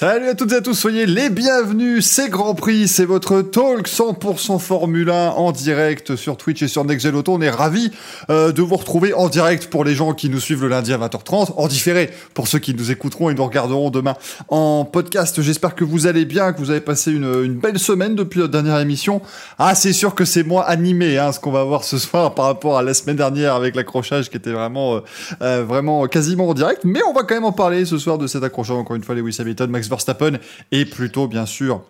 [0.00, 3.88] Salut à toutes et à tous, soyez les bienvenus, c'est Grand Prix, c'est votre talk
[3.88, 7.32] 100% Formule 1 en direct sur Twitch et sur Nextel Auto.
[7.32, 7.90] On est ravis
[8.30, 10.98] euh, de vous retrouver en direct pour les gens qui nous suivent le lundi à
[10.98, 14.14] 20h30, en différé pour ceux qui nous écouteront et nous regarderont demain
[14.46, 15.42] en podcast.
[15.42, 18.52] J'espère que vous allez bien, que vous avez passé une, une belle semaine depuis notre
[18.52, 19.20] dernière émission.
[19.58, 22.44] Ah, c'est sûr que c'est moins animé, hein, ce qu'on va voir ce soir par
[22.44, 25.00] rapport à la semaine dernière avec l'accrochage qui était vraiment, euh,
[25.42, 28.28] euh, vraiment quasiment en direct, mais on va quand même en parler ce soir de
[28.28, 30.38] cet accrochage, encore une fois, Lewis Hamilton, Max Verstappen
[30.72, 31.82] et plutôt bien sûr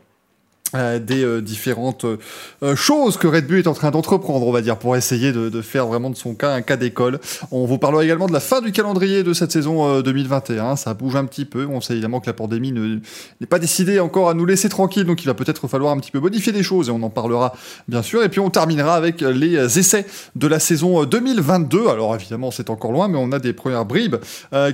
[0.75, 4.61] euh, des euh, différentes euh, choses que Red Bull est en train d'entreprendre, on va
[4.61, 7.21] dire, pour essayer de, faire vraiment de son cas un cas d'école.
[7.51, 10.77] On vous parlera également de la fin du calendrier de cette saison 2021.
[10.77, 11.67] Ça bouge un petit peu.
[11.67, 15.23] On sait évidemment que la pandémie n'est pas décidée encore à nous laisser tranquilles, donc
[15.23, 17.55] il va peut-être falloir un petit peu modifier les choses et on en parlera
[17.89, 18.23] bien sûr.
[18.23, 20.05] Et puis on terminera avec les essais
[20.37, 21.89] de la saison 2022.
[21.89, 24.17] Alors évidemment, c'est encore loin, mais on a des premières bribes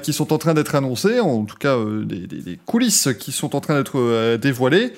[0.02, 3.60] qui sont en train d'être annoncées, en tout cas des, des, coulisses qui sont en
[3.60, 4.92] train d'être dévoilées.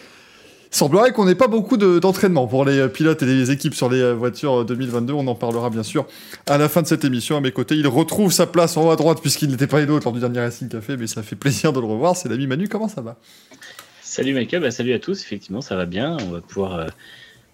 [0.77, 4.13] Semblerait qu'on n'ait pas beaucoup d'entraînement pour les pilotes et les équipes sur les euh,
[4.13, 5.15] voitures 2022.
[5.15, 6.07] On en parlera bien sûr
[6.47, 7.39] à la fin de cette émission.
[7.39, 9.87] À mes côtés, il retrouve sa place en haut à droite puisqu'il n'était pas les
[9.87, 12.15] nôtres lors du dernier Racing Café, mais ça fait plaisir de le revoir.
[12.15, 13.17] C'est l'ami Manu, comment ça va?
[14.03, 15.23] Salut Michael, bah, salut à tous.
[15.23, 16.19] Effectivement, ça va bien.
[16.21, 16.87] On va pouvoir euh,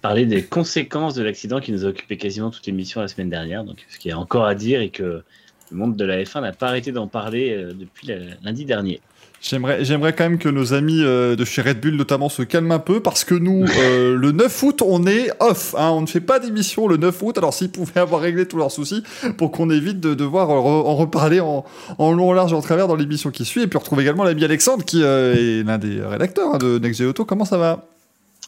[0.01, 3.63] parler des conséquences de l'accident qui nous a occupé quasiment toute l'émission la semaine dernière.
[3.63, 5.23] Donc, ce qu'il y a encore à dire et que
[5.71, 8.09] le monde de la F1 n'a pas arrêté d'en parler euh, depuis
[8.43, 9.01] lundi dernier.
[9.43, 12.71] J'aimerais, j'aimerais quand même que nos amis euh, de chez Red Bull notamment se calment
[12.71, 15.75] un peu parce que nous, euh, le 9 août, on est off.
[15.77, 17.39] Hein, on ne fait pas d'émission le 9 août.
[17.39, 19.03] Alors s'ils pouvaient avoir réglé tous leurs soucis
[19.39, 21.65] pour qu'on évite de devoir en reparler en,
[21.99, 23.63] en, long, large et en travers dans l'émission qui suit.
[23.63, 26.79] Et puis on retrouve également l'ami Alexandre qui euh, est l'un des rédacteurs hein, de
[26.79, 27.25] Next Auto.
[27.25, 27.85] Comment ça va?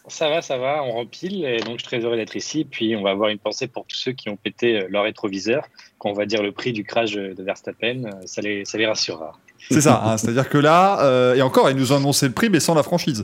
[0.06, 2.64] Ça va, ça va, on rempile et donc je suis très heureux d'être ici.
[2.70, 5.66] Puis on va avoir une pensée pour tous ceux qui ont pété leur rétroviseur,
[5.98, 9.32] qu'on va dire le prix du crash de Verstappen, ça les, ça les rassurera.
[9.70, 12.50] C'est ça, hein, c'est-à-dire que là, euh, et encore, ils nous ont annoncé le prix,
[12.50, 13.22] mais sans la franchise.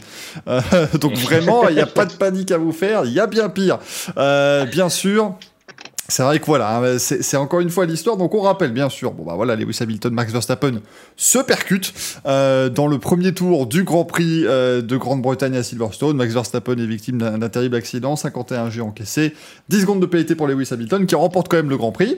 [0.49, 0.61] Euh,
[1.01, 3.49] donc vraiment, il n'y a pas de panique à vous faire, il y a bien
[3.49, 3.79] pire.
[4.17, 5.35] Euh, bien sûr,
[6.09, 8.17] c'est vrai que voilà, hein, c'est encore une fois l'histoire.
[8.17, 10.81] Donc on rappelle bien sûr, bon bah voilà, Lewis Hamilton, Max Verstappen
[11.17, 11.93] se percutent
[12.25, 16.17] dans le premier tour du Grand Prix de Grande-Bretagne à Silverstone.
[16.17, 19.35] Max Verstappen est victime d'un terrible accident, 51 G encaissé,
[19.69, 22.17] 10 secondes de pénalité pour Lewis Hamilton qui remporte quand même le Grand Prix.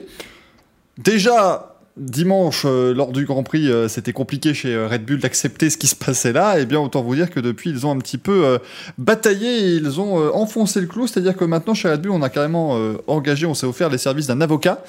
[0.97, 5.69] Déjà, dimanche, euh, lors du Grand Prix, euh, c'était compliqué chez euh, Red Bull d'accepter
[5.69, 6.57] ce qui se passait là.
[6.57, 8.59] Et eh bien, autant vous dire que depuis, ils ont un petit peu
[8.97, 11.07] bataillé ils ont enfoncé le clou.
[11.07, 12.77] C'est-à-dire que maintenant, chez Red Bull, on a carrément
[13.07, 14.83] engagé, on s'est offert les services d'un avocat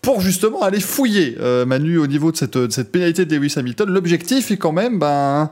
[0.00, 1.36] pour justement aller fouiller
[1.66, 3.88] Manu au niveau de cette, cette pénalité de Lewis Hamilton.
[3.88, 5.50] L'objectif est quand même, ben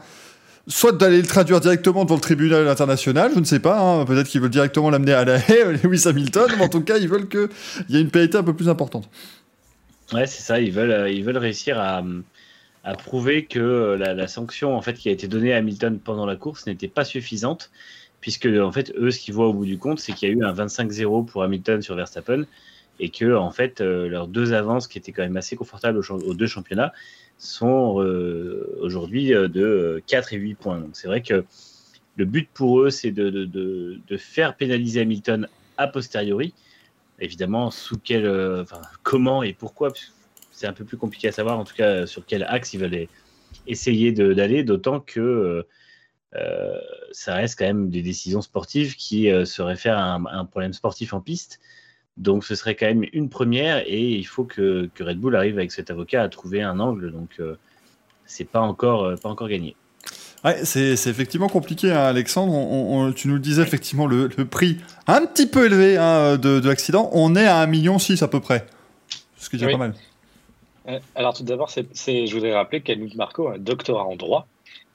[0.66, 4.04] soit d'aller le traduire directement devant le tribunal international, je ne sais pas, hein.
[4.04, 7.08] peut-être qu'ils veulent directement l'amener à la haie, Lewis Hamilton, mais en tout cas, ils
[7.08, 7.48] veulent qu'il
[7.88, 9.08] y ait une pénalité un peu plus importante.
[10.12, 10.60] Ouais, c'est ça.
[10.60, 12.02] Ils veulent, euh, ils veulent réussir à,
[12.84, 16.26] à prouver que euh, la, sanction en fait qui a été donnée à Hamilton pendant
[16.26, 17.70] la course n'était pas suffisante,
[18.20, 20.34] puisque en fait eux, ce qu'ils voient au bout du compte, c'est qu'il y a
[20.34, 22.44] eu un 25-0 pour Hamilton sur Verstappen
[22.98, 26.34] et que en fait euh, leurs deux avances qui étaient quand même assez confortables aux,
[26.34, 26.92] deux championnats
[27.38, 27.94] sont
[28.82, 30.78] aujourd'hui de 4 et 8 points.
[30.78, 31.44] Donc c'est vrai que
[32.16, 36.52] le but pour eux, c'est de, faire pénaliser Hamilton a posteriori
[37.20, 38.64] Évidemment, sous quel, euh,
[39.02, 39.92] comment et pourquoi,
[40.50, 41.58] c'est un peu plus compliqué à savoir.
[41.58, 43.06] En tout cas, sur quel axe ils veulent
[43.66, 45.66] essayer d'aller, d'autant que
[46.36, 46.80] euh,
[47.12, 51.12] ça reste quand même des décisions sportives qui euh, se réfèrent à un, problème sportif
[51.12, 51.60] en piste.
[52.16, 55.72] Donc, ce serait quand même une première et il faut que, Red Bull arrive avec
[55.72, 57.12] cet avocat à trouver un angle.
[57.12, 57.40] Donc,
[58.26, 59.76] c'est pas encore, pas encore gagné.
[60.44, 63.12] Ouais, c'est effectivement compliqué, hein, Alexandre.
[63.12, 67.10] tu nous le disais, effectivement, le, prix un petit peu élevé hein, de, l'accident.
[67.12, 68.66] On est à 1,6 million à peu près.
[69.36, 69.94] Ce qui est déjà pas mal.
[70.88, 74.46] Euh, alors, tout d'abord, je voudrais rappeler qu'Helmut Marco a un doctorat en droit.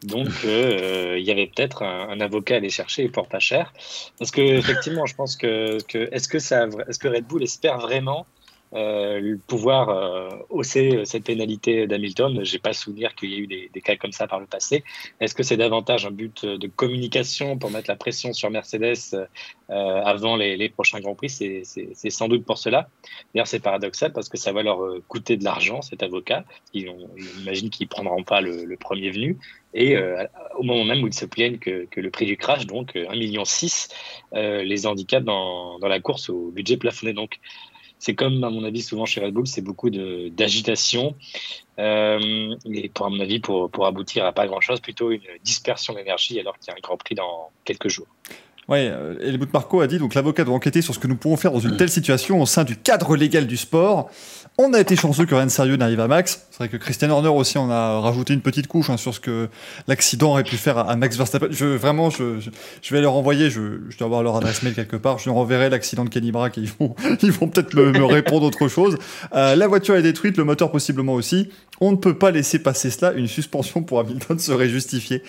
[0.04, 3.72] Donc, euh, il y avait peut-être un, avocat à aller chercher pour pas cher.
[4.18, 7.44] Parce que, effectivement, je pense que, que est-ce que, ça, est -ce que Red Bull
[7.44, 8.26] espère vraiment
[8.76, 12.44] euh, pouvoir euh, hausser cette pénalité d'Hamilton.
[12.44, 14.84] J'ai pas souvenir qu'il y ait eu des, cas comme ça par le passé.
[15.22, 19.26] Est-ce que c'est davantage un but de communication pour mettre la pression sur Mercedes euh,
[19.70, 21.30] avant les, prochains Grands Prix?
[21.30, 22.90] C'est sans doute pour cela.
[23.34, 26.44] D'ailleurs, c'est paradoxal parce que ça va leur coûter de l'argent, cet avocat.
[26.74, 26.94] Ils
[27.38, 29.38] J'imagine qu'ils ne prendront pas le, premier venu.
[29.74, 29.96] Et
[30.58, 33.44] au moment même où ils se plaignent que, le prix du crash, donc 1,6 million,
[34.34, 37.14] les handicaps dans, dans, la course au budget plafonné.
[37.14, 37.40] Donc,
[38.00, 41.16] c'est comme, à mon avis, souvent chez Red Bull, c'est beaucoup d'agitation.
[41.80, 45.94] Euh, et pour, à mon avis, pour, pour aboutir à pas grand-chose, plutôt une dispersion
[45.94, 48.08] d'énergie alors qu'il y a un Grand Prix dans quelques jours.
[48.68, 51.38] Ouais, euh, Helmut Marco a dit donc l'avocat doit enquêter sur ce que nous pouvons
[51.38, 54.10] faire dans une telle situation au sein du cadre légal du sport.
[54.58, 56.48] On a été chanceux que rien de sérieux n'arrive à Max.
[56.50, 59.20] C'est vrai que Christian Horner aussi, on a rajouté une petite couche hein, sur ce
[59.20, 59.50] que
[59.88, 61.48] l'accident aurait pu faire à, Max Verstappen.
[61.52, 62.40] Je, vraiment, je,
[62.82, 65.38] je, vais leur envoyer, je, je, dois avoir leur adresse mail quelque part, je leur
[65.38, 68.98] enverrai l'accident de Kenny Brack et ils vont, ils vont peut-être me, répondre autre chose.
[69.36, 71.50] Euh, la voiture est détruite, le moteur possiblement aussi.
[71.82, 73.12] On ne peut pas laisser passer cela.
[73.12, 75.22] Une suspension pour Hamilton serait justifiée.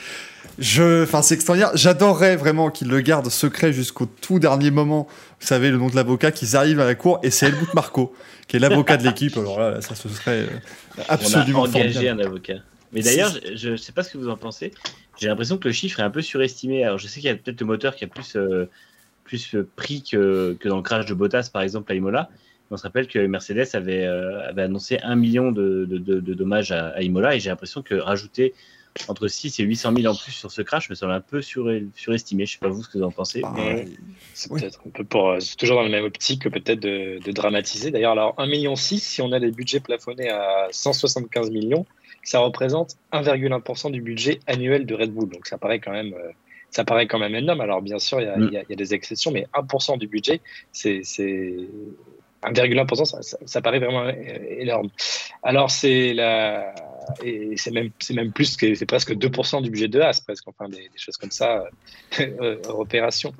[0.58, 1.70] Je, enfin, c'est extraordinaire.
[1.75, 5.06] J'adorerais vraiment qu'ils le gardent secret jusqu'au tout dernier moment.
[5.41, 8.14] Vous savez, le nom de l'avocat, qu'ils arrivent à la cour et c'est Helmut Marco,
[8.49, 9.37] qui est l'avocat de l'équipe.
[9.37, 12.56] Alors là, ça ce serait euh, absolument On a engagé un avocat.
[12.93, 14.73] Mais d'ailleurs, je ne sais pas ce que vous en pensez.
[15.19, 16.85] J'ai l'impression que le chiffre est un peu surestimé.
[16.85, 18.69] Alors, je sais qu'il y a peut-être le moteur qui a plus, euh,
[19.25, 22.31] plus pris que, que, dans le crash de Bottas, par exemple, à Imola.
[22.70, 26.73] On se rappelle que Mercedes avait, euh, avait annoncé un million de, de, de, dommages
[26.73, 28.55] à, à Imola et j'ai l'impression que rajouter
[29.08, 32.46] entre 6 et 800 000 en plus sur ce crash me semble un peu surestimé.
[32.46, 33.40] Je sais pas vous ce que vous en pensez.
[33.40, 33.54] Bah,
[34.34, 37.90] c'est peut-être un peu pour, euh, toujours dans la même optique que peut-être de, dramatiser.
[37.90, 41.87] D'ailleurs, alors 1,6 million, si on a des budgets plafonnés à 175 millions,
[42.22, 45.28] ça représente 1,1% du budget annuel de Red Bull.
[45.28, 46.31] Donc ça paraît quand même, euh,
[46.70, 47.60] ça paraît quand même énorme.
[47.60, 48.75] Alors bien sûr, il y, a mm.
[48.75, 50.40] des exceptions, mais 1% du budget,
[50.72, 51.02] c'est
[52.42, 54.88] 1,1%, ça, ça, paraît vraiment énorme.
[55.42, 56.74] Alors c'est la
[57.22, 60.68] et c'est même, même plus que c'est presque 2% du budget de As, presque, enfin
[60.68, 61.64] des, choses comme ça,
[62.20, 63.32] euh, opération.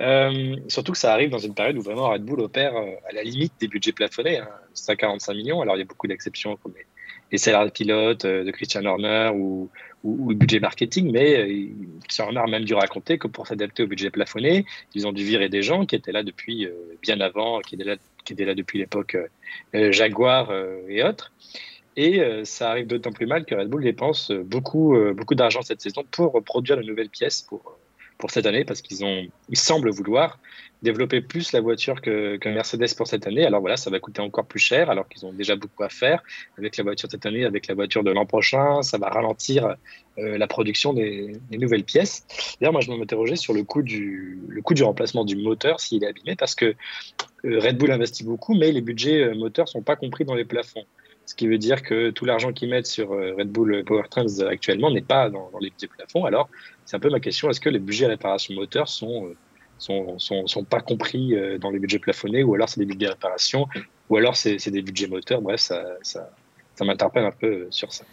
[0.00, 3.14] Euh, surtout que ça arrive dans une période où vraiment Red Bull opère euh, à
[3.14, 5.60] la limite des budgets plafonnés, hein, 145 millions.
[5.60, 6.86] Alors il y a beaucoup d'exceptions comme les,
[7.34, 9.70] salaires de pilotes de Christian Horner ou,
[10.04, 11.68] le budget marketing, mais
[12.04, 14.64] Christian Horner a même dû raconter que pour s'adapter au budget plafonné,
[14.94, 16.68] ils ont dû virer des gens qui étaient là depuis
[17.02, 19.16] bien avant, qui étaient là, depuis l'époque
[19.74, 20.52] Jaguar
[20.88, 21.32] et autres.
[21.96, 25.34] Et euh, ça arrive d'autant plus mal que Red Bull dépense euh, beaucoup, euh, beaucoup
[25.34, 27.78] d'argent cette saison pour produire de nouvelles pièces pour,
[28.18, 30.38] pour cette année, parce qu'ils ont, ils semblent vouloir
[30.82, 33.44] développer plus la voiture que, Mercedes pour cette année.
[33.44, 36.22] Alors voilà, ça va coûter encore plus cher, alors qu'ils ont déjà beaucoup à faire
[36.58, 38.82] avec la voiture de cette année, avec la voiture de l'an prochain.
[38.82, 39.74] Ça va ralentir
[40.16, 42.26] la production des, nouvelles pièces.
[42.60, 46.04] D'ailleurs, moi, je m'interrogeais sur le coût, du, le coût du remplacement du moteur s'il
[46.04, 46.74] est abîmé, parce que
[47.44, 50.84] Red Bull investit beaucoup, mais les budgets moteurs sont pas compris dans les plafonds.
[51.26, 54.92] Ce qui veut dire que tout l'argent qu'ils mettent sur euh, Red Bull Powertrains actuellement
[54.92, 56.24] n'est pas dans, les petits plafonds.
[56.24, 56.48] Alors,
[56.84, 59.36] c'est un peu ma question est-ce que les budgets réparation moteur sont, euh,
[59.76, 63.06] sont, sont, sont, pas compris euh, dans les budgets plafonnés ou alors c'est des budgets
[63.06, 63.66] de réparation
[64.08, 65.42] ou alors c'est des budgets moteurs?
[65.42, 66.30] Bref, ça, ça,
[66.76, 68.04] ça m'interpelle un peu sur ça.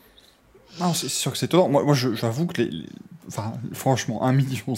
[0.80, 1.70] Non, c'est sûr que c'est tort.
[1.70, 2.72] Moi, moi j'avoue que les,
[3.28, 4.76] Enfin, franchement, 1,6 million.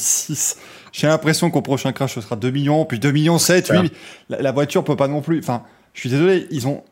[0.92, 3.92] J'ai l'impression qu'au prochain crash, ce sera 2 millions, puis 2 millions 7, oui.
[4.30, 5.40] La, la, voiture peut pas non plus.
[5.40, 5.64] Enfin,
[5.96, 6.84] je suis désolé, ils ont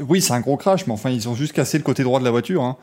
[0.00, 2.24] oui, c'est un gros crash, mais enfin, ils ont juste cassé le côté droit de
[2.24, 2.62] la voiture.
[2.62, 2.76] Hein.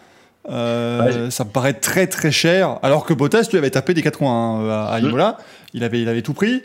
[0.49, 2.79] Euh, ça me paraît très très cher.
[2.83, 5.05] Alors que Bottas, lui, avait tapé des 80 hein, à, mm.
[5.05, 5.37] Imola.
[5.73, 6.63] Il, avait, il avait tout pris.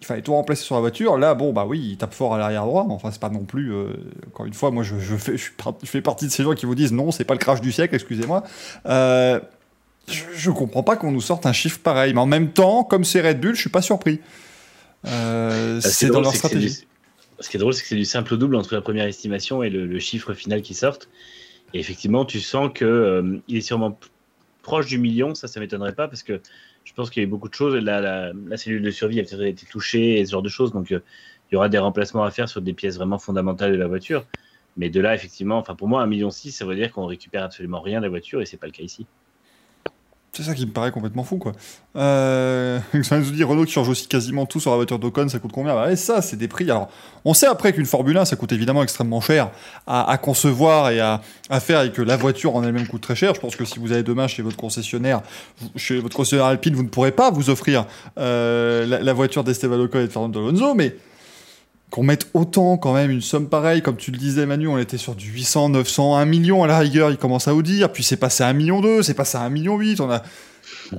[0.00, 1.18] Il fallait tout remplacer sur la voiture.
[1.18, 2.84] Là, bon, bah oui, il tape fort à l'arrière droit.
[2.86, 3.72] Mais enfin, c'est pas non plus.
[3.72, 3.94] Euh,
[4.28, 5.50] encore une fois, moi, je, fais, je,
[5.84, 7.94] fais partie de ces gens qui vous disent non, c'est pas le crash du siècle,
[7.94, 8.44] excusez-moi.
[8.86, 9.40] Euh,
[10.06, 12.14] je, je, comprends pas qu'on nous sorte un chiffre pareil.
[12.14, 14.20] Mais en même temps, comme c'est Red Bull, je suis pas surpris.
[15.02, 16.87] Bah, c'est dans leur stratégie.
[17.40, 19.62] Ce qui est drôle, c'est que c'est du simple au double entre la première estimation
[19.62, 20.98] et le, chiffre final qui sort.
[21.74, 23.98] Et effectivement, tu sens qu'il euh, est sûrement
[24.62, 25.34] proche du million.
[25.34, 26.40] Ça, ça m'étonnerait pas parce que
[26.84, 27.74] je pense qu'il y a eu beaucoup de choses.
[27.74, 30.72] La, la, cellule de survie a peut-être été touchée et ce genre de choses.
[30.72, 31.00] Donc, euh,
[31.50, 34.26] il y aura des remplacements à faire sur des pièces vraiment fondamentales de la voiture.
[34.76, 37.42] Mais de là, effectivement, enfin pour moi, un million six, ça veut dire qu'on récupère
[37.42, 39.06] absolument rien de la voiture et c'est pas le cas ici.
[40.38, 41.50] C'est ça qui me paraît complètement fou, quoi.
[41.96, 45.40] Euh, ça nous dit Renault qui change aussi quasiment tout sur la voiture d'Ocon, ça
[45.40, 45.74] coûte combien?
[45.74, 46.70] Bah, Ça, c'est des prix.
[46.70, 46.88] Alors,
[47.24, 49.50] on sait après qu'une Formule 1, ça coûte évidemment extrêmement cher
[49.88, 51.20] à, concevoir et à,
[51.58, 53.34] faire, et que la voiture en elle-même coûte très cher.
[53.34, 55.22] Je pense que si vous allez demain chez votre concessionnaire,
[55.74, 59.98] chez votre concessionnaire Alpine, vous ne pourrez pas vous offrir euh, la, voiture d'Esteban Ocon
[59.98, 60.94] et de Fernando Alonso, mais
[61.90, 64.98] qu'on mette autant quand même une somme pareille, comme tu le disais Manu, on était
[64.98, 68.02] sur du 800, 900, 1 million à la rigueur, il commence à vous dire, puis
[68.02, 70.22] c'est passé à 1 million 2, c'est passé à 1 million 8, on a...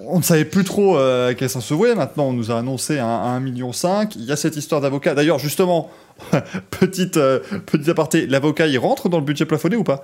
[0.04, 1.96] On ne savait plus trop euh, à quel ça se vouait.
[1.96, 4.16] Maintenant, on nous a annoncé un, 1 million 5.
[4.16, 5.16] Il y a cette histoire d'avocat.
[5.16, 5.90] D'ailleurs, justement,
[6.70, 10.04] petite, euh, petite aparté, l'avocat, il rentre dans le budget plafonné ou pas?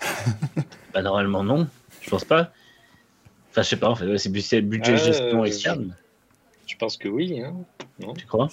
[0.94, 1.66] Bah, Normalement, non.
[2.00, 2.52] Je pense pas.
[3.50, 5.96] Enfin, je sais pas, en fait, c'est budget euh, gestion externe.
[6.66, 7.40] Je pense que oui.
[7.40, 7.54] Hein.
[8.00, 8.48] Non tu crois?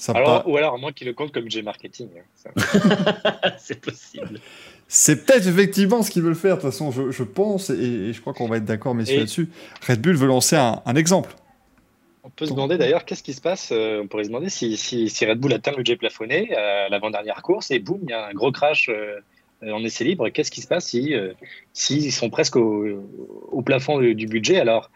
[0.46, 2.10] Ou alors, à moins qu'il le compte comme budget marketing.
[2.46, 2.52] Hein,
[3.58, 4.40] c'est possible.
[4.88, 6.58] C'est peut-être effectivement ce qu'ils veulent faire.
[6.58, 9.50] De toute façon, je, pense, et, je crois qu'on va être d'accord, messieurs, là-dessus.
[9.88, 11.34] Red Bull veut lancer un, exemple.
[12.24, 13.72] On peut se demander d'ailleurs qu'est-ce qui se passe.
[13.72, 17.42] Euh, on pourrait se demander si, si, Red Bull atteint le budget plafonné à l'avant-dernière
[17.42, 19.22] course et boum, il y a un gros crash euh,
[19.62, 20.28] en essai libre.
[20.28, 21.32] Qu'est-ce qui se passe si, euh,
[21.72, 24.92] s'ils sont presque au, plafond du, budget Alors,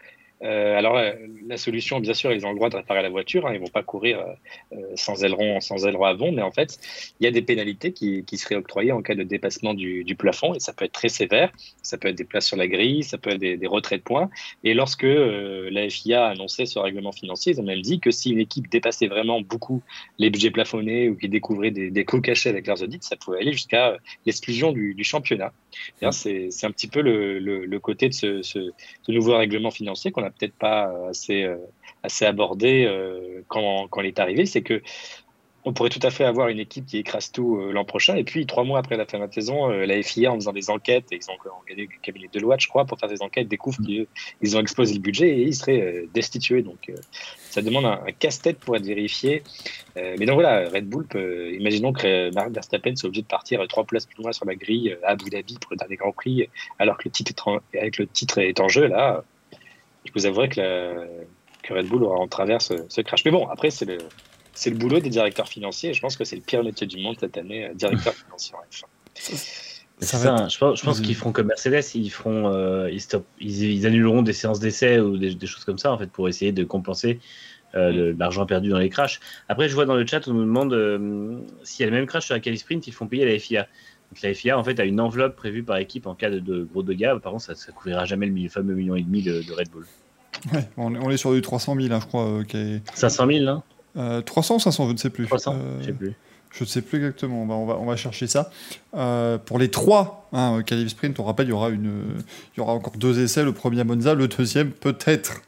[0.46, 1.00] Euh, alors,
[1.46, 3.46] la, solution, bien sûr, ils ont le droit de réparer la voiture.
[3.46, 4.24] Hein, ils ne vont pas courir
[4.72, 6.32] euh, sans aileron, sans aileron avant.
[6.32, 6.78] Mais en fait,
[7.20, 10.54] il y a des pénalités qui, seraient octroyées en cas de dépassement du, plafond.
[10.54, 11.52] Et ça peut être très sévère.
[11.82, 14.30] Ça peut être des places sur la grille, ça peut être des, retraits de points.
[14.64, 18.30] Et lorsque la FIA a annoncé ce règlement financier, ils ont même dit que si
[18.30, 19.82] une équipe dépassait vraiment beaucoup
[20.18, 23.40] les budgets plafonnés ou qui découvrait des, des coûts cachés avec leurs audits, ça pouvait
[23.40, 25.52] aller jusqu'à l'exclusion du, championnat.
[26.10, 28.70] C'est un petit peu le, côté de ce, ce,
[29.08, 31.56] nouveau règlement financier qu'on n'a peut-être pas assez, euh,
[32.02, 34.46] assez abordé euh, quand, quand il est arrivé.
[34.46, 34.82] C'est que
[35.68, 38.14] on pourrait tout à fait avoir une équipe qui écrase tout euh, l'an prochain.
[38.14, 40.70] Et puis, trois mois après la fin de la saison, la FIA, en faisant des
[40.70, 43.48] enquêtes, et ils ont engagé le cabinet de loi, je crois, pour faire des enquêtes,
[43.48, 46.62] découvrent qu'ils ont explosé le budget et ils seraient destitués.
[46.62, 46.92] Donc,
[47.50, 49.42] ça demande un, casse-tête pour être vérifié.
[49.96, 51.04] mais donc voilà, Red Bull,
[51.58, 54.96] imaginons que Marc Verstappen soit obligé de partir trois places plus loin sur la grille
[55.02, 58.38] à Abu Dhabi pour le dernier Grand Prix, alors que le titre avec le titre
[58.38, 59.24] est en jeu, là,
[60.06, 61.06] je vous avouerai que,
[61.62, 63.24] que Red Bull aura en travers ce, crash.
[63.24, 63.98] Mais bon, après, c'est le,
[64.54, 65.90] c'est le boulot des directeurs financiers.
[65.90, 68.54] Et je pense que c'est le pire métier du monde cette année, euh, directeur financier
[68.54, 68.60] en
[69.14, 69.36] C'est
[70.00, 73.86] ça, je pense, je pense qu'ils feront comme Mercedes, ils feront, euh, ils, stop, ils,
[73.86, 77.18] annuleront des séances d'essai ou des, choses comme ça en fait pour essayer de compenser
[77.74, 78.18] euh, mm.
[78.18, 79.20] l'argent perdu dans les crashs.
[79.48, 82.26] Après, je vois dans le chat, on nous demande s'il y a le même crash
[82.26, 83.66] sur la Cali Sprint, ils font payer la FIA.
[84.10, 86.82] Donc la FIA en fait a une enveloppe prévue par équipe en cas de, gros
[86.82, 87.18] dégâts.
[87.22, 89.86] Par contre, ça, ne couvrira jamais le fameux million et demi de, Red Bull.
[90.52, 92.42] Ouais, on, est sur du 300 000, hein, je crois.
[92.94, 94.22] 500 000, hein?
[94.22, 95.26] 300 ou 500, je ne sais plus.
[95.26, 96.14] 300, euh, je sais plus.
[96.52, 98.50] Je ne sais plus exactement, on va, on va, on va chercher ça.
[98.94, 102.14] Euh, pour les trois hein, Sprint, on rappelle, il y, aura une,
[102.54, 105.42] il y aura encore deux essais, le premier à Monza, le deuxième peut-être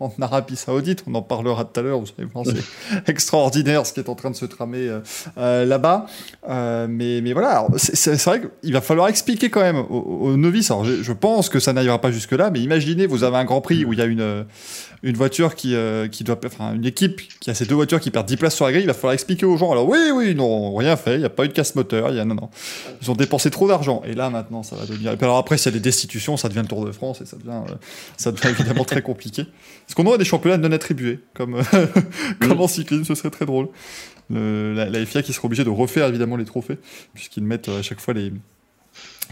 [0.00, 1.04] en Arabie Saoudite.
[1.06, 2.00] On en parlera tout à l'heure.
[2.00, 5.00] Vous savez, c'est extraordinaire ce qui est en train de se tramer euh,
[5.38, 6.06] euh, là-bas.
[6.48, 10.70] Euh, mais, mais voilà, c'est vrai qu'il va falloir expliquer quand même aux, novices.
[10.70, 13.60] Alors, je, je, pense que ça n'arrivera pas jusque-là, mais imaginez, vous avez un Grand
[13.60, 14.44] Prix où il y a une,
[15.02, 15.76] une voiture qui,
[16.10, 18.64] qui doit, enfin, une équipe qui a ces deux voitures qui perdent 10 places sur
[18.64, 18.82] la grille.
[18.82, 19.70] Il va falloir expliquer aux gens.
[19.70, 21.14] Alors, oui, oui, non, rien fait.
[21.14, 22.10] Il n'y a pas eu de casse moteur.
[22.10, 22.50] Il y a, non, non.
[23.00, 24.02] Ils ont dépensé trop d'argent.
[24.04, 25.12] Et là, maintenant, ça va devenir.
[25.12, 27.20] Et puis alors après, s'il y a des destitutions, ça devient le Tour de France
[27.20, 27.60] et ça devient,
[28.16, 29.46] ça devient évidemment très compliqué.
[29.94, 31.62] Est-ce qu'on aurait des championnats non attribués, comme,
[32.40, 33.68] comme en cyclisme, ce serait très drôle.
[34.28, 36.78] la, FIA qui serait obligée de refaire évidemment les trophées,
[37.14, 38.32] puisqu'ils mettent euh, à chaque fois les,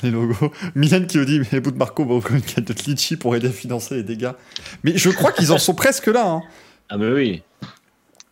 [0.04, 0.52] les logos.
[0.76, 3.48] Mylène qui nous dit Mais bout de Marco va ouvrir une de litchi pour aider
[3.48, 4.30] à financer les dégâts.
[4.84, 6.30] Mais je crois qu'ils en sont presque là.
[6.30, 6.42] Hein.
[6.88, 7.42] Ah, mais oui.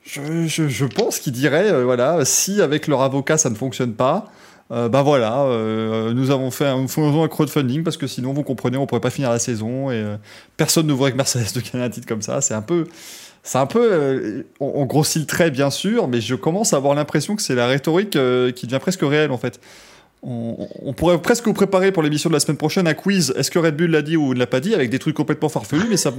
[0.04, 4.30] Je, je, pense qu'ils diraient euh, voilà, si avec leur avocat ça ne fonctionne pas,
[4.70, 8.86] bah voilà, euh, nous avons fait un, un crowdfunding parce que sinon, vous comprenez, on
[8.86, 10.16] pourrait pas finir la saison et euh,
[10.56, 12.40] personne ne voudrait que Mercedes de gagner un titre comme ça.
[12.40, 12.86] C'est un peu,
[13.42, 17.34] c'est un peu, on, grossit le trait bien sûr, mais je commence à avoir l'impression
[17.34, 19.60] que c'est la rhétorique qui devient presque réelle en fait.
[20.22, 23.32] On, pourrait presque vous préparer pour l'émission de la semaine prochaine un quiz.
[23.36, 25.48] Est-ce que Red Bull l'a dit ou ne l'a pas dit avec des trucs complètement
[25.48, 26.12] farfelus, mais ça,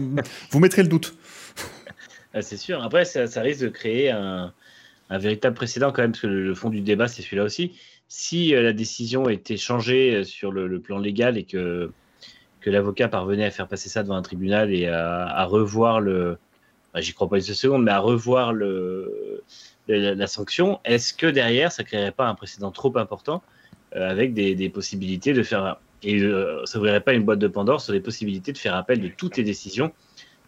[0.50, 1.16] vous mettrez le doute.
[2.34, 2.82] Ah, c'est sûr.
[2.82, 4.54] Après, ça, risque de créer un,
[5.10, 7.74] véritable précédent quand même, parce que le fond du débat, c'est celui-là aussi
[8.14, 11.90] si euh, la décision était changée euh, sur le, plan légal et que,
[12.60, 16.38] que l'avocat parvenait à faire passer ça devant un tribunal et à, revoir le.
[16.96, 19.42] J'y crois pas une seconde, mais à revoir le,
[19.88, 23.42] la, sanction, est-ce que derrière, ça créerait pas un précédent trop important
[23.96, 25.78] euh, avec des, possibilités de faire.
[26.04, 26.20] Et
[26.66, 29.38] ça ouvrirait pas une boîte de Pandore sur les possibilités de faire appel de toutes
[29.38, 29.94] les décisions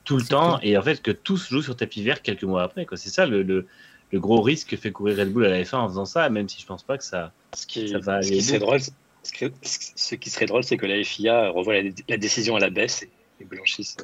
[0.03, 2.63] tout le temps et en fait que tout se joue sur tapis vert quelques mois
[2.63, 2.85] après.
[2.95, 3.67] C'est ça le, le,
[4.11, 6.49] le, gros risque que fait courir Red Bull à la F1 en faisant ça, même
[6.49, 8.79] si je pense pas que ça, ce qui, serait drôle,
[9.23, 13.03] ce, qui serait drôle, c'est que la FIA revoit la, décision à la baisse
[13.39, 13.97] et, blanchisse.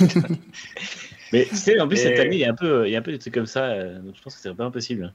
[1.32, 3.02] mais tu en plus, cette année, il y, a un peu, il y a un
[3.02, 5.12] peu des trucs comme ça, euh, donc je pense que c'est pas impossible.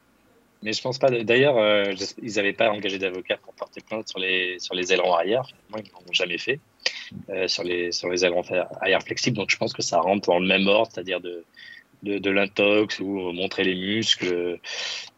[0.63, 1.12] Mais je pense pas.
[1.12, 5.13] D'ailleurs, euh, ils n'avaient pas engagé d'avocat pour porter plainte sur les, sur les ailerons
[5.13, 5.46] arrière.
[5.46, 6.60] Finalement, ils ne l'ont jamais fait.
[7.29, 8.41] Euh, sur, les, sur les ailerons
[8.82, 9.38] arrière flexibles.
[9.38, 11.44] Donc, je pense que ça rentre dans le même ordre, c'est-à-dire de,
[12.04, 14.60] de, l'intox ou montrer les muscles.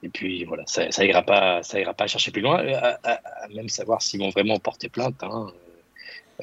[0.03, 2.63] Et puis voilà, ça, ça ira pas, ça ira pas chercher plus loin,
[3.03, 3.19] à,
[3.53, 5.47] même savoir s'ils vont vraiment porter plainte hein,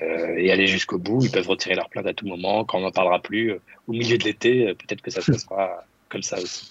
[0.02, 1.20] euh, et aller jusqu'au bout.
[1.22, 3.92] Ils peuvent retirer leur plainte à tout moment quand on n'en parlera plus euh, au
[3.92, 4.68] milieu de l'été.
[4.68, 6.70] Euh, peut-être que ça se passera comme ça aussi.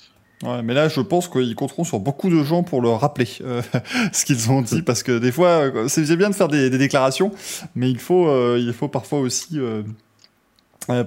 [0.61, 3.23] Mais là, je pense qu'ils compteront sur beaucoup de gens pour leur rappeler
[4.11, 7.31] ce qu'ils ont dit, parce que des fois, c'est bien de faire des, déclarations,
[7.75, 9.83] mais il faut, il faut parfois aussi euh,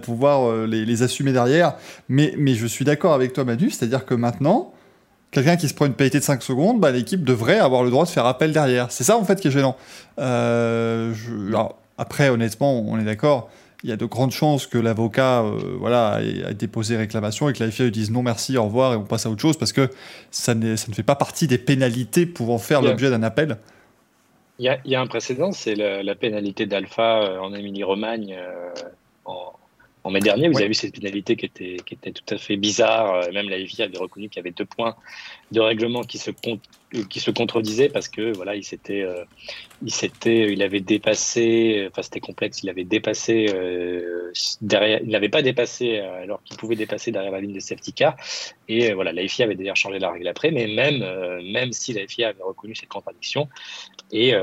[0.03, 1.75] pouvoir euh, les, assumer derrière.
[2.09, 4.73] Mais, mais je suis d'accord avec toi, Manu, c'est-à-dire que maintenant,
[5.31, 8.05] quelqu'un qui se prend une pénalité de 5 secondes, bah, l'équipe devrait avoir le droit
[8.05, 8.91] de faire appel derrière.
[8.91, 9.77] C'est ça, en fait, qui est gênant.
[10.19, 11.13] Euh,
[11.99, 13.51] après, honnêtement, on est d'accord.
[13.85, 15.45] Il y a de grandes chances que l'avocat
[15.79, 18.97] voilà, ait, déposé réclamation et que la FIA lui dise non merci, au revoir et
[18.97, 19.91] on passe à autre chose parce que
[20.31, 23.59] ça, ça ne fait pas partie des pénalités pouvant faire l'objet d'un appel.
[24.59, 28.35] Il y, a, il y, a, un précédent, c'est la, pénalité d'Alpha en Émilie-Romagne
[29.27, 29.53] en,
[30.07, 30.49] en mai dernier.
[30.49, 33.29] Vous avez vu cette pénalité qui était, qui était tout à fait bizarre.
[33.33, 34.95] Même la FIA avait reconnu qu'il y avait deux points
[35.51, 36.31] de règlement qui se,
[37.11, 39.05] qui se contredisaient parce que voilà, il s'était,
[39.83, 41.89] il s'était, il avait dépassé.
[41.91, 42.63] Enfin, c'était complexe.
[42.63, 43.47] Il avait dépassé
[44.61, 45.01] derrière.
[45.03, 48.15] Il n'avait pas dépassé alors qu'il pouvait dépasser derrière la ligne de safety car.
[48.69, 50.53] Et voilà, la FIA avait d'ailleurs changé la règle après.
[50.53, 51.05] Mais même,
[51.53, 53.49] même si la FIA avait reconnu cette contradiction
[54.13, 54.35] et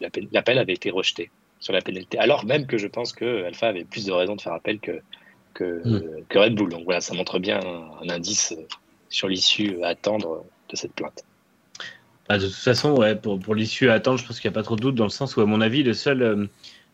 [0.00, 2.18] l'appel avait été rejeté sur la pénalité.
[2.18, 5.00] Alors même que je pense que Alpha avait plus de raisons de faire appel que,
[5.54, 5.82] que,
[6.28, 6.70] que Red Bull.
[6.70, 8.54] Donc voilà, ça montre bien un, indice
[9.08, 11.24] sur l'issue à attendre de cette plainte.
[12.28, 14.58] Bah, de toute façon, ouais, pour, pour l'issue à attendre, je pense qu'il n'y a
[14.58, 16.46] pas trop de doute dans le sens où, à mon avis, le seul euh,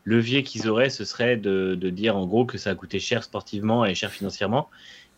[0.04, 3.24] levier qu'ils auraient, ce serait de, de, dire en gros que ça a coûté cher
[3.24, 4.68] sportivement et cher financièrement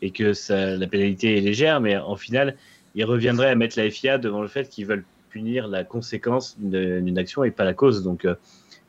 [0.01, 2.57] et que ça, la pénalité est légère, mais en final,
[2.95, 7.19] ils reviendraient à mettre la FIA devant le fait qu'ils veulent punir la conséquence d'une
[7.19, 8.03] action et pas la cause.
[8.03, 8.35] Donc, euh,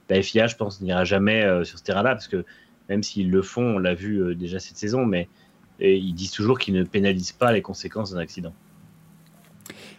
[0.09, 2.45] la FIA, je pense, n'ira jamais euh, sur ce terrain-là, parce que
[2.89, 5.27] même s'ils le font, on l'a vu euh, déjà cette saison, mais
[5.79, 8.51] ils disent toujours qu'ils ne pénalisent pas les conséquences d'un accident.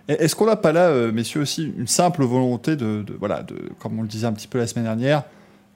[0.09, 3.97] Est-ce qu'on n'a pas là, euh, messieurs, aussi une simple volonté de, voilà, de, comme
[3.99, 5.23] on le disait un petit peu la semaine dernière,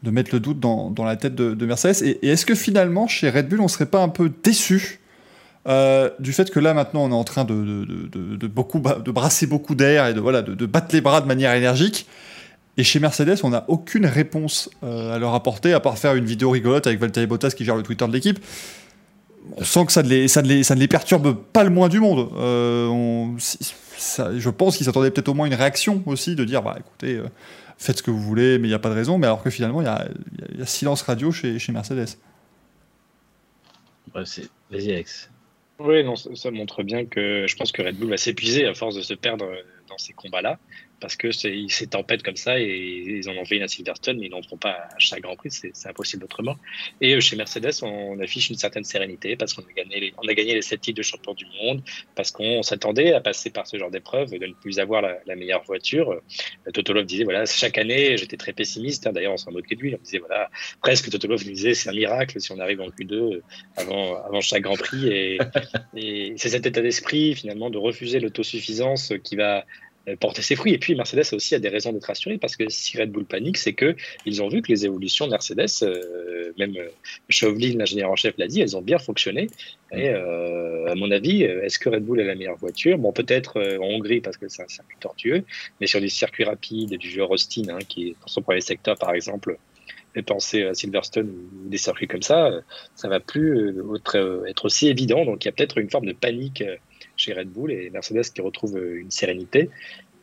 [0.02, 2.02] de mettre le doute dans, la tête de, Mercedes?
[2.02, 4.98] Et, est-ce que finalement, chez Red Bull, on ne serait pas un peu déçu
[6.18, 10.14] du fait que là, maintenant, on est en train de, de brasser beaucoup d'air et
[10.14, 12.08] de, voilà, de, battre les bras de manière énergique?
[12.78, 16.24] Et chez Mercedes, on n'a aucune réponse euh, à leur apporter, à part faire une
[16.24, 18.38] vidéo rigolote avec Valtteri Bottas qui gère le Twitter de l'équipe.
[19.56, 21.88] On sent que ça ne, les, ça, ne ça ne les perturbe pas le moins
[21.88, 22.30] du monde.
[22.36, 27.16] Euh, je pense qu'ils s'attendaient peut-être au moins une réaction aussi, de dire bah, écoutez,
[27.16, 27.26] euh,
[27.76, 29.18] faites ce que vous voulez, mais il n'y a pas de raison.
[29.18, 30.08] Mais alors que finalement, il y a,
[30.56, 32.16] y a, silence radio chez, chez Mercedes.
[34.14, 35.30] Vas-y, Alex.
[35.78, 38.94] Oui, non, ça, montre bien que je pense que Red Bull va s'épuiser à force
[38.94, 39.46] de se perdre
[39.88, 40.58] dans ces combats-là
[41.02, 44.26] parce que c'est tempête comme ça et ils en ont fait une à Silverstone, mais
[44.26, 46.56] ils n'en feront pas à chaque Grand Prix, c'est impossible autrement.
[47.00, 50.28] Et euh, chez Mercedes, on affiche une certaine sérénité parce qu'on a gagné les, on
[50.28, 51.82] a gagné les sept titres de champion du monde,
[52.14, 55.64] parce qu'on s'attendait à passer par ce genre d'épreuve, de ne plus avoir la, meilleure
[55.64, 56.12] voiture.
[56.12, 59.08] Euh, Totolov disait voilà, chaque année, j'étais très pessimiste.
[59.08, 59.94] Hein, d'ailleurs, on s'en moquait de lui.
[59.96, 63.40] On disait voilà, presque Totolov disait c'est un miracle si on arrive en Q2
[63.76, 65.08] avant, avant chaque Grand Prix.
[65.08, 65.38] Et,
[65.96, 69.64] et c'est cet état d'esprit finalement de refuser l'autosuffisance qui va
[70.18, 70.72] porter ses fruits.
[70.72, 73.56] Et puis Mercedes aussi a des raisons d'être rassuré parce que si Red Bull panique,
[73.56, 73.94] c'est que
[74.26, 76.88] ils ont vu que les évolutions de Mercedes, euh, même euh,
[77.28, 79.48] Chauvelin, l'ingénieur en chef, l'a dit, elles ont bien fonctionné.
[79.94, 82.96] Et à mon avis, est-ce que Red Bull est la meilleure voiture?
[82.96, 85.44] Bon, peut-être en Hongrie parce que c'est un circuit tortueux,
[85.80, 88.96] mais sur des circuits rapides du jeu Austin, hein, qui est dans son premier secteur
[88.96, 89.58] par exemple,
[90.14, 92.52] et penser à Silverstone ou des circuits comme ça,
[92.94, 93.74] ça va plus
[94.48, 95.26] être aussi évident.
[95.26, 96.64] Donc il y a peut-être une forme de panique
[97.22, 99.70] chez Red Bull et Mercedes qui retrouve euh, une sérénité.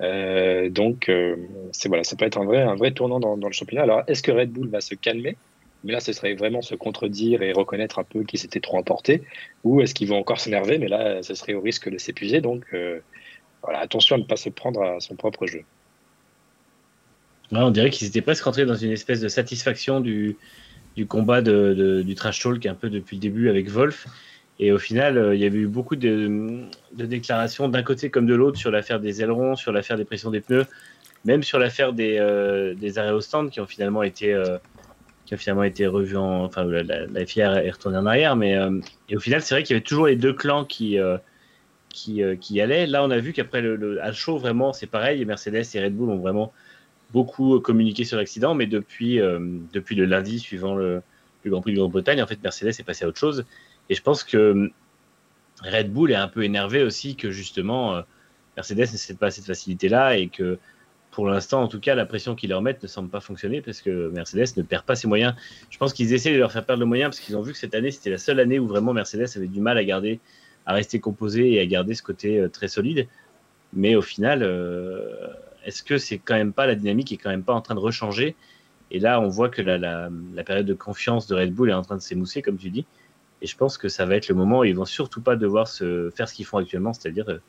[0.02, 1.36] Euh, donc, euh,
[1.72, 3.84] c'est voilà, ça peut être un vrai, un vrai tournant dans, le championnat.
[3.84, 5.38] Alors, est-ce que Red Bull va se calmer?
[5.84, 9.24] Mais là, ce serait vraiment se contredire et reconnaître un peu qu'ils s'étaient trop emportés.
[9.64, 10.78] Ou est-ce qu'ils vont encore s'énerver?
[10.78, 12.42] Mais là, ce serait au risque de s'épuiser.
[12.42, 12.66] Donc,
[13.64, 15.64] voilà, attention à ne pas se prendre à son propre jeu.
[17.52, 20.36] on dirait qu'ils étaient presque rentrés dans une espèce de satisfaction du,
[20.98, 24.06] du combat de, du trash talk un peu depuis le début avec Wolf.
[24.60, 28.36] Et au final, euh, il y avait eu beaucoup de, déclarations d'un côté comme de
[28.36, 30.65] l'autre sur l'affaire des ailerons, sur l'affaire des pressions des pneus,
[31.24, 34.58] même sur l'affaire des, euh, arrêts au stand qui ont finalement été, euh,
[35.63, 36.43] été revus en.
[36.43, 38.36] Enfin, la, la, est retournée en arrière.
[38.36, 38.58] Mais,
[39.08, 40.98] et au final, c'est vrai qu'il y avait toujours les deux clans qui,
[41.89, 42.88] qui, y allaient.
[42.88, 45.24] Là, on a vu qu'après le, le à show, vraiment, c'est pareil.
[45.26, 46.52] Mercedes et Red Bull ont vraiment
[47.12, 48.56] beaucoup communiqué sur l'accident.
[48.56, 49.19] Mais depuis,
[49.72, 51.02] depuis le lundi suivant le,
[51.43, 53.45] le Grand Prix de Grande-Bretagne, en fait, Mercedes est passé à autre chose.
[53.89, 54.71] Et je pense que hum,
[55.63, 58.02] Red Bull est un peu énervé aussi que justement euh,
[58.56, 60.58] Mercedes n'ait pas cette facilité-là et que
[61.12, 63.82] pour l'instant, en tout cas, la pression qu'ils leur mettent ne semble pas fonctionner parce
[63.82, 65.34] que Mercedes ne perd pas ses moyens.
[65.69, 67.58] Je pense qu'ils essaient de leur faire perdre le moyen parce qu'ils ont vu que
[67.58, 70.19] cette année, c'était la seule année où vraiment Mercedes avait du mal à garder,
[70.65, 73.08] à rester composé et à garder ce côté euh, très solide.
[73.73, 75.28] Mais au final, euh,
[75.65, 77.80] est-ce que c'est quand même pas la dynamique est quand même pas en train de
[77.80, 78.36] rechanger?
[78.91, 80.10] Et là, on voit que la,
[80.43, 82.86] période de confiance de Red Bull est en train de s'émousser, comme tu dis.
[83.41, 85.67] Et je pense que ça va être le moment où ils vont surtout pas devoir
[85.67, 87.41] se faire ce qu'ils font actuellement, c'est-à-dire euh,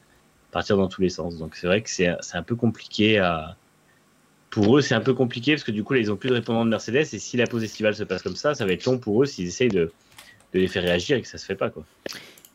[0.53, 1.37] partir dans tous les sens.
[1.37, 3.57] Donc c'est vrai que c'est un peu compliqué à.
[4.50, 6.35] Pour eux, c'est un peu compliqué parce que du coup, là, ils ont plus de
[6.35, 7.07] répondants de Mercedes.
[7.12, 9.26] Et si la pause estivale se passe comme ça, ça va être long pour eux
[9.26, 9.92] s'ils essayent de,
[10.53, 11.70] de les faire réagir et que ça se fait pas.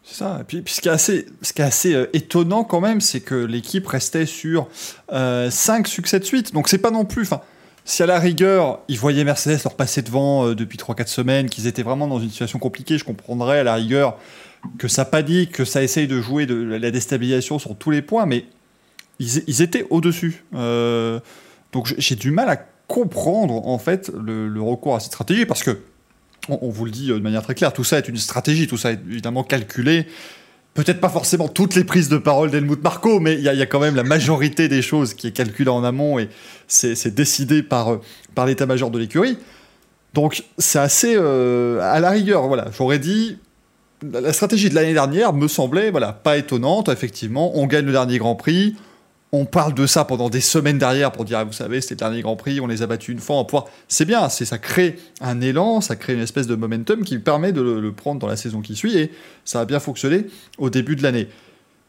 [0.04, 0.40] C'est ça.
[0.42, 3.22] Et puis, ce qui est assez, ce qui est assez euh, étonnant quand même, c'est
[3.22, 4.68] que l'équipe restait sur
[5.10, 5.50] 5 euh,
[5.86, 6.54] succès de suite.
[6.54, 7.24] Donc c'est pas non plus.
[7.24, 7.42] Enfin,
[7.86, 11.68] si à la rigueur, ils voyaient Mercedes leur passer devant euh, depuis 3-4 semaines, qu'ils
[11.68, 14.18] étaient vraiment dans une situation compliquée, je comprendrais à la rigueur
[14.80, 18.26] que ça panique, que ça essaye de jouer de la déstabilisation sur tous les points,
[18.26, 18.46] mais
[19.20, 20.44] ils, étaient au-dessus.
[20.56, 21.20] Euh,
[21.72, 25.80] donc j'ai du mal à comprendre en fait le, recours à cette stratégie parce que
[26.50, 28.92] on, vous le dit de manière très claire, tout ça est une stratégie, tout ça
[28.92, 30.08] est évidemment calculé.
[30.76, 33.80] Peut-être pas forcément toutes les prises de parole d'Helmut Marco, mais il y, a quand
[33.80, 36.30] même la majorité des choses qui est calculée en amont et
[36.68, 38.00] c'est décidé par,
[38.36, 39.38] par l'état-major de l'écurie.
[40.14, 42.68] Donc c'est assez à la rigueur, voilà.
[42.78, 43.38] J'aurais dit
[44.04, 46.90] la stratégie de l'année dernière me semblait voilà, pas étonnante.
[46.90, 48.76] Effectivement, on gagne le dernier Grand Prix.
[49.32, 52.00] On parle de ça pendant des semaines derrière pour dire, ah, vous savez, c'était le
[52.00, 53.66] dernier Grand Prix, on les a battus une fois, en pouvoir.
[53.88, 57.52] C'est bien, c'est ça crée un élan, ça crée une espèce de momentum qui permet
[57.52, 59.12] de le, prendre dans la saison qui suit et
[59.44, 61.28] ça a bien fonctionné au début de l'année.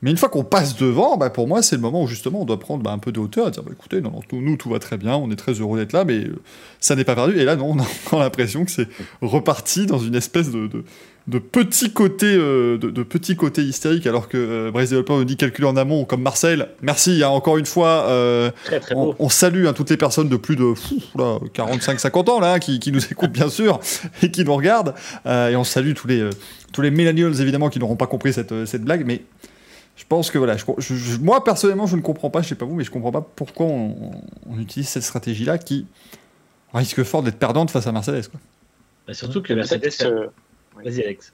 [0.02, 2.44] Mais une fois qu'on passe devant, bah, pour moi, c'est le moment où justement on
[2.44, 4.96] doit prendre bah, un peu de hauteur et dire bah, écoutez, nous, tout va très
[4.96, 6.42] bien, on est très heureux d'être là, mais euh,
[6.80, 7.38] ça n'est pas perdu.
[7.38, 7.76] Et là, non,
[8.12, 8.88] on a l'impression que c'est
[9.22, 10.84] reparti dans une espèce de
[11.34, 15.76] petits côtés euh, de, petits côtés hystériques alors que euh, Bryce nous dit calculer en
[15.76, 16.68] amont comme Marcel.
[16.82, 18.50] Merci hein, encore une fois euh,
[18.94, 23.04] on, salue hein, toutes les personnes de plus de 45-50 ans là hein, qui, nous
[23.04, 23.80] écoutent bien sûr
[24.22, 24.94] et qui nous regardent.
[25.26, 26.30] Euh, et on salue tous les
[26.72, 29.22] tous les millennials évidemment qui n'auront pas compris cette, cette blague mais
[29.96, 32.76] je pense que voilà je, moi personnellement je ne comprends pas je sais pas vous
[32.76, 34.12] mais je comprends pas pourquoi on,
[34.58, 35.86] utilise cette stratégie là qui
[36.72, 38.38] risque fort d'être perdante face à Mercedes quoi.
[39.08, 40.30] Bah, surtout que Mercedes
[40.84, 41.32] Vas-y, Alex.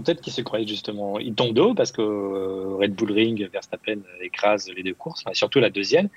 [0.00, 1.18] Peut-être qu'il se croyait justement.
[1.18, 5.60] Il tombe d'eau parce que euh, Red Bull Ring, Verstappen écrase les deux courses, surtout
[5.60, 6.08] la deuxième.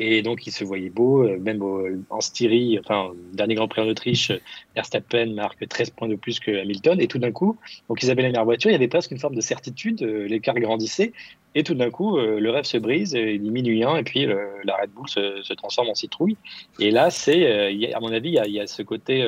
[0.00, 1.60] Et donc, il se voyait beau, euh, même
[2.08, 4.32] en Styrie, enfin, dernier Grand Prix en Autriche,
[4.74, 7.00] Verstappen marque 13 points de plus que Hamilton.
[7.00, 9.18] Et tout d'un coup, donc ils avaient la meilleure voiture, il y avait presque une
[9.18, 11.12] forme de certitude, euh, l'écart grandissait.
[11.54, 14.76] Et tout d'un coup, le rêve se brise, il est minuit 1, et puis la
[14.76, 16.36] Red Bull se, transforme en citrouille.
[16.78, 19.26] Et là, c'est, à mon avis, il y, a, ce côté,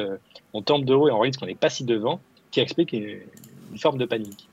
[0.53, 3.21] on tombe de haut et on risque qu'on n'est pas si devant qui explique une,
[3.79, 4.49] forme de panique.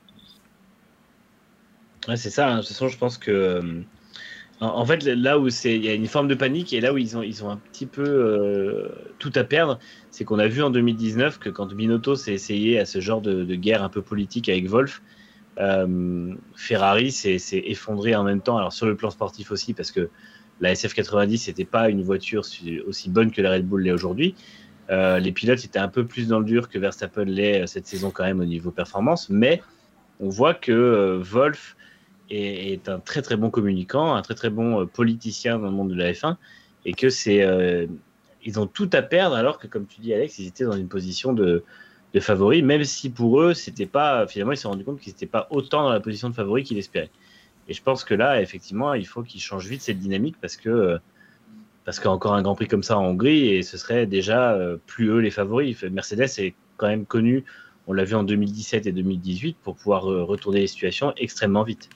[2.15, 2.49] C'est ça.
[2.49, 2.55] Hein.
[2.55, 3.31] De toute façon, je pense que.
[3.31, 3.81] Euh,
[4.59, 7.15] en, fait, là où il y a une forme de panique et là où ils
[7.15, 9.77] ont, ils ont un petit peu euh, tout à perdre,
[10.09, 13.43] c'est qu'on a vu en 2019 que quand Binotto s'est essayé à ce genre de,
[13.55, 15.03] guerre un peu politique avec Wolf,
[15.59, 18.57] euh, Ferrari s'est effondré en même temps.
[18.57, 20.09] Alors sur le plan sportif aussi, parce que
[20.59, 22.43] la SF90 n'était pas une voiture
[22.87, 24.33] aussi bonne que la Red Bull l'est aujourd'hui.
[24.89, 27.87] Euh, les pilotes étaient un peu plus dans le dur que Verstappen l'est euh, cette
[27.87, 29.61] saison quand même au niveau performance, mais
[30.19, 31.75] on voit que euh, Wolf
[32.29, 35.95] est, un très très bon communicant, un très très bon politicien dans le monde de
[35.95, 36.37] la F1,
[36.85, 37.45] et que c'est
[38.43, 40.87] ils ont tout à perdre alors que comme tu dis Alex, ils étaient dans une
[40.87, 41.63] position de,
[42.13, 45.13] de favori, même si pour eux c'était pas finalement ils se sont rendus compte qu'ils
[45.13, 47.11] n'étaient pas autant dans la position de favori qu'ils espéraient.
[47.69, 50.99] Et je pense que là effectivement il faut qu'ils changent vite cette dynamique parce que
[51.87, 55.07] parce qu'encore un Grand Prix comme ça en Hongrie, et ce serait déjà euh, plus
[55.07, 55.81] eux les favoris.
[55.83, 57.45] Mercedes est quand même connu,
[57.87, 61.87] on l'a vu en 2017 et 2018, pour pouvoir euh, retourner les situations extrêmement vite.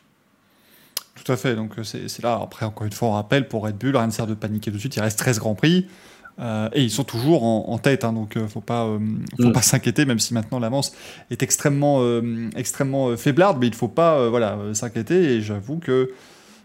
[1.21, 3.77] Tout à fait, donc euh, c'est là, après encore une fois on rappelle, pour Red
[3.77, 5.87] Bull, rien ne sert de paniquer tout de suite, il reste 13 Grands Prix,
[6.73, 8.97] et ils sont toujours en, tête, hein, donc il ne faut pas,
[9.37, 9.51] faut mm.
[9.51, 10.93] pas s'inquiéter, même si maintenant l'avance
[11.29, 12.01] est extrêmement,
[12.55, 16.13] extrêmement faiblarde, mais il ne faut pas voilà, s'inquiéter, et j'avoue que,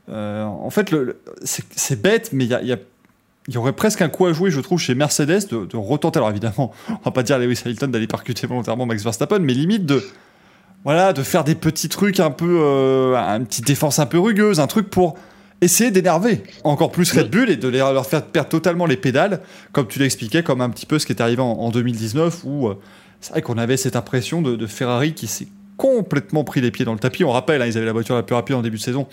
[0.09, 0.95] en fait,
[1.43, 2.79] c'est bête, mais il y a
[3.49, 6.19] il y aurait presque un coup à jouer, je trouve, chez Mercedes de, retenter.
[6.19, 9.55] Alors évidemment, on va pas dire à Lewis Hamilton d'aller percuter volontairement Max Verstappen, mais
[9.55, 10.03] limite de,
[10.85, 14.61] voilà, de faire des petits trucs un peu, euh, une petite défense un peu rugueuse,
[14.61, 15.17] un truc pour
[15.61, 19.41] essayer d'énerver encore plus Red Bull et de leur faire perdre totalement les pédales,
[19.73, 22.79] comme tu l'expliquais, comme un petit peu ce qui est arrivé en, 2019 où euh,
[23.21, 26.93] c'est vrai qu'on avait cette impression de, Ferrari qui s'est complètement pris les pieds dans
[26.93, 27.25] le tapis.
[27.25, 29.07] On rappelle, hein, ils avaient la voiture la plus rapide en début de saison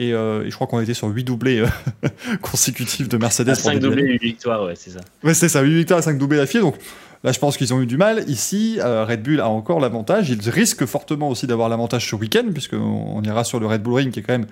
[0.00, 2.08] euh, et, je crois qu'on était sur 8 doublés euh,
[2.42, 3.54] consécutifs de Mercedes.
[3.54, 5.00] 5 doublés, 8 victoires, ouais, c'est ça.
[5.22, 6.62] Ouais, c'est ça, 8 victoires et 5 doublés d'affilée.
[6.62, 6.76] Donc
[7.22, 8.24] là, je pense qu'ils ont eu du mal.
[8.28, 10.30] Ici, euh, Red Bull a encore l'avantage.
[10.30, 13.94] Ils risquent fortement aussi d'avoir l'avantage ce week-end, puisqu'on on ira sur le Red Bull
[13.94, 14.46] Ring, qui est quand même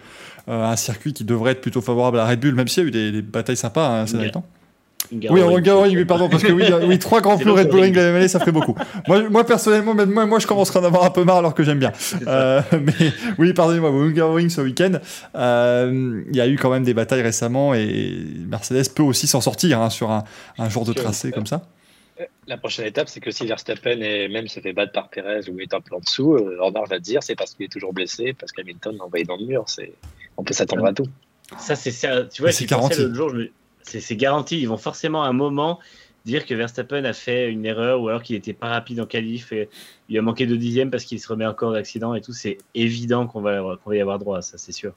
[0.49, 3.13] un circuit qui devrait être plutôt favorable à Red Bull, même s'il y a eu
[3.13, 4.45] des, batailles sympas hein, ces derniers temps.
[5.11, 7.95] Oui, en Hungaroring, oui, pardon, parce que oui, oui trois grands prix Red Bull Ring
[7.95, 8.75] la même année, ça ferait beaucoup.
[9.09, 11.55] moi, moi, personnellement, même moi, moi, je commencerai à en avoir un peu marre alors
[11.55, 11.93] que j'aime bien.
[12.27, 14.93] Euh, mais oui, pardonnez-moi, Hungaroring ce week-end,
[15.35, 18.15] euh, il y a eu quand même des batailles récemment et
[18.49, 20.25] Mercedes peut aussi s'en sortir hein, sur un,
[20.59, 21.63] un jour de tracé comme ça.
[22.47, 25.59] La prochaine étape, c'est que si Verstappen est, même se fait battre par Perez ou
[25.61, 28.33] est un peu en dessous, euh, Horner va dire c'est parce qu'il est toujours blessé,
[28.33, 29.65] parce qu'Hamilton l'a envoyé dans le mur.
[30.37, 31.07] On peut s'attendre à tout.
[31.59, 31.91] Ça, c'est
[32.31, 33.01] tu vois, c'est garanti.
[33.01, 33.49] L'autre jour, je
[33.83, 34.61] c'est garanti.
[34.61, 35.81] Ils vont forcément à un moment
[36.25, 39.53] dire que Verstappen a fait une erreur ou alors qu'il n'était pas rapide en qualif
[39.53, 39.69] et
[40.09, 42.33] il a manqué de dixième parce qu'il se remet encore d'accident et tout.
[42.33, 44.93] C'est évident qu'on va, y avoir droit à ça, c'est sûr.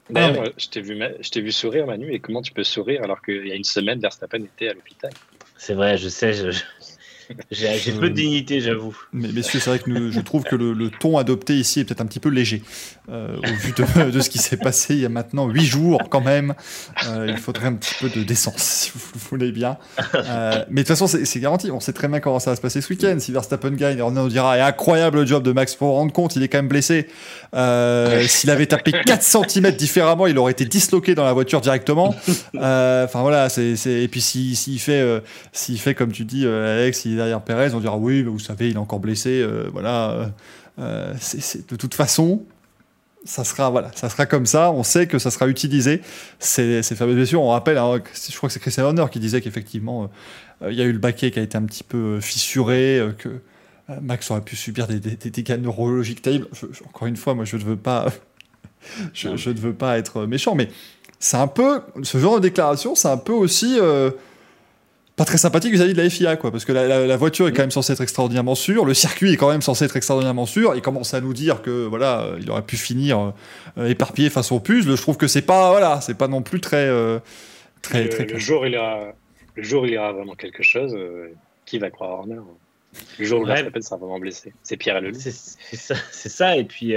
[0.56, 0.98] je t'ai vu,
[1.36, 4.42] vu sourire, Manu, et comment tu peux sourire alors qu'il y a une semaine, Verstappen
[4.44, 5.10] était à l'hôpital?
[5.56, 6.32] C'est vrai, je sais.
[7.50, 8.96] J'ai peu de dignité, j'avoue.
[9.12, 12.06] Mais messieurs, c'est vrai que je trouve que le, ton adopté ici est peut-être un
[12.06, 12.62] petit peu léger.
[13.08, 16.08] Euh, au vu de, de ce qui s'est passé il y a maintenant huit jours,
[16.10, 16.54] quand même,
[17.06, 19.78] euh, il faudrait un petit peu de décence, si vous le voulez bien.
[20.14, 21.70] Euh, mais de toute façon, c'est garanti.
[21.70, 23.16] On sait très bien comment ça va se passer ce week-end.
[23.18, 26.48] Si Verstappen gagne, on nous dira incroyable job de Max pour rendre compte, il est
[26.48, 27.08] quand même blessé.
[28.26, 32.14] S'il avait tapé 4 cm différemment, il aurait été disloqué dans la voiture directement.
[32.54, 37.15] Enfin voilà, c'est et puis s'il si, fait, s'il fait comme tu dis, Alex, il
[37.16, 39.44] derrière Perez, on dira oui, vous savez, il est encore blessé.
[39.72, 40.30] voilà.
[41.18, 42.42] c'est de toute façon,
[43.26, 44.70] ça sera voilà, ça sera comme ça.
[44.70, 46.00] On sait que ça sera utilisé.
[46.38, 49.40] Ces, ces fameuses blessures, on rappelle, hein, je crois que c'est Christian Horner qui disait
[49.40, 50.10] qu'effectivement,
[50.62, 52.98] euh, il y a eu le baquet qui a été un petit peu euh, fissuré,
[52.98, 53.40] euh, que
[54.00, 56.48] Max aurait pu subir des, des, dégâts neurologiques terribles.
[56.86, 58.06] encore une fois, moi, je ne veux pas,
[59.12, 60.68] je, ne veux pas être méchant, mais
[61.18, 63.78] c'est un peu ce genre de déclaration, c'est un peu aussi
[65.16, 67.70] pas très sympathique vis-à-vis de la FIA, quoi, parce que la, voiture est quand même
[67.70, 71.14] censée être extraordinairement sûre, le circuit est quand même censé être extraordinairement sûr, il commence
[71.14, 73.32] à nous dire que voilà, euh, il aurait pu finir
[73.78, 74.94] euh, éparpillé face au puzzle.
[74.94, 77.18] Je trouve que c'est pas voilà, c'est pas non plus très euh,
[77.80, 78.26] très le, très.
[78.26, 79.14] Le jour il y aura,
[79.54, 80.94] le jour il y aura vraiment quelque chose,
[81.64, 82.40] qui va croire Horner
[83.18, 85.18] Le jour où Verstappen sera vraiment blessé, c'est Pierre Lelou.
[85.18, 86.94] C'est ça, c'est ça, et puis.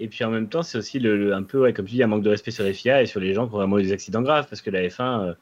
[0.00, 2.08] Et puis en même temps, c'est aussi le, un peu, ouais, comme tu dis, un
[2.08, 3.92] manque de respect sur la FIA et sur les gens qui ont vraiment eu des
[3.92, 5.36] accidents graves, parce que la F1, il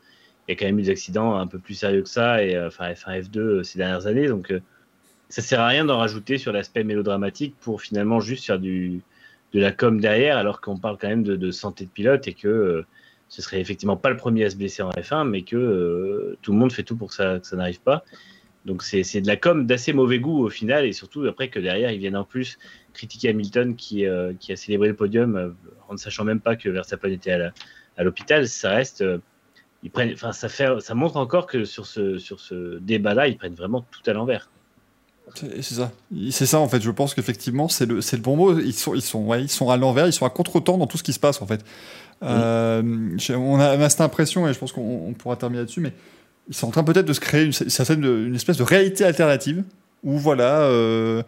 [0.52, 2.68] y a quand même eu des accidents un peu plus sérieux que ça, et euh,
[2.68, 4.28] enfin F1, F2 euh, ces dernières années.
[4.28, 4.60] Donc euh,
[5.28, 9.00] ça sert à rien d'en rajouter sur l'aspect mélodramatique pour finalement juste faire du,
[9.52, 12.84] de la com derrière, alors qu'on parle quand même de, santé de pilote et que
[13.28, 16.58] ce serait effectivement pas le premier à se blesser en F1, mais que tout le
[16.58, 18.04] monde fait tout pour que ça, ça n'arrive pas.
[18.66, 21.90] Donc c'est de la com d'assez mauvais goût au final, et surtout après que derrière
[21.90, 22.58] ils viennent en plus
[22.92, 24.04] critiquer Hamilton qui,
[24.38, 25.56] qui a célébré le podium
[25.88, 27.32] en ne sachant même pas que Verstappen était
[27.96, 28.46] à l'hôpital.
[28.46, 29.02] Ça reste
[29.82, 33.36] ils prennent, enfin, ça, fait, ça montre encore que sur ce, sur ce débat-là, ils
[33.36, 34.48] prennent vraiment tout à l'envers.
[35.34, 35.92] C'est ça.
[36.30, 36.82] C'est ça, en fait.
[36.82, 38.58] Je pense qu'effectivement, c'est le, le bon mot.
[38.58, 40.98] Ils sont, ils, sont, ouais, ils sont à l'envers, ils sont à contre-temps dans tout
[40.98, 41.64] ce qui se passe, en fait.
[42.22, 42.82] Euh,
[43.30, 45.92] on a, cette impression, et je pense qu'on pourra terminer là-dessus, mais
[46.48, 49.64] ils sont en train peut-être de se créer une, certaine, une espèce de réalité alternative
[50.04, 51.22] où, voilà, euh,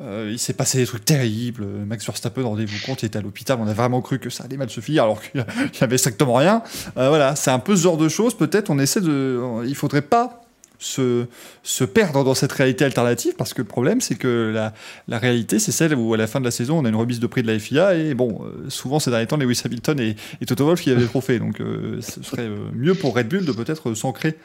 [0.00, 1.64] il s'est passé des trucs terribles.
[1.86, 3.58] Max Verstappen, rendez-vous compte, il était à l'hôpital.
[3.60, 6.34] On a vraiment cru que ça allait mal se finir alors qu'il n'y avait strictement
[6.34, 6.62] rien.
[6.96, 8.34] Euh, voilà, c'est un peu ce genre de choses.
[8.34, 9.40] Peut-être on essaie de.
[9.66, 10.42] Il faudrait pas
[10.78, 11.26] se,
[11.62, 14.72] se perdre dans cette réalité alternative parce que le problème, c'est que la,
[15.06, 17.20] la réalité, c'est celle où à la fin de la saison, on a une remise
[17.20, 20.16] de prix de la FIA et bon, euh, souvent ces derniers temps, Lewis Hamilton et,
[20.40, 21.38] et Toto Wolff qui avaient le trophée.
[21.38, 21.58] Donc
[22.00, 24.38] ce serait mieux pour Red Bull de peut-être s'ancrer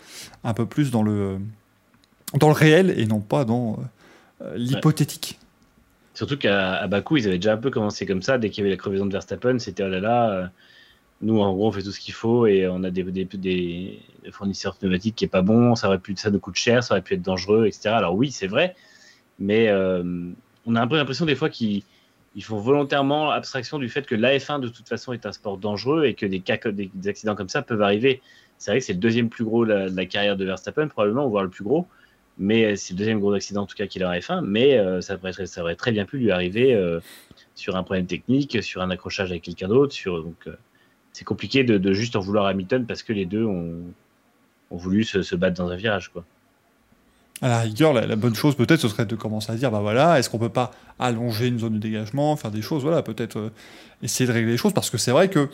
[0.43, 1.37] un peu plus dans le,
[2.33, 3.79] dans le réel et non pas dans
[4.55, 5.39] l'hypothétique.
[6.15, 8.37] Surtout qu'à Bakou, ils avaient déjà un peu commencé comme ça.
[8.37, 10.47] Dès qu'il y avait la crevaison de Verstappen, c'était oh là là, euh,
[11.21, 13.99] nous en gros on fait tout ce qu'il faut et on a des, des,
[14.31, 17.01] fournisseurs pneumatiques qui est pas bon, ça aurait pu, ça nous coûte cher, ça aurait
[17.01, 17.89] pu être dangereux, etc.
[17.89, 18.75] Alors oui, c'est vrai,
[19.39, 20.31] mais euh,
[20.65, 21.83] on a un peu l'impression des fois qu'ils
[22.41, 26.13] font volontairement abstraction du fait que l'AF1 de toute façon est un sport dangereux et
[26.13, 28.21] que des, cas, des, accidents comme ça peuvent arriver.
[28.57, 31.27] C'est vrai que c'est le deuxième plus gros de la, la carrière de Verstappen, probablement,
[31.27, 31.87] voire le plus gros.
[32.37, 34.41] Mais euh, c'est le deuxième gros accident en tout cas qu'il a en F1.
[34.41, 35.17] Mais euh, ça,
[35.57, 36.99] aurait très bien pu lui arriver euh,
[37.55, 39.95] sur un problème technique, sur un accrochage avec quelqu'un d'autre.
[40.05, 40.49] Donc
[41.13, 43.81] c'est compliqué de, juste en vouloir à Hamilton parce que les deux ont,
[44.71, 46.09] voulu se, battre dans un virage.
[46.09, 46.25] Quoi.
[47.41, 50.19] À la rigueur, la, bonne chose peut-être ce serait de commencer à dire bah voilà,
[50.19, 53.51] est-ce qu'on peut pas allonger une zone de dégagement, faire des choses, voilà, peut-être
[54.01, 55.49] essayer de régler les choses parce que c'est vrai que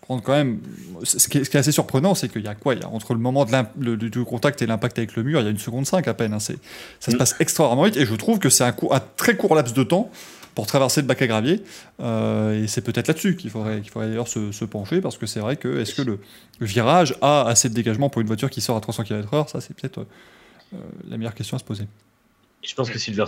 [0.00, 0.60] prendre quand même.
[1.02, 2.74] Ce qui, est, assez surprenant, c'est qu'il y a quoi?
[2.74, 5.44] Il y a, Entre le moment de du contact et l'impact avec le mur, il
[5.44, 6.32] y a une seconde 5 à peine.
[6.32, 6.54] Hein, ça
[7.00, 7.18] se mm.
[7.18, 10.10] passe extraordinairement vite et je trouve que c'est un, un, très court laps de temps
[10.56, 11.62] pour traverser le bac à gravier.
[12.00, 15.38] Euh, et c'est peut-être là-dessus qu'il faudrait, qu'il faudrait d'ailleurs se, pencher parce que c'est
[15.38, 16.18] vrai que est-ce que le,
[16.60, 19.74] virage a assez de dégagement pour une voiture qui sort à 300 km/h Ça, c'est
[19.74, 20.06] peut-être
[20.72, 20.78] euh,
[21.08, 21.84] la meilleure question à se poser.
[22.62, 23.24] Je pense que Silver.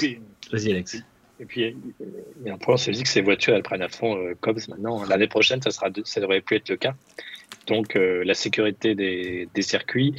[0.50, 1.02] Vas-y, Alex.
[1.40, 4.16] Et puis, il y a un point, c'est que ces voitures, elles prennent à fond
[4.16, 5.04] euh, Cobbs maintenant.
[5.04, 6.94] L'année prochaine, ça, sera, ça devrait plus être le cas.
[7.68, 10.14] Donc, euh, la sécurité des, des circuits,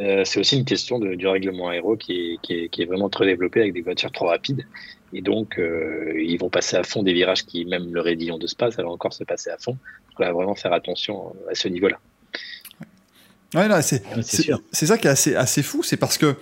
[0.00, 2.84] euh, c'est aussi une question de, du règlement aéro qui est, qui, est, qui est,
[2.84, 4.64] vraiment trop développé avec des voitures trop rapides.
[5.12, 8.46] Et donc, euh, ils vont passer à fond des virages qui, même le raidillon de
[8.46, 9.72] Spa, ça va encore se passer à fond.
[9.72, 11.98] Donc, on va vraiment faire attention à ce niveau-là.
[13.54, 16.34] Ouais, c'est ça qui est assez, assez fou, c'est parce que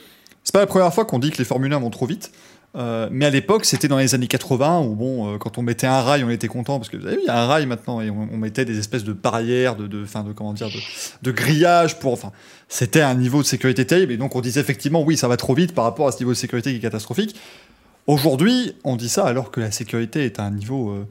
[0.44, 2.32] c'est pas la première fois qu'on dit que les Formule 1 vont trop vite.
[2.74, 5.86] Euh, mais à l'époque, c'était dans les années 80 où, bon, euh, quand on mettait
[5.86, 7.66] un rail, on était content parce que vous avez vu, il y a un rail
[7.66, 10.68] maintenant et on, mettait des espèces de barrières, de, de, fin, de comment dire,
[11.22, 12.32] de, grillage pour, enfin,
[12.68, 15.54] c'était un niveau de sécurité terrible et donc on disait effectivement, oui, ça va trop
[15.54, 17.36] vite par rapport à ce niveau de sécurité qui est catastrophique.
[18.06, 21.06] Aujourd'hui, on dit ça alors que la sécurité est à un niveau euh,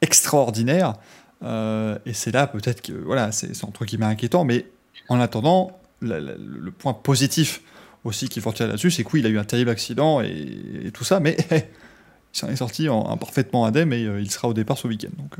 [0.00, 0.94] extraordinaire
[1.42, 4.64] et c'est là peut-être que, voilà, c'est entre guillemets inquiétant, mais
[5.10, 7.60] en attendant, le point positif
[8.04, 11.36] aussi qu'il faut là-dessus, c'est qu'il a eu un terrible accident et, tout ça, mais
[11.50, 15.10] il s'en est sorti en, parfaitement indemne et il sera au départ ce week-end.
[15.16, 15.36] Donc,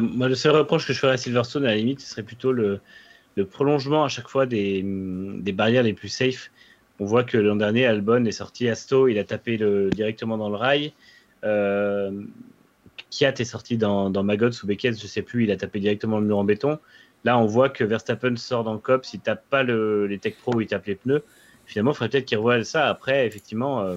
[0.00, 2.52] moi, le seul reproche que je ferais à Silverstone, à la limite, ce serait plutôt
[2.52, 2.80] le,
[3.50, 4.82] prolongement à chaque fois des,
[5.54, 6.50] barrières les plus safe.
[7.00, 9.58] On voit que l'an dernier, Albon est sorti à Sto, il a tapé
[9.90, 10.92] directement dans le rail.
[11.44, 12.22] Euh,
[13.10, 16.20] Kiat est sorti dans, dans Magots ou Beckett, je sais plus, il a tapé directement
[16.20, 16.78] le mur en béton.
[17.24, 20.34] Là, on voit que Verstappen sort dans le COP, s'il tape pas le, les Tech
[20.42, 21.22] Pro, il tape les pneus.
[21.66, 22.88] Finalement, il faudrait peut-être qu'il revoie ça.
[22.88, 23.96] Après, effectivement, euh,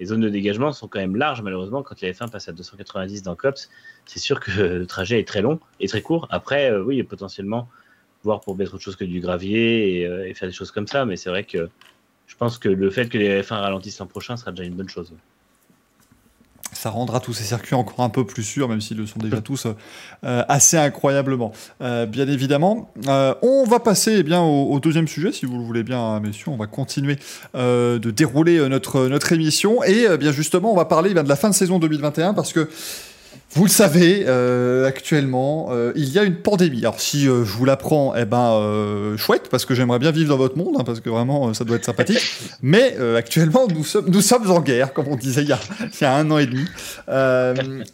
[0.00, 1.82] les zones de dégagement sont quand même larges, malheureusement.
[1.82, 3.68] Quand la F1 passe à 290 dans COPS,
[4.06, 6.26] c'est sûr que le trajet est très long et très court.
[6.30, 7.68] Après, euh, oui, potentiellement,
[8.22, 11.04] voir pour mettre autre chose que du gravier euh, et, faire des choses comme ça.
[11.04, 11.68] Mais c'est vrai que
[12.26, 14.88] je pense que le fait que les F1 ralentissent l'an prochain sera déjà une bonne
[14.88, 15.12] chose.
[16.74, 19.40] Ça rendra tous ces circuits encore un peu plus sûrs, même s'ils le sont déjà
[19.40, 21.52] tous euh, assez incroyablement.
[21.80, 25.82] Euh, bien évidemment, on va passer eh bien, au, deuxième sujet, si vous le voulez
[25.82, 26.50] bien, messieurs.
[26.50, 27.16] On va continuer
[27.54, 29.82] de dérouler notre, notre émission.
[29.84, 32.52] Et bien justement, on va parler eh bien, de la fin de saison 2021, parce
[32.52, 32.68] que
[33.50, 36.80] vous le savez, euh, actuellement, euh, il y a une pandémie.
[36.80, 40.36] Alors si euh, je vous l'apprends, eh ben chouette, parce que j'aimerais bien vivre dans
[40.36, 42.18] votre monde, hein, parce que vraiment, ça doit être sympathique.
[42.62, 46.00] Mais actuellement, nous sommes, nous sommes en guerre, comme on disait il y a, il
[46.00, 46.64] y a un an et demi.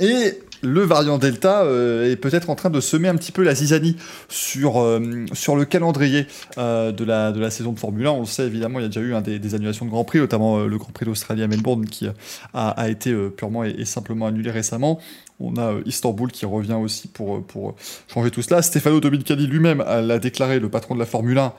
[0.01, 3.97] et le variant Delta est peut-être en train de semer un petit peu la zizanie
[4.29, 5.01] sur,
[5.33, 8.11] sur le calendrier de, la, de la saison de Formule 1.
[8.11, 10.59] On le sait évidemment, il y a déjà eu des, annulations de Grand Prix, notamment
[10.59, 12.07] le Grand Prix d'Australie à Melbourne qui
[12.55, 15.01] a, a été purement et, simplement annulé récemment.
[15.41, 17.75] On a euh, Istanbul qui revient aussi pour, euh, pour euh,
[18.13, 18.63] changer tout cela.
[18.63, 21.53] Stefano Dominicali lui-même l'a déclaré, le patron de la Formule 1.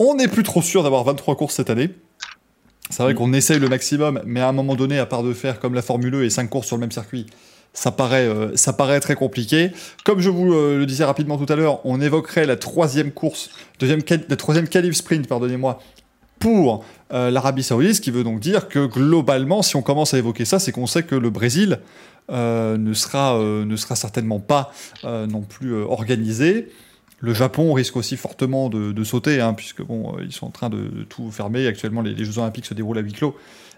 [0.00, 1.90] On n'est plus trop sûr d'avoir 23 courses cette année.
[2.90, 3.16] C'est vrai mm.
[3.16, 5.82] qu'on essaye le maximum, mais à un moment donné, à part de faire comme la
[5.82, 7.26] Formule 1 et 5 courses sur le même circuit,
[7.72, 9.70] ça paraît, ça paraît très compliqué.
[10.04, 14.00] Comme je vous le disais rapidement tout à l'heure, on évoquerait la troisième course, deuxième,
[14.28, 15.80] la troisième qualif sprint, pardonnez-moi,
[16.38, 20.44] pour l'Arabie Saoudite, ce qui veut donc dire que globalement, si on commence à évoquer
[20.44, 21.78] ça, c'est qu'on sait que le Brésil
[22.30, 24.72] euh, ne, sera, euh, ne sera certainement pas
[25.04, 26.68] euh, non plus organisé.
[27.18, 31.04] Le Japon risque aussi fortement de, sauter, hein, puisque bon, ils sont en train de,
[31.08, 31.66] tout fermer.
[31.66, 33.36] Actuellement, les, Jeux Olympiques se déroulent à huis clos.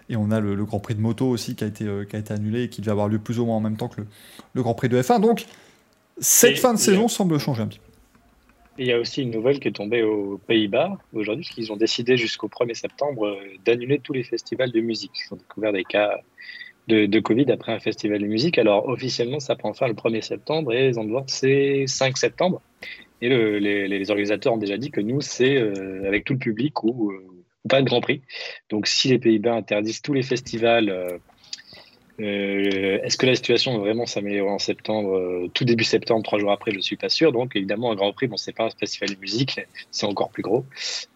[0.09, 2.33] Et on a le, Grand Prix de moto aussi qui a, été, qui a été
[2.33, 4.01] annulé et qui devait avoir lieu plus ou moins en même temps que
[4.53, 5.19] le, Grand Prix de F1.
[5.19, 5.45] Donc,
[6.19, 7.85] cette fin de saison semble changer un petit peu.
[8.77, 11.77] Il y a aussi une nouvelle qui est tombée aux Pays-Bas aujourd'hui, parce qu'ils ont
[11.77, 15.11] décidé jusqu'au 1er septembre d'annuler tous les festivals de musique.
[15.15, 16.19] Ils ont découvert des cas
[16.87, 18.57] de, Covid après un festival de musique.
[18.57, 22.61] Alors officiellement, ça prend fin le 1er septembre et Zandvoort, c'est 5 septembre.
[23.21, 27.11] Et les, organisateurs ont déjà dit que nous, c'est euh, avec tout le public ou,
[27.11, 27.23] euh,
[27.67, 28.21] pas de Grand Prix.
[28.69, 31.17] Donc si les Pays-Bas interdisent tous les festivals, euh,
[33.03, 36.71] est-ce que la situation va vraiment s'améliorer en septembre, tout début septembre, trois jours après,
[36.71, 37.31] je ne suis pas sûr.
[37.31, 39.59] Donc évidemment, un Grand Prix, bon, c'est pas un festival de musique,
[39.91, 40.65] c'est encore plus gros.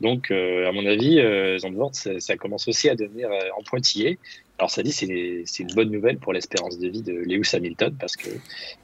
[0.02, 1.22] Donc à mon avis,
[1.60, 4.20] Zandvoort, ça, ça, commence aussi à devenir en pointillé.
[4.60, 8.18] Alors ça dit, c'est une bonne nouvelle pour l'espérance de vie de Lewis Hamilton parce
[8.18, 8.30] que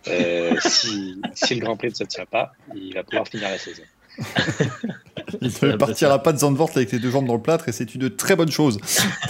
[0.07, 3.83] euh, si, le Grand Prix ne se tient pas, il va pouvoir finir la saison.
[5.41, 7.95] il ne partira pas de Zandvoort avec les deux jambes dans le plâtre et c'est
[7.95, 8.79] une très bonne chose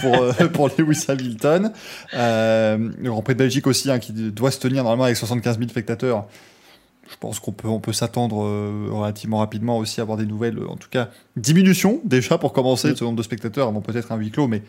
[0.00, 1.72] pour, euh, pour Lewis Hamilton.
[2.14, 5.58] Euh, le Grand Prix de Belgique aussi, hein, qui doit se tenir normalement avec 75
[5.58, 6.26] 000 spectateurs.
[7.08, 8.36] Je pense qu'on peut, on peut s'attendre
[8.90, 12.96] relativement rapidement aussi à avoir des nouvelles, en tout cas diminution déjà pour commencer de
[12.96, 14.62] ce nombre de spectateurs avant peut-être un huis clos, mais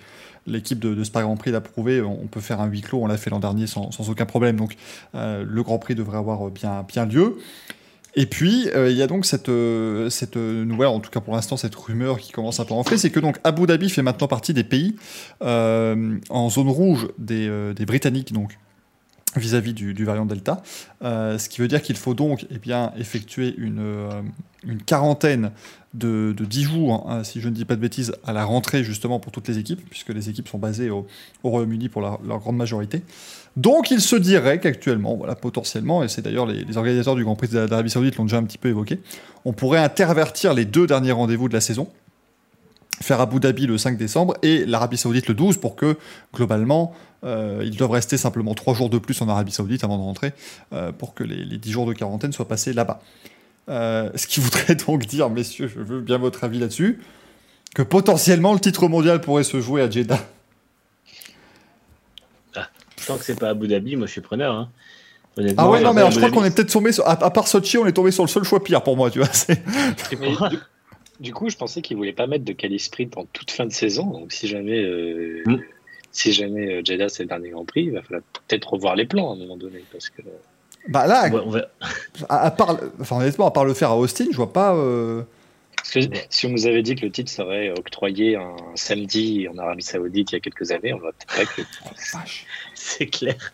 [0.47, 3.17] l'équipe de, Spa Grand Prix l'a prouvé, on peut faire un huis clos, on l'a
[3.17, 4.75] fait l'an dernier sans, aucun problème, donc
[5.13, 7.37] euh, le Grand Prix devrait avoir bien, bien lieu.
[8.19, 11.35] Et puis, euh, il y a donc cette, euh, cette nouvelle, en tout cas pour
[11.35, 14.01] l'instant, cette rumeur qui commence un peu à enfler, c'est que donc Abu Dhabi fait
[14.01, 14.95] maintenant partie des pays
[15.39, 18.57] en zone rouge des, Britanniques, donc
[19.35, 20.63] vis-à-vis du, variant Delta,
[21.03, 23.83] ce qui veut dire qu'il faut donc eh effectuer une,
[24.87, 25.51] quarantaine
[25.93, 29.19] de, 10 jours, hein, si je ne dis pas de bêtises, à la rentrée justement
[29.19, 31.05] pour toutes les équipes, puisque les équipes sont basées au,
[31.43, 33.03] Royaume-Uni pour leur grande majorité.
[33.57, 37.47] Donc il se dirait qu'actuellement, voilà, potentiellement, et c'est d'ailleurs les, organisateurs du Grand Prix
[37.47, 39.01] d'Arabie Saoudite l'ont déjà un petit peu évoqué,
[39.45, 41.87] on pourrait intervertir les deux derniers rendez-vous de la saison,
[43.01, 45.97] faire Abu Dhabi le 5 décembre et l'Arabie Saoudite le 12 pour que
[46.35, 46.93] globalement
[47.23, 50.33] euh, ils doivent rester simplement 3 jours de plus en Arabie Saoudite avant de rentrer
[50.73, 53.01] euh, pour que les, 10 jours de quarantaine soient passés là-bas.
[53.69, 56.99] Euh, ce qui voudrait donc dire, messieurs, je veux bien votre avis là-dessus,
[57.73, 60.19] que potentiellement le titre mondial pourrait se jouer à Jeddah.
[63.07, 64.53] Tant que c'est pas Abu Dhabi, moi je suis preneur.
[64.53, 64.69] Hein.
[65.57, 67.07] Ah ouais, non, mais je crois qu'on est peut-être tombé sur.
[67.07, 69.29] À, part Sochi, on est tombé sur le seul choix pire pour moi, tu vois.
[71.19, 73.71] du, coup, je pensais qu'il voulait pas mettre de quali sprint en toute fin de
[73.71, 74.05] saison.
[74.05, 74.81] Donc si jamais.
[74.81, 75.59] Euh, hmm.
[76.11, 79.05] Si jamais euh, Jeddah c'est le dernier Grand Prix, il va falloir peut-être revoir les
[79.05, 79.83] plans à un moment donné.
[79.91, 80.23] Parce que.
[80.87, 81.29] Bah là,
[82.29, 84.73] à, part, enfin, honnêtement, à part le faire à Austin, je vois pas.
[84.75, 85.21] Euh,
[85.83, 90.31] si on nous avait dit que le titre serait octroyé un samedi en Arabie Saoudite
[90.31, 91.61] il y a quelques années, on aurait peut-être que.
[92.97, 93.53] c'est clair.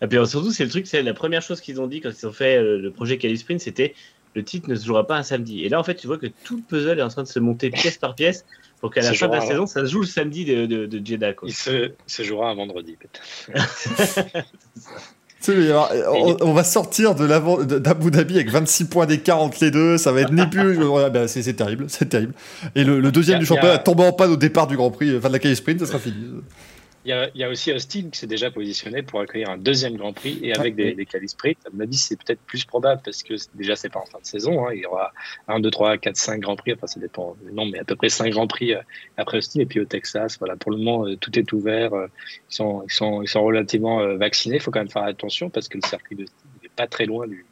[0.00, 2.26] Et puis surtout, c'est le truc, c'est la première chose qu'ils ont dit quand ils
[2.26, 3.94] ont fait euh, le projet Sprint, c'était
[4.34, 5.64] le titre ne se jouera pas un samedi.
[5.64, 7.38] Et là, en fait, tu vois que tout le puzzle est en train de se
[7.38, 8.44] monter pièce par pièce
[8.80, 11.34] pour qu'à la fin de la saison, ça se joue le samedi de, de, Jeddah.
[11.44, 13.20] Il se, se, jouera un vendredi, peut-être.
[16.42, 19.98] on, va sortir de d'Abu Dhabi avec 26 points d'écart entre les deux.
[19.98, 20.78] Ça va être ni plus.
[21.10, 22.32] Ben, c'est terrible, c'est terrible.
[22.74, 25.32] Et le, deuxième du championnat tombant en panne au départ du Grand Prix, fin de
[25.32, 26.16] la Cali Sprint, ça sera fini.
[27.04, 30.38] Il y, a, aussi Austin qui s'est déjà positionné pour accueillir un deuxième Grand Prix
[30.40, 31.58] et avec des, des sprint.
[31.66, 34.24] À mon avis, c'est peut-être plus probable parce que déjà, c'est pas en fin de
[34.24, 34.64] saison.
[34.64, 34.70] Hein.
[34.72, 35.12] Il y aura
[35.48, 36.74] 1, 2, 3, 4, 5 Grands Prix.
[36.74, 38.82] Enfin, ça dépend non, mais à peu près 5 Grands Prix euh,
[39.16, 39.60] après Austin.
[39.60, 41.92] Et puis au Texas, voilà, pour le moment, euh, tout est ouvert.
[41.92, 42.06] Euh,
[42.50, 44.56] ils sont, ils sont, ils sont relativement vaccinés.
[44.56, 46.26] Il faut quand même faire attention parce que le circuit de
[46.62, 47.44] n'est pas très loin du,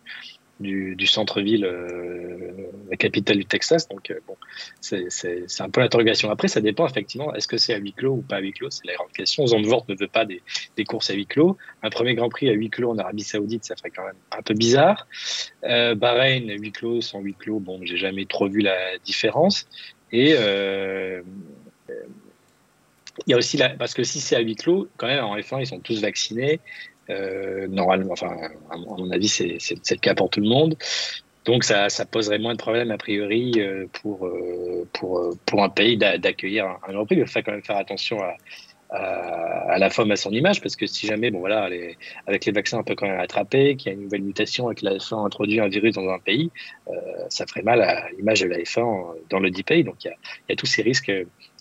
[0.61, 2.52] du, centre-ville, euh,
[2.90, 3.88] la capitale du Texas.
[3.88, 4.36] Donc, euh, bon,
[4.80, 6.30] c'est un peu l'interrogation.
[6.30, 8.70] Après, ça dépend effectivement, est-ce que c'est à huis clos ou pas à huis clos?
[8.70, 9.46] C'est la grande question.
[9.46, 10.42] Zandvoort ne veut pas des,
[10.84, 11.56] courses à huis clos.
[11.82, 14.42] Un premier Grand Prix à huis clos en Arabie Saoudite, ça ferait quand même un
[14.42, 15.06] peu bizarre.
[15.64, 19.66] Euh, Bahreïn, huis clos, sans huis clos, bon, j'ai jamais trop vu la différence.
[20.12, 21.22] Et euh,
[23.26, 25.36] il y a aussi la, parce que si c'est à huis clos, quand même en
[25.36, 26.61] F1 ils sont tous vaccinés.
[27.11, 28.36] Euh, normalement, enfin,
[28.70, 30.76] à mon avis, c'est le cas pour tout le monde.
[31.44, 36.66] Donc ça, poserait moins de problèmes a priori euh, pour, euh, pour, un pays d'accueillir
[36.66, 37.06] un, Grand.
[37.11, 41.06] Il faut quand même faire attention à, la femme à son image, parce que si
[41.06, 41.68] jamais, bon voilà,
[42.26, 44.74] avec les vaccins, on peut quand même attraper, qu'il y a une nouvelle mutation et
[44.74, 46.50] que la F1 introduit un virus dans un pays,
[47.28, 49.84] ça ferait mal à l'image de la F1 dans le dit pays.
[49.84, 50.12] Donc il
[50.48, 51.12] y a tous ces risques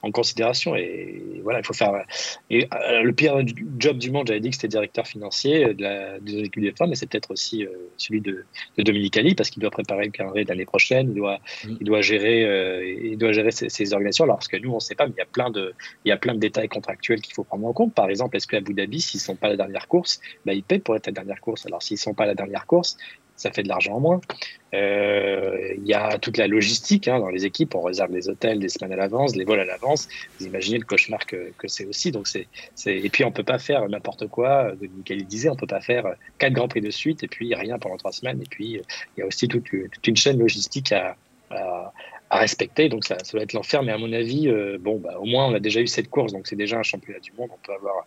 [0.01, 0.75] en considération.
[0.75, 2.05] Et voilà, il faut faire.
[2.49, 3.37] Et euh, le pire
[3.77, 6.89] job du monde, j'avais dit que c'était directeur financier de la des équipes des femmes,
[6.89, 8.45] mais c'est peut-être aussi euh, celui de,
[8.77, 11.09] de Dominique Ali parce qu'il doit préparer le calendrier de l'année prochaine.
[11.09, 11.75] Il doit, mm.
[11.79, 14.23] il doit gérer, euh, il doit gérer ces, organisations.
[14.25, 15.73] Alors parce que nous, on ne sait pas, mais il y a plein de,
[16.05, 17.93] il y a plein de détails contractuels qu'il faut prendre en compte.
[17.93, 20.79] Par exemple, est-ce qu'à Abu Dhabi, s'ils sont pas la dernière course, bah, ils paient
[20.79, 21.65] pour être la dernière course.
[21.65, 22.97] Alors s'ils sont pas la dernière course,
[23.39, 24.21] ça fait de l'argent en moins.
[24.73, 28.59] Euh, il y a toute la logistique hein, dans les équipes, on réserve les hôtels
[28.59, 30.09] des semaines à l'avance, les vols à l'avance.
[30.39, 32.11] Vous imaginez le cauchemar que, que c'est aussi.
[32.11, 32.47] Donc c'est,
[32.85, 34.73] et puis on peut pas faire n'importe quoi.
[34.73, 37.79] De Michael disait, on peut pas faire quatre grands prix de suite et puis rien
[37.79, 38.41] pendant trois semaines.
[38.41, 38.81] Et puis
[39.17, 41.15] il y a aussi toute, toute une chaîne logistique à,
[41.49, 41.91] à,
[42.29, 42.89] respecter.
[42.89, 43.81] Donc ça, ça doit être l'enfer.
[43.83, 46.33] Mais à mon avis, euh, bon, bah, au moins on a déjà eu cette course,
[46.33, 47.49] donc c'est déjà un championnat du monde.
[47.53, 48.05] On peut avoir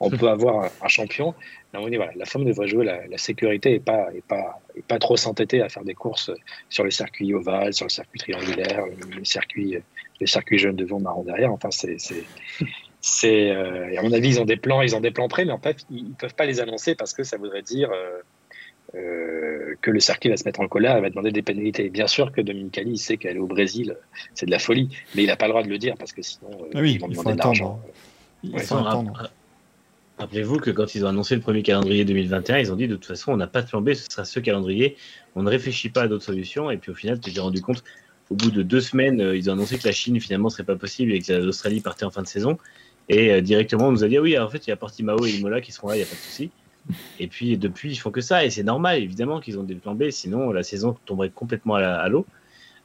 [0.00, 1.34] on peut avoir un, champion.
[1.72, 5.62] voilà, la femme devrait jouer la, sécurité et pas, et, pas, et pas trop s'entêter
[5.62, 6.30] à faire des courses
[6.68, 8.84] sur le circuit ovale, sur le circuit triangulaire,
[9.16, 9.78] le circuit,
[10.20, 11.52] le circuit jaune devant, marron derrière.
[11.52, 11.96] Enfin, c'est.
[13.00, 15.52] c'est euh, à mon avis, ils ont des plans, ils ont des plans prêts, mais
[15.52, 18.20] en fait, ils ne peuvent pas les annoncer parce que ça voudrait dire euh,
[18.94, 21.88] euh, que le circuit va se mettre en colère et va demander des pénalités.
[21.88, 23.96] Bien sûr que Dominicali, il sait qu'aller au Brésil,
[24.34, 26.22] c'est de la folie, mais il n'a pas le droit de le dire parce que
[26.22, 27.80] sinon, ah ils vont demander de l'argent.
[28.42, 29.30] Il faut attendre.
[30.18, 33.06] Rappelez-vous que quand ils ont annoncé le premier calendrier 2021, ils ont dit de toute
[33.06, 34.96] façon, on n'a pas de plan B, ce sera ce calendrier.
[35.34, 36.70] On ne réfléchit pas à d'autres solutions.
[36.70, 37.82] Et puis au final, tu t'es rendu compte,
[38.30, 40.76] au bout de deux semaines, euh, ils ont annoncé que la Chine finalement serait pas
[40.76, 42.58] possible et que l'Australie partait en fin de saison.
[43.08, 45.26] Et euh, directement, on nous a dit ah oui, en fait, il y a Portimao
[45.26, 46.50] et Imola qui seront là, il n'y a pas de souci.
[47.18, 48.44] Et puis depuis, ils font que ça.
[48.44, 52.08] Et c'est normal, évidemment, qu'ils ont des plans B, sinon la saison tomberait complètement à
[52.08, 52.24] l'eau.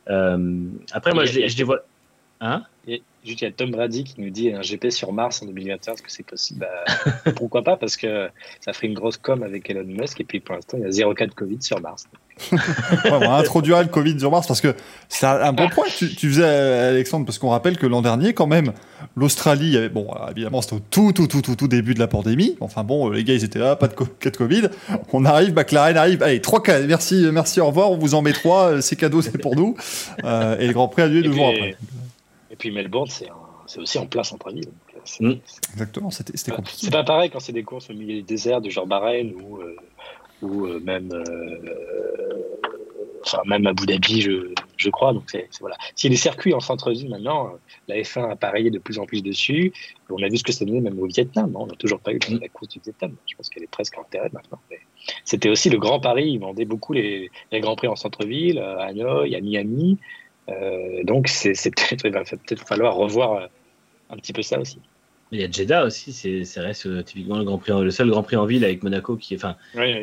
[0.10, 1.86] Euh, après, moi, je les vois.
[2.42, 2.64] Hein
[3.26, 5.94] Juste, il y a Tom Brady qui nous dit un GP sur Mars en 2021,
[5.94, 6.66] est-ce que c'est possible?
[6.66, 8.30] Bah, Pourquoi pas Parce que
[8.62, 10.92] ça ferait une grosse com avec Elon Musk et puis pour l'instant, il y a
[10.92, 12.06] zéro cas de Covid sur Mars.
[12.54, 12.58] ouais,
[13.12, 14.74] on va introduire le Covid sur Mars parce que
[15.10, 18.48] c'est un bon point que tu, faisais, Alexandre, parce qu'on rappelle que l'an dernier, quand
[18.48, 18.72] même,
[19.18, 22.56] l'Australie, bon, évidemment, c'était au tout, tout, tout, tout, tout début de la pandémie.
[22.62, 24.70] Enfin bon, les gars, ils étaient là, pas de cas de Covid.
[25.12, 26.24] On arrive, McLaren arrive.
[26.24, 26.80] Allez, trois cas.
[26.80, 27.92] Merci, merci, au revoir.
[27.92, 28.82] On vous en met trois.
[28.82, 29.76] C'est cadeau, c'est pour nous.
[30.24, 31.76] Euh, et le Grand Prix a lieu deux jours après
[32.60, 34.70] puis Melbourne, c'est aussi en place centre-ville.
[35.20, 35.34] Mm.
[35.74, 36.86] Exactement, c'était compliqué.
[36.86, 39.58] C'est pas pareil quand c'est des courses au milieu du désert, du genre Bahreïn ou,
[39.58, 39.76] euh,
[40.42, 42.44] ou euh, même, euh,
[43.26, 45.14] enfin, même Abu Dhabi, je, je crois.
[45.14, 45.78] Donc c'est voilà.
[45.96, 47.54] S'il y a des circuits en centre-ville maintenant,
[47.88, 49.72] la F1 a parié de plus en plus dessus.
[50.10, 51.56] On a vu ce que ça donnait même au Vietnam.
[51.56, 53.16] On n'a toujours pas eu la course du Vietnam.
[53.26, 54.60] Je pense qu'elle est presque en terre maintenant.
[55.24, 56.32] C'était aussi le grand pari.
[56.32, 59.98] Ils vendaient beaucoup les, les grands prix en centre-ville, à Hanoï, à Miami.
[60.50, 63.48] Euh, donc, c'est peut-être, il va peut-être falloir revoir euh,
[64.10, 64.80] un petit peu ça aussi.
[65.32, 68.24] Il y a Jeddah aussi, c'est reste euh, typiquement le, grand prix, le seul Grand
[68.24, 69.58] Prix en ville avec Monaco qui, enfin,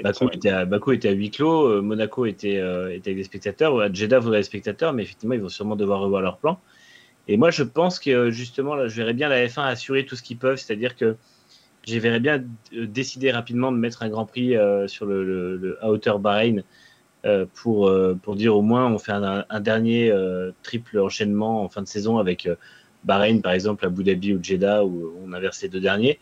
[0.04, 4.20] Bakou, était à, Bakou était à huis clos, Monaco était, était avec des spectateurs, Jeddah
[4.20, 6.60] voudrait des spectateurs, mais effectivement ils vont sûrement devoir revoir leur plan.
[7.26, 10.22] Et moi je pense que justement là, je verrais bien la F1 assurer tout ce
[10.22, 11.16] qu'ils peuvent, c'est-à-dire que
[11.88, 14.54] je verrais bien décider rapidement de mettre un Grand Prix
[14.86, 15.24] sur le,
[15.56, 16.62] le, Outer Bahreïn
[17.54, 20.12] pour, pour dire au moins on fait un, dernier
[20.62, 22.48] triple enchaînement en fin de saison avec
[23.04, 26.18] Bahreïn par exemple, Abu Dhabi ou Jeddah où on inverse les deux derniers.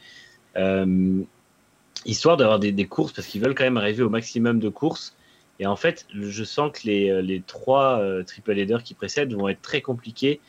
[2.07, 5.15] histoire d'avoir des, courses parce qu'ils veulent quand même arriver au maximum de courses.
[5.61, 9.63] Et en fait, je sens que les, les trois triple headers qui précèdent vont être
[9.63, 10.41] très compliqués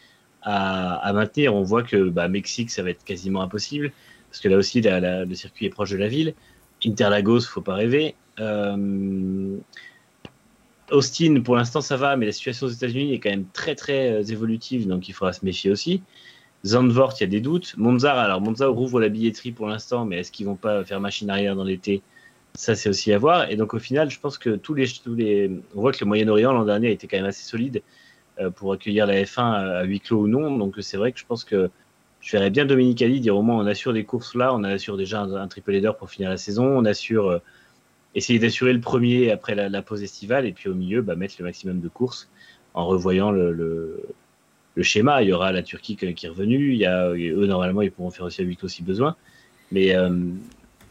[0.45, 1.53] à, maintenir.
[1.53, 3.91] On voit que bah, Mexique, ça va être quasiment impossible,
[4.29, 6.33] parce que là aussi, le circuit est proche de la ville.
[6.85, 8.15] Interlagos, faut pas rêver.
[8.39, 9.57] Euh,
[10.91, 14.11] Austin, pour l'instant, ça va, mais la situation aux États-Unis est quand même très très
[14.11, 16.01] euh, évolutive, donc il faudra se méfier aussi.
[16.65, 17.75] Zandvoort, il y a des doutes.
[17.77, 21.29] Monza, alors Monza rouvre la billetterie pour l'instant, mais est-ce qu'ils vont pas faire machine
[21.29, 22.01] arrière dans l'été?
[22.55, 23.51] Ça, c'est aussi à voir.
[23.51, 25.51] Et donc, au final, je pense que tous les, tous les.
[25.75, 27.83] On voit que le Moyen-Orient l'an dernier était quand même assez solide.
[28.41, 30.57] Euh, pour accueillir la F1 à huis clos ou non.
[30.57, 31.69] Donc c'est vrai que je pense que
[32.19, 34.97] je verrais bien Dominique Ali dire au moins on assure des courses là, on assure
[34.97, 37.39] déjà un, triple leader pour finir la saison, on assure euh,
[38.15, 41.45] essayer d'assurer le premier après la, pause estivale et puis au milieu bah, mettre le
[41.45, 42.29] maximum de courses
[42.73, 45.21] en revoyant le, le, schéma.
[45.21, 48.11] Il y aura la Turquie qui est revenue, il y a, eux normalement ils pourront
[48.11, 49.15] faire aussi à huis clos si besoin.
[49.71, 50.09] Mais, euh,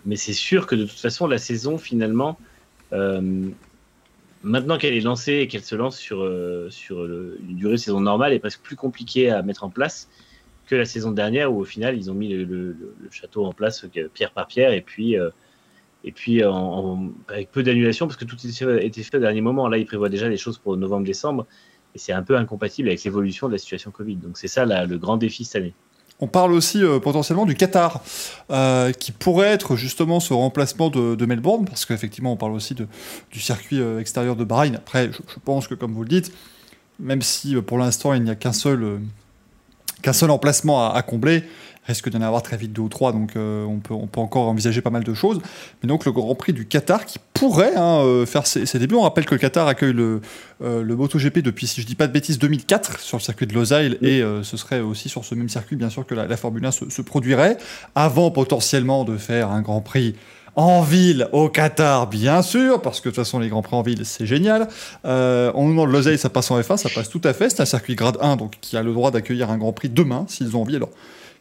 [0.07, 2.39] mais c'est sûr que de toute façon la saison finalement
[4.45, 8.01] maintenant qu'elle est lancée et qu'elle se lance sur, euh, sur une durée de saison
[8.01, 10.09] normale, est presque plus compliquée à mettre en place
[10.67, 12.77] que la saison dernière où au final ils ont mis le,
[13.11, 15.31] château en place euh, pierre par pierre et puis, euh,
[16.05, 19.69] et puis avec peu d'annulation parce que tout était fait au dernier moment.
[19.69, 21.47] Là, ils prévoient déjà les choses pour novembre-décembre
[21.95, 24.17] et c'est un peu incompatible avec l'évolution de la situation Covid.
[24.17, 25.75] Donc c'est ça le grand défi cette année.
[26.21, 28.03] On parle aussi euh, potentiellement du Qatar,
[28.51, 33.41] euh, qui pourrait être justement ce remplacement de, Melbourne, parce qu'effectivement, on parle aussi du
[33.41, 34.77] circuit euh, extérieur de Bahreïn.
[34.77, 36.33] Après, je, pense que, comme vous le dites,
[37.01, 39.01] même si pour l'instant, il n'y a qu'un seul,
[40.03, 41.43] qu'un seul emplacement à combler,
[41.87, 44.49] risque d'en avoir très vite deux ou trois, donc euh, on, peut, on peut encore
[44.49, 45.41] envisager pas mal de choses.
[45.83, 48.95] Mais donc le Grand Prix du Qatar qui pourrait hein, euh, faire ses, débuts.
[48.95, 50.21] On rappelle que le Qatar accueille le,
[50.63, 53.55] euh, le MotoGP depuis, si je dis pas de bêtises, 2004 sur le circuit de
[53.55, 56.71] Losail et ce serait aussi sur ce même circuit, bien sûr, que la, Formule 1
[56.71, 57.57] se, produirait
[57.95, 60.15] avant potentiellement de faire un Grand Prix
[60.57, 63.83] en ville au Qatar, bien sûr, parce que de toute façon, les Grands Prix en
[63.83, 64.69] ville, c'est génial.
[65.05, 67.51] Euh, on nous demande Losail, ça passe en F1, ça passe tout à fait.
[67.51, 70.27] C'est un circuit grade 1, donc qui a le droit d'accueillir un Grand Prix demain,
[70.29, 70.77] s'ils ont envie.
[70.77, 70.91] Alors,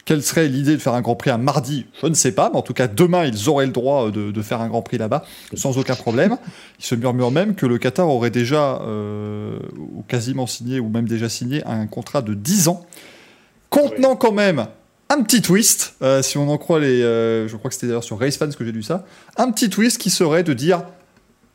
[0.04, 1.86] quelle serait l'idée de faire un Grand Prix un mardi?
[2.02, 4.60] Je ne sais pas, mais en tout cas, demain, ils auraient le droit de, faire
[4.60, 5.24] un Grand Prix là-bas,
[5.54, 6.36] sans aucun problème.
[6.78, 11.08] Il se murmure même que le Qatar aurait déjà, euh, ou quasiment signé, ou même
[11.08, 12.84] déjà signé, un contrat de 10 ans,
[13.70, 14.66] contenant quand même
[15.10, 17.02] un petit twist, euh, si on en croit les...
[17.02, 19.04] Euh, je crois que c'était d'ailleurs sur Race Fans que j'ai lu ça,
[19.36, 20.82] un petit twist qui serait de dire...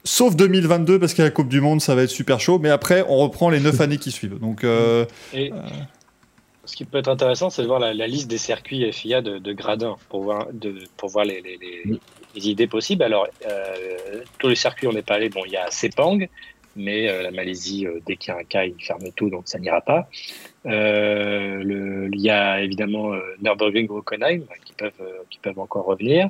[0.06, 2.58] Sauf 2022 parce a la Coupe du Monde, ça va être super chaud.
[2.58, 4.40] Mais après, on reprend les 9 années qui suivent.
[4.40, 4.66] Donc,
[6.70, 9.54] ce qui peut être intéressant, c'est de voir la, liste des circuits FIA de, de
[9.54, 11.58] gradins pour voir, de, pour voir les, les,
[12.36, 13.02] les, idées possibles.
[13.02, 15.30] Alors, euh, tous les circuits, on n'est pas allé.
[15.30, 16.20] Bon, il y a Sepang,
[16.76, 19.48] mais euh, la Malaisie, euh, dès qu'il y a un cas, ils ferment tout, donc
[19.48, 20.08] ça n'ira pas.
[20.64, 24.92] Le, il y a évidemment Nürburgring ou Hockenheim qui peuvent,
[25.32, 26.30] qui peuvent encore revenir.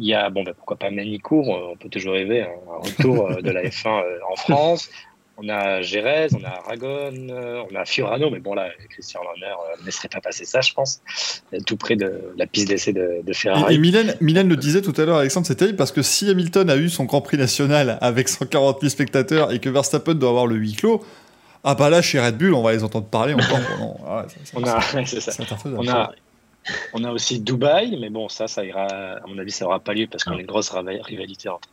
[0.00, 3.28] Il y a, bon, ben, pourquoi pas Manicourt, on peut toujours rêver, hein, un retour
[3.40, 4.90] de la F1 en France.
[5.38, 9.46] On a Gérez, on a Aragon, euh, on a Fiorano, mais bon là, Christian Horner
[9.46, 11.00] euh, ne laisserait pas passer ça, je pense,
[11.66, 13.74] tout près de la piste d'essai de, Ferrari.
[13.74, 16.76] Et, Mylène, le disait tout à l'heure, Alexandre, c'est terrible parce que si Hamilton a
[16.76, 20.56] eu son Grand Prix national avec 140 000 spectateurs et que Verstappen doit avoir le
[20.56, 21.02] huis clos,
[21.64, 23.58] ah bah là chez Red Bull, on va les entendre parler encore
[24.54, 24.80] on a,
[25.64, 26.12] On a,
[26.92, 29.94] on a aussi Dubaï, mais bon, ça, ça ira, à mon avis, ça n'aura pas
[29.94, 31.68] lieu parce qu'on a une grosse rivalité entre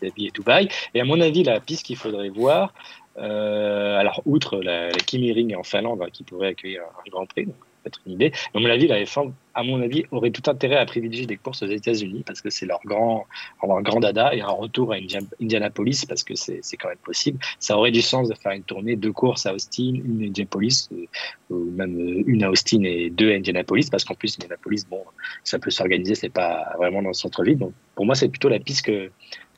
[0.00, 0.68] Abu et Dubaï.
[0.94, 2.72] Et à mon avis, la piste qu'il faudrait voir,
[3.18, 7.46] euh, alors, outre la, la Kimi Ring en Finlande, qui pourrait accueillir un Grand Prix,
[7.46, 8.32] donc peut-être une idée.
[8.54, 11.36] Mais à mon avis, la F1, à mon avis, aurait tout intérêt à privilégier des
[11.36, 13.26] courses aux États-Unis parce que c'est leur grand,
[13.66, 14.96] leur grand dada et un retour à
[15.40, 17.38] Indianapolis parce que c'est quand même possible.
[17.58, 20.88] Ça aurait du sens de faire une tournée, deux courses à Austin, une à Indianapolis,
[20.92, 21.06] euh,
[21.50, 25.02] ou même euh, une à Austin et deux à Indianapolis parce qu'en plus, Indianapolis, bon,
[25.44, 27.58] ça peut s'organiser, c'est pas vraiment dans le centre-ville.
[27.58, 29.10] Donc, pour moi, c'est plutôt la piste que,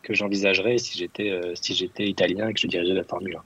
[0.05, 3.39] que j'envisagerais si j'étais euh, si j'étais italien et que je dirigeais la Formule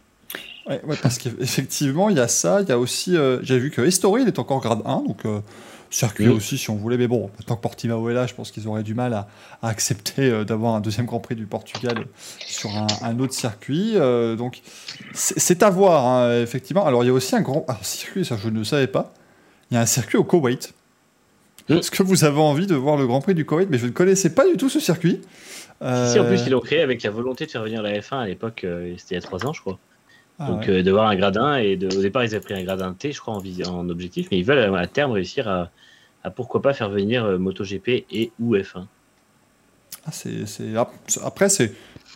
[0.66, 0.70] 1.
[0.70, 2.61] Ouais, parce qu'effectivement, il y a ça.
[2.61, 5.40] Il y a aussi, euh, j'ai vu que Estoril est encore grade 1, donc euh,
[5.88, 6.98] circuit aussi si on voulait.
[6.98, 9.28] Mais bon, tant que Portimao est là, je pense qu'ils auraient du mal à,
[9.62, 12.06] accepter d'avoir un deuxième Grand Prix du Portugal
[12.40, 12.70] sur
[13.02, 13.94] un, autre circuit.
[14.36, 14.61] donc
[15.14, 16.84] c'est à voir, hein, effectivement.
[16.84, 19.14] Alors il y a aussi un grand circuit, ça je ne savais pas.
[19.70, 20.74] Il y a un circuit au Koweït.
[21.68, 23.68] Est-ce que vous avez envie de voir le Grand Prix du Koweït?
[23.70, 25.20] Mais je ne connaissais pas du tout ce circuit.
[25.80, 28.26] Si en plus ils l'ont créé avec la volonté de faire venir la F1 à
[28.26, 29.78] l'époque, euh, c'était il y a 3 ans je crois.
[30.40, 32.62] Ah Donc euh, de voir un gradin et de, au départ ils avaient pris un
[32.62, 35.70] gradin T je crois en, en objectif, mais ils veulent à terme réussir à,
[36.24, 38.86] à pourquoi pas faire venir euh, MotoGP et ou F1.
[40.04, 40.44] Ah, c'est,
[41.22, 41.72] après c'est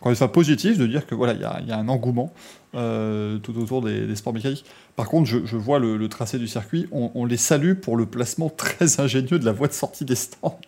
[0.07, 2.33] une fois positif de dire que voilà, il y, a un engouement
[2.75, 4.65] euh, tout autour des, sports mécaniques.
[4.97, 6.89] Par contre, je, vois le, tracé du circuit.
[6.91, 10.59] On, les salue pour le placement très ingénieux de la voie de sortie des stands.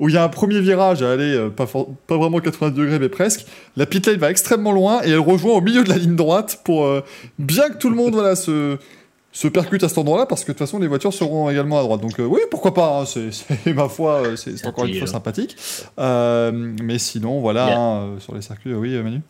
[0.00, 2.98] Où il y a un premier virage à aller, euh, pas, pas, vraiment 90 degrés,
[2.98, 3.46] mais presque.
[3.76, 6.60] La pit lane va extrêmement loin et elle rejoint au milieu de la ligne droite
[6.64, 7.02] pour euh,
[7.38, 8.76] bien que tout le monde voilà, se,
[9.32, 11.82] se percute à cet endroit-là parce que de toute façon les voitures seront également à
[11.82, 12.00] droite.
[12.00, 13.30] Donc oui, pourquoi pas, hein, c'est
[13.74, 15.56] ma foi, c'est encore une fois sympathique.
[15.98, 19.20] mais sinon, voilà, hein, sur les circuits, oui Manu?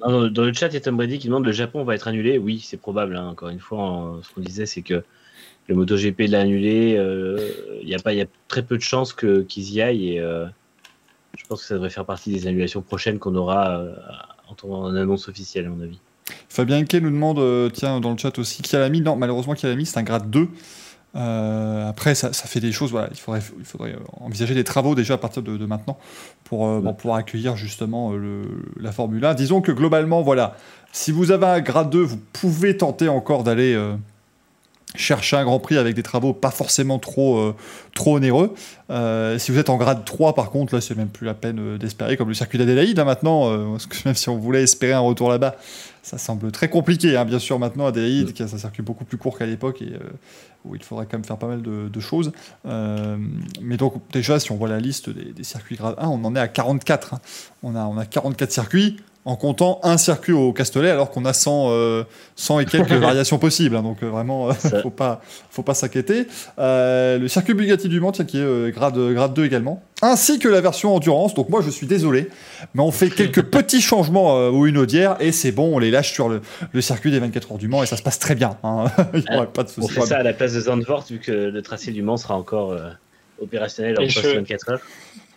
[0.00, 2.36] Dans, le chat, il y a Tom Brady qui demande le Japon va être annulé?
[2.36, 3.16] Oui, c'est probable.
[3.16, 3.28] Hein.
[3.28, 5.02] Encore une fois, ce qu'on disait, c'est que
[5.68, 6.96] le MotoGP l'a annulé.
[6.96, 7.38] Euh,
[7.82, 10.14] il y, a pas, y a très peu de chances qu'ils y aillent.
[10.14, 10.46] Et euh,
[11.36, 13.94] je pense que ça devrait faire partie des annulations prochaines qu'on aura euh,
[14.68, 15.98] en, annonce officielle, à mon avis.
[16.48, 19.66] Fabien Kay nous demande, tiens, dans le chat aussi, qui a mis Non, malheureusement, qui
[19.66, 20.48] a mis, c'est un grade 2.
[21.16, 22.90] Euh, après, ça, fait des choses.
[22.90, 25.98] Voilà, il faudrait, il faudrait envisager des travaux déjà à partir de, maintenant
[26.44, 28.42] pour, pouvoir accueillir justement le,
[28.80, 29.34] la Formule 1.
[29.34, 30.56] Disons que globalement, voilà,
[30.92, 33.76] si vous avez un grade 2, vous pouvez tenter encore d'aller
[34.94, 37.54] chercher un Grand Prix avec des travaux pas forcément trop,
[37.94, 38.54] trop onéreux.
[39.38, 42.16] si vous êtes en grade 3, par contre, là, c'est même plus la peine d'espérer,
[42.16, 43.50] comme le circuit d'Adélaïde hein, maintenant,
[44.04, 45.56] même si on voulait espérer un retour là-bas,
[46.02, 47.16] ça semble très compliqué.
[47.16, 49.94] Hein, bien sûr, maintenant, Adélaïde, qui a un circuit beaucoup plus court qu'à l'époque et
[50.64, 52.32] où il faudrait quand même faire pas mal de, choses.
[52.66, 53.16] Euh,
[53.60, 56.40] mais donc, déjà, si on voit la liste des, circuits grade 1, on en est
[56.40, 57.14] à 44.
[57.14, 57.20] Hein.
[57.62, 58.96] On, a, on a 44 circuits
[59.26, 61.70] en comptant un circuit au Castellet, alors qu'on a 100,
[62.36, 63.76] 100 euh, et quelques variations possibles.
[63.76, 63.82] Hein.
[63.82, 66.26] donc euh, vraiment, il ne faut pas, faut pas s'inquiéter.
[66.58, 70.60] Euh, le circuit Bugatti du Mans, qui est grade, grade 2 également, ainsi que la
[70.60, 71.34] version endurance.
[71.34, 72.28] Donc moi, je suis désolé,
[72.74, 76.12] mais on fait quelques petits changements au une audière et c'est bon, on les lâche
[76.12, 76.42] sur le,
[76.82, 78.58] circuit des 24 heures du Mans et ça se passe très bien.
[78.62, 78.86] Hein.
[79.14, 79.86] il n'y pas de souci.
[79.86, 82.36] On fait ça à la place de Zandvoort, vu que le tracé du Mans sera
[82.36, 82.76] encore
[83.40, 84.80] opérationnel en post 24 heures.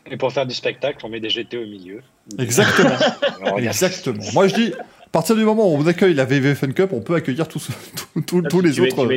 [0.10, 2.01] Et pour faire du spectacle, on met des GT au milieu.
[2.38, 2.95] Exactement.
[3.58, 4.24] Exactement.
[4.34, 7.01] Moi, je dis, à partir du moment où on accueille la VV Fun Cup, on
[7.01, 7.70] peut accueillir tous,
[8.26, 9.08] tous, tous les autres.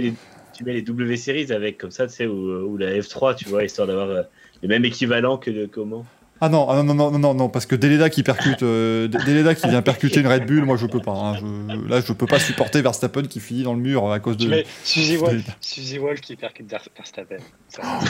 [0.53, 3.65] tu, mets les, W Series avec, comme ça, tu sais, ou, la F3, tu vois,
[3.65, 4.23] histoire d'avoir euh,
[4.63, 6.05] le même équivalent que le comment.
[6.43, 9.55] Ah non, ah non, non, non, non, non, parce que Deleda qui percute, euh, Deleda
[9.55, 11.13] qui vient percuter une Red Bull, moi je peux pas.
[11.13, 14.39] Hein, je, là, je peux pas supporter Verstappen qui finit dans le mur à cause
[14.39, 14.65] de.
[14.83, 17.37] Suzy Wall, Suzy Wall qui percute Verstappen.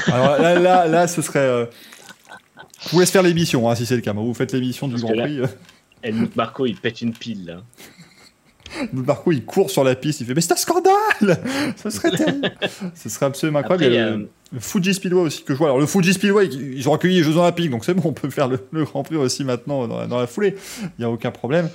[0.06, 1.40] Alors là, là, là, ce serait.
[1.40, 1.66] Euh,
[2.90, 4.12] vous laissez faire l'émission, hein, si c'est le cas.
[4.12, 5.40] Vous faites l'émission du Grand Prix.
[6.02, 7.62] Et Marco, il pète une pile, là.
[8.92, 12.52] Marco, il court sur la piste, il fait Mais c'est un scandale Ce serait terrible
[12.94, 13.92] Ce serait absolument incroyable.
[13.92, 15.68] il y a le, Fuji Speedway aussi que je vois.
[15.68, 18.30] Alors, le Fuji Speedway, ils ont accueilli les Jeux Olympiques, donc c'est bon, on peut
[18.30, 20.56] faire le, Grand Prix aussi maintenant dans la, foulée.
[20.82, 21.68] Il n'y a aucun problème.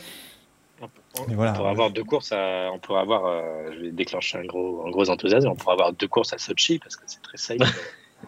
[1.18, 1.54] On, voilà.
[1.54, 4.92] pourrait avoir deux courses à, on pourrait avoir, euh, je vais déclencher un gros, un
[4.92, 7.60] gros enthousiasme, on pourrait avoir deux courses à Sochi parce que c'est très safe.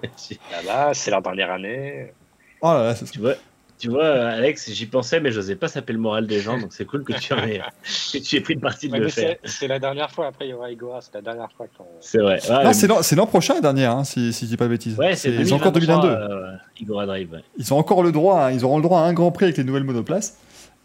[0.52, 2.14] Là-bas, c'est leur dernière année.
[2.62, 3.36] Oh là là, tu vois,
[3.78, 6.70] tu vois, Alex, j'y pensais, mais je n'osais pas saper le moral des gens, donc
[6.72, 7.62] c'est cool que tu, aies,
[8.14, 9.36] que tu aies pris le parti de le faire.
[9.44, 11.86] C'est la dernière fois, après il y aura Igora, c'est la dernière fois qu'on.
[12.02, 12.40] C'est vrai.
[12.42, 14.98] c'est l'an prochain, la dernière, hein, si, si je dis pas de bêtises.
[14.98, 16.08] Ouais, c'est Ils ont encore 2022.
[16.08, 17.40] Euh, Igora Drive.
[17.58, 19.58] Ils ont encore le droit, hein, ils auront le droit à un grand prix avec
[19.58, 20.38] les nouvelles monoplaces.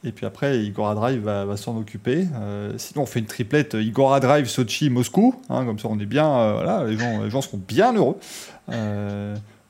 [0.05, 2.27] Et puis après, Igora Drive va, s'en occuper.
[2.35, 5.35] Euh, sinon, on fait une triplette Igora Drive, Sochi, Moscou.
[5.49, 6.29] Hein, comme ça, on est bien.
[6.29, 8.19] Euh, voilà, les gens, les gens seront bien heureux.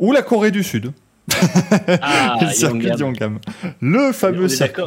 [0.01, 0.93] ou la Corée du Sud.
[2.01, 2.91] Ah, le circuit
[3.81, 4.83] Le fameux circuit.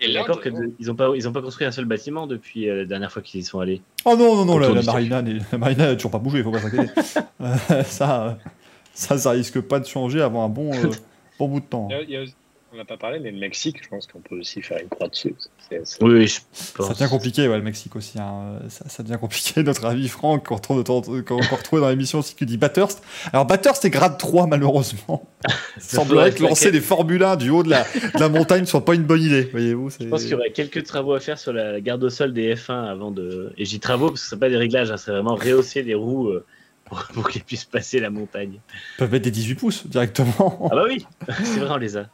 [0.00, 0.52] Et d'accord qu'ils
[0.86, 3.40] n'ont pas, ils ont pas construit un seul bâtiment depuis euh, la dernière fois qu'ils
[3.40, 3.82] y sont allés.
[4.04, 6.60] Oh non, non, non, la, marina, la marina n'a toujours pas bougé, il faut pas
[6.60, 6.92] s'inquiéter.
[7.40, 8.36] Euh, ça,
[8.92, 10.90] ça, ça risque pas de changer avant un bon, euh,
[11.38, 11.88] bon bout de temps.
[12.70, 15.08] On n'a pas parlé, mais le Mexique, je pense qu'on peut aussi faire une croix
[15.08, 15.34] dessus.
[16.02, 16.40] Oui, je
[16.74, 16.88] pense.
[16.88, 18.18] Ça devient compliqué, ouais, le Mexique aussi.
[18.18, 18.58] Hein.
[18.68, 22.44] Ça, devient compliqué, notre avis, Franck, quand on, quand on retrouve dans l'émission aussi que
[22.44, 23.02] dit Bathurst.
[23.32, 25.26] Alors, Bathurst est grade 3, malheureusement.
[25.76, 28.66] Il semblerait que lancer des Formule 1 du haut de la, de la montagne ne
[28.66, 29.88] soit pas une bonne idée, voyez-vous.
[29.90, 32.54] Je pense qu'il y aurait quelques travaux à faire sur la garde au sol des
[32.54, 33.52] F1 avant de.
[33.56, 35.94] Et j'y travaux parce que ce ne pas des réglages, hein, c'est vraiment rehausser les
[35.94, 36.28] roues.
[36.28, 36.44] Euh,
[37.12, 38.60] pour, qu'ils puissent passer la montagne.
[38.94, 40.68] Ils peuvent mettre des 18 pouces directement.
[40.72, 41.06] Ah bah oui,
[41.44, 42.08] c'est vrai, on les a.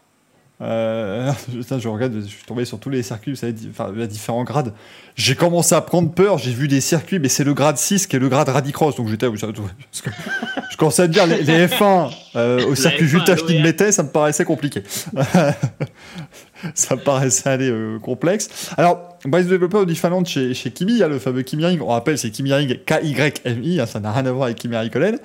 [0.64, 1.32] Euh,
[1.78, 4.72] je regarde, je suis tombé sur tous les circuits, vous savez, enfin, à différents grades.
[5.14, 8.16] J'ai commencé à prendre peur, j'ai vu des circuits, mais c'est le grade 6 qui
[8.16, 9.26] est le grade Radicross, donc j'étais.
[9.34, 14.08] Je commençais à dire, les, F1 euh, au circuit Jutage qui me mettait, ça me
[14.08, 14.82] paraissait compliqué.
[16.74, 18.72] ça me paraissait aller euh, complexe.
[18.76, 22.18] Alors, Base Developer du Finlande chez, chez Kimi, a le fameux Kimi Ring, on rappelle,
[22.18, 25.18] c'est Kimi Ring KYMI, hein, ça n'a rien à voir avec Kimi Raikkonen.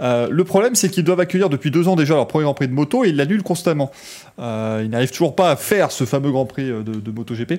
[0.00, 2.68] Euh, le problème, c'est qu'ils doivent accueillir depuis deux ans déjà leur premier Grand Prix
[2.68, 3.90] de moto et ils l'annulent constamment.
[4.38, 7.52] Euh, ils n'arrivent toujours pas à faire ce fameux Grand Prix euh, de, de MotoGP.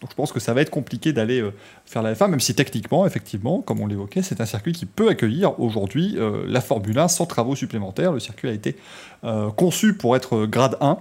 [0.00, 1.42] Donc je pense que ça va être compliqué d'aller
[1.86, 5.08] faire la F1, même si techniquement, effectivement, comme on l'évoquait, c'est un circuit qui peut
[5.08, 8.12] accueillir aujourd'hui la Formule 1 sans travaux supplémentaires.
[8.12, 8.76] Le circuit a été
[9.56, 10.98] conçu pour être grade 1.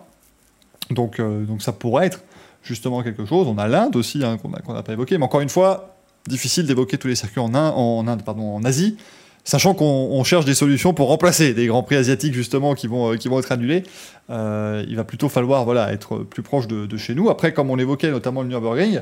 [0.89, 2.21] Donc, donc ça pourrait être
[2.63, 3.47] justement quelque chose.
[3.47, 5.95] On a l'Inde aussi, hein, qu'on n'a pas évoqué, mais encore une fois,
[6.27, 8.97] difficile d'évoquer tous les circuits en, Inde, pardon, en Asie,
[9.43, 13.27] sachant qu'on cherche des solutions pour remplacer des grands prix asiatiques justement qui vont, qui
[13.27, 13.83] vont être annulés.
[14.29, 17.29] Euh, il va plutôt falloir voilà, être plus proche de, chez nous.
[17.29, 19.01] Après, comme on l'évoquait, notamment le Nürburgring,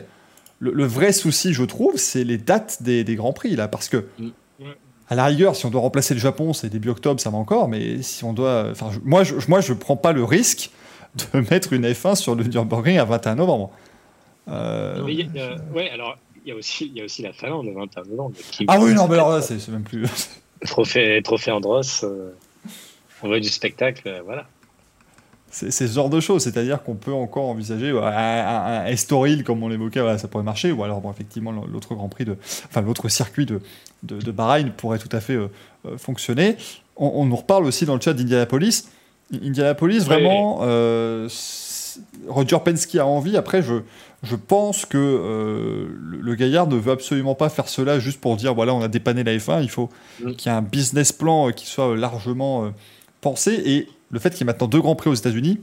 [0.60, 4.06] le, vrai souci, je trouve, c'est les dates des, grands prix là, parce que
[5.10, 7.68] à la rigueur, si on doit remplacer le Japon, c'est début octobre, ça va encore,
[7.68, 10.72] mais si on doit, enfin, moi, je, moi, je prends pas le risque
[11.16, 13.72] de mettre une F1 sur le Nürburgring à 21 novembre.
[14.48, 15.04] Euh...
[15.04, 18.36] ouais, alors il y a aussi, il y a aussi la Finlande le 21 novembre.
[18.68, 20.06] ah oui, non, mais alors là, c'est même plus.
[20.66, 22.32] trophée, trophée Andros, euh,
[23.22, 24.48] on voit du spectacle, euh, voilà.
[25.54, 29.68] C'est ce genre de choses, c'est-à-dire qu'on peut encore envisager un, un, Estoril, comme on
[29.68, 32.38] l'évoquait, ça pourrait marcher, ou alors bon, effectivement l'autre Grand Prix de,
[32.70, 33.60] enfin l'autre circuit de,
[34.04, 35.50] de, de, Bahreïn pourrait tout à fait euh,
[35.98, 36.56] fonctionner.
[36.96, 38.88] On, nous reparle aussi dans le chat d'Indianapolis.
[39.34, 40.62] Indianapolis, vraiment,
[42.28, 43.38] Roger Penske a envie.
[43.38, 43.82] Après, je,
[44.24, 48.54] je pense que euh, le, Gaillard ne veut absolument pas faire cela juste pour dire
[48.54, 49.64] voilà, on a dépanné la F1.
[49.64, 49.90] Il faut
[50.22, 50.34] mm.
[50.34, 52.72] qu'il y ait un business plan euh, qui soit euh, largement
[53.22, 53.62] pensé.
[53.66, 55.60] Et le fait qu'il y ait maintenant deux grands prix aux États-Unis,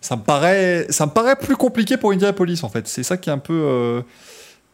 [0.00, 2.86] ça me paraît, ça me paraît plus compliqué pour Indianapolis en fait.
[2.88, 4.02] C'est ça qui est un peu,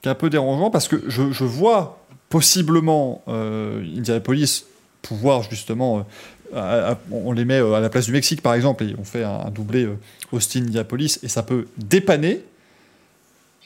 [0.02, 1.98] qui est un peu dérangeant parce que je, je vois
[2.28, 4.64] possiblement Indianapolis
[5.02, 6.04] pouvoir justement
[6.52, 9.88] on les met à la place du Mexique par exemple et on fait un, doublé
[10.32, 12.42] Austin-Indianapolis et ça peut dépanner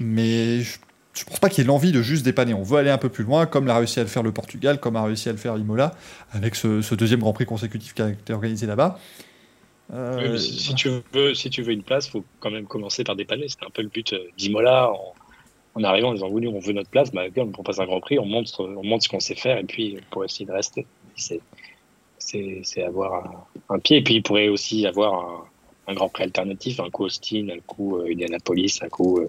[0.01, 0.79] mais je,
[1.21, 2.55] ne pense pas qu'il ait l'envie de juste dépanner.
[2.55, 4.81] On veut aller un peu plus loin, comme l'a réussi à le faire le Portugal,
[4.81, 5.95] comme a réussi à le faire Imola,
[6.33, 8.99] avec ce, deuxième Grand Prix consécutif qui a été organisé là-bas.
[9.93, 13.49] Euh, si, tu veux, si tu veux une place, faut quand même commencer par dépanner.
[13.49, 14.91] C'était un peu le but euh, d'Imola
[15.75, 18.19] en, arrivant en disant oui, on veut notre place, bah, on propose un Grand Prix,
[18.19, 20.87] on montre, on montre ce qu'on sait faire et puis pour essayer de rester.
[21.17, 21.41] C'est
[22.85, 23.99] avoir un, pied.
[23.99, 25.47] Et puis il pourrait aussi avoir
[25.87, 29.21] un, Grand Prix alternatif, un coup Austin, un coup euh, Indianapolis, un coup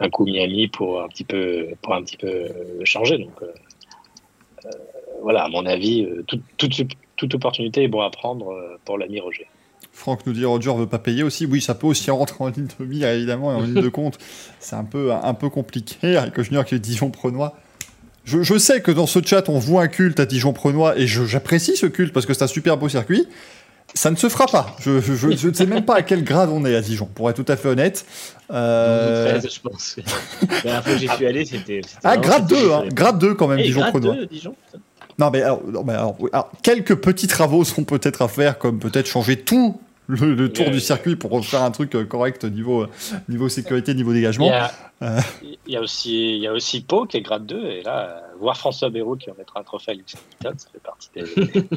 [0.00, 3.18] un coup Miami pour un petit peu, pour un petit peu euh, changer.
[3.18, 3.46] Donc, euh,
[4.66, 4.70] euh,
[5.22, 9.46] voilà, à mon avis, toute, opportunité est bon à prendre pour l'ami Roger.
[9.92, 11.46] Franck nous dit Roger ne veut pas payer aussi.
[11.46, 14.18] Oui, ça peut aussi rentrer en ligne de mire, évidemment, et en ligne de compte.
[14.60, 16.16] C'est un peu, un peu compliqué.
[16.16, 17.56] Avec Junior qui est Dijon-Prenois.
[18.24, 21.76] Je, je, sais que dans ce chat, on voit un culte à Dijon-Prenois, et j'apprécie
[21.76, 23.28] ce culte parce que c'est un super beau circuit.
[23.92, 24.74] Ça ne se fera pas.
[24.80, 27.42] Je, je, ne sais même pas à quel grade on est à Dijon, pour être
[27.42, 28.06] tout à fait honnête.
[28.50, 29.40] Euh...
[29.40, 29.96] je pense.
[30.50, 31.80] La dernière fois que j'y suis allé, c'était.
[32.02, 34.54] Ah, grade 2, hein, grade 2 quand même, Dijon grade 2, Dijon
[35.18, 35.62] non mais, alors,
[36.32, 40.80] alors, quelques petits travaux sont peut-être à faire, comme peut-être changer tout le, tour du
[40.80, 42.90] circuit pour refaire un truc euh, correct niveau, euh,
[43.28, 44.50] niveau sécurité, niveau dégagement.
[45.02, 45.20] Euh.
[45.42, 48.56] Il y, a, aussi, y a aussi Pau qui est grade 2, et là, voir
[48.56, 51.68] François Béraud qui en mettra un trophée à Hamilton, ça fait partie des,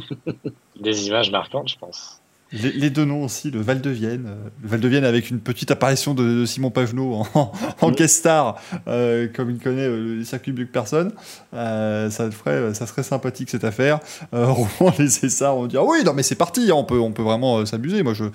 [0.81, 2.16] des images marquantes, je pense.
[2.53, 4.25] Les, deux noms aussi, le Val de Vienne.
[4.27, 8.17] Euh, le Val de Vienne avec une petite apparition de, Simon Pagenaud en, en, guest
[8.17, 8.55] star,
[8.87, 11.11] euh, comme il connaît euh, le circuit mieux que personne.
[11.51, 13.99] ça, ferait, ça serait sympathique cette affaire.
[14.31, 17.11] Rouen, les Essarts, on dit ah oui, non mais c'est parti, hein, on, peut, on
[17.11, 18.01] peut vraiment s'amuser.
[18.01, 18.25] Moi, je,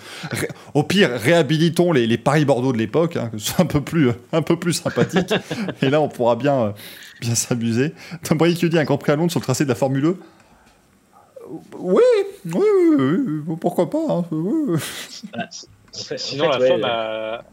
[0.75, 4.43] au pire, réhabilitons les, Paris-Bordeaux de l'époque, hein, que ce soit un peu plus, un
[4.43, 5.33] peu plus sympathique.
[5.83, 6.75] Et là, on pourra bien,
[7.23, 7.95] bien s'amuser.
[8.23, 10.05] Tom Brady qui dit un Grand Prix à Londres sur le tracé de la Formule
[10.05, 10.15] 1.
[11.79, 12.03] Oui,
[12.47, 12.67] oui,
[12.97, 13.99] oui, pourquoi pas.
[14.09, 14.25] Hein,
[15.33, 15.49] bah,
[16.17, 17.45] sinon, la femme a...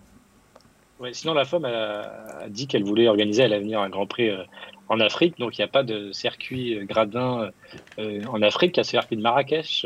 [1.12, 4.44] sinon, la femme a, dit qu'elle voulait organiser à l'avenir un Grand Prix euh,
[4.88, 5.38] en Afrique.
[5.40, 7.50] Donc, il n'y a pas de circuit euh, gradin
[7.98, 8.78] euh, en Afrique.
[8.78, 9.86] Il y a le circuit de Marrakech,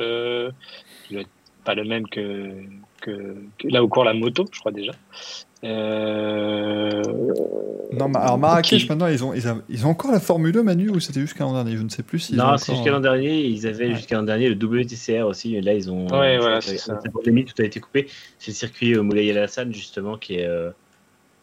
[1.07, 1.27] qui n'est
[1.63, 2.63] pas le même que,
[3.01, 4.91] que, là où court la moto, je crois déjà.
[5.63, 7.01] Euh...
[7.93, 11.21] Non, alors Marrakech, maintenant, ils ont, ils, ont, encore la Formule 2, Manu, ou c'était
[11.21, 12.19] jusqu'à l'an dernier Je ne sais plus.
[12.19, 13.45] Si non, c'est jusqu'à l'an dernier.
[13.45, 15.55] Ils avaient jusqu'à l'an dernier le WTCR aussi.
[15.55, 16.07] Et là, ils ont.
[16.07, 16.99] Ouais, voilà, c'est ça.
[17.03, 18.07] tout a été coupé.
[18.39, 20.71] C'est le circuit euh, Moulay El Hassan, justement, qui est euh,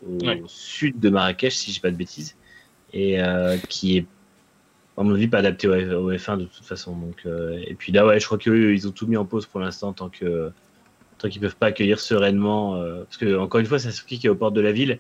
[0.07, 2.37] au sud de Marrakech, si je ne dis pas de bêtises.
[2.93, 4.07] Et euh, qui est,
[4.99, 6.97] à mon avis, pas adapté au, F1 de toute façon.
[6.97, 9.93] Donc, et puis là, ouais, je crois qu'ils ont tout mis en pause pour l'instant,
[9.93, 10.51] tant que
[11.21, 14.19] tant qu'ils peuvent pas accueillir sereinement, euh, parce que encore une fois, c'est un circuit
[14.19, 14.99] qui est aux portes de la ville,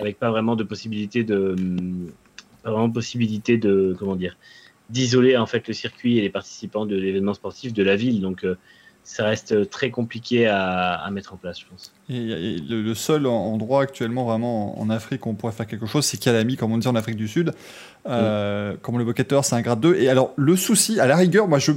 [0.00, 1.54] avec pas vraiment de possibilité de,
[2.62, 4.36] pas vraiment possibilité de, comment dire,
[4.90, 8.20] d'isoler en fait le circuit et les participants de l'événement sportif de la ville.
[8.20, 8.56] Donc euh,
[9.06, 11.92] ça reste très compliqué à, mettre en place, je pense.
[12.08, 16.18] Et, le, seul endroit actuellement vraiment en Afrique où on pourrait faire quelque chose, c'est
[16.18, 17.52] Calami, comme on dit en Afrique du Sud.
[18.08, 19.94] Euh, Comme le vocateur, c'est un grade 2.
[19.94, 21.70] Et alors, le souci, à la rigueur, moi, je,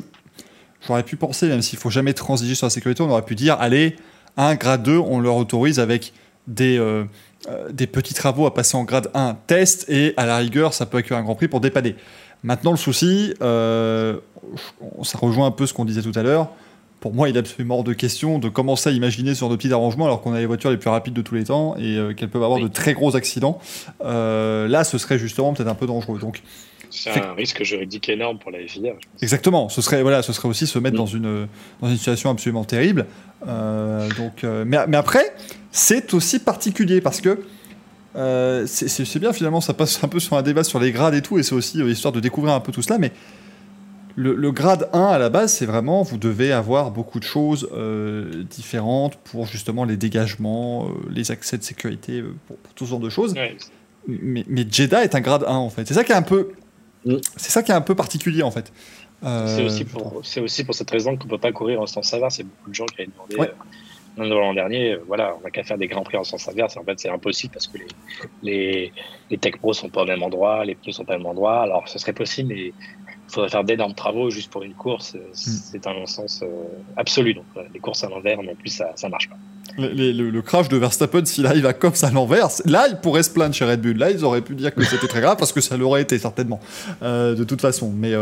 [0.86, 3.57] j'aurais pu penser, même s'il faut jamais transiger sur la sécurité, on aurait pu dire,
[3.59, 3.95] allez,
[4.38, 6.13] un grade 2, on leur autorise avec
[6.47, 7.03] des, euh,
[7.49, 10.86] euh, des petits travaux à passer en grade 1 test, et à la rigueur, ça
[10.86, 11.95] peut accueillir un grand prix pour dépanner.
[12.43, 14.17] Maintenant, le souci, euh,
[15.03, 16.49] ça rejoint un peu ce qu'on disait tout à l'heure,
[16.99, 19.71] pour moi, il est absolument hors de question de commencer à imaginer sur de petits
[19.71, 22.13] arrangements alors qu'on a les voitures les plus rapides de tous les temps et euh,
[22.13, 23.59] qu'elles peuvent avoir de très gros accidents.
[24.03, 26.19] Euh, là, ce serait justement peut-être un peu dangereux.
[26.19, 26.41] Donc,
[26.90, 28.94] c'est un risque juridique énorme pour la FIA.
[29.22, 29.70] Exactement.
[29.70, 31.48] Ce serait, voilà, ce serait aussi se mettre dans, une,
[31.82, 33.06] dans une situation absolument terrible.
[33.48, 35.34] Euh, donc, mais, mais, après,
[35.72, 37.40] c'est aussi particulier parce que
[38.66, 41.38] c'est bien finalement, ça passe un peu sur un débat sur les grades et tout,
[41.38, 42.98] et c'est aussi histoire de découvrir un peu tout cela.
[42.98, 43.12] Mais
[44.20, 48.44] le, grade 1 à la base, c'est vraiment, vous devez avoir beaucoup de choses euh,
[48.50, 53.00] différentes pour justement les dégagements, euh, les accès de sécurité, euh, pour, tout ce genre
[53.00, 53.34] de choses.
[54.08, 55.88] Mais, mais, Jeddah est un grade 1 en fait.
[55.88, 56.52] C'est ça qui est un peu,
[57.06, 57.18] mm.
[57.36, 58.72] c'est ça qui est un peu particulier en fait.
[59.22, 59.86] c'est aussi
[60.41, 62.36] aussi pour cette raison qu'on peut pas courir en sens inverse.
[62.36, 63.52] C'est beaucoup de gens qui avaient demandé.
[64.18, 66.76] L'an dernier, voilà, on n'a qu'à faire des grands prix en sens inverse.
[66.76, 67.88] En fait, c'est impossible parce que les,
[68.43, 68.93] les,
[69.30, 71.62] les tech pros sont pas au même endroit, les pneus sont pas au même endroit.
[71.62, 72.74] Alors, ce serait possible, mais
[73.30, 75.13] il faudrait faire d'énormes travaux juste pour une course.
[75.15, 75.34] Euh, mm.
[75.34, 76.47] C'est un non-sens euh,
[76.97, 77.36] absolu.
[77.36, 79.38] Donc, euh, les courses à l'envers, non plus, ça ne marche pas.
[79.77, 83.53] Le, crash de Verstappen, s'il arrive à Cops à l'envers, là, il pourrait se plaindre
[83.53, 83.97] chez Red Bull.
[83.97, 86.59] Là, ils auraient pu dire que c'était très grave parce que ça l'aurait été certainement,
[87.01, 87.93] de toute façon.
[87.95, 88.13] Mais,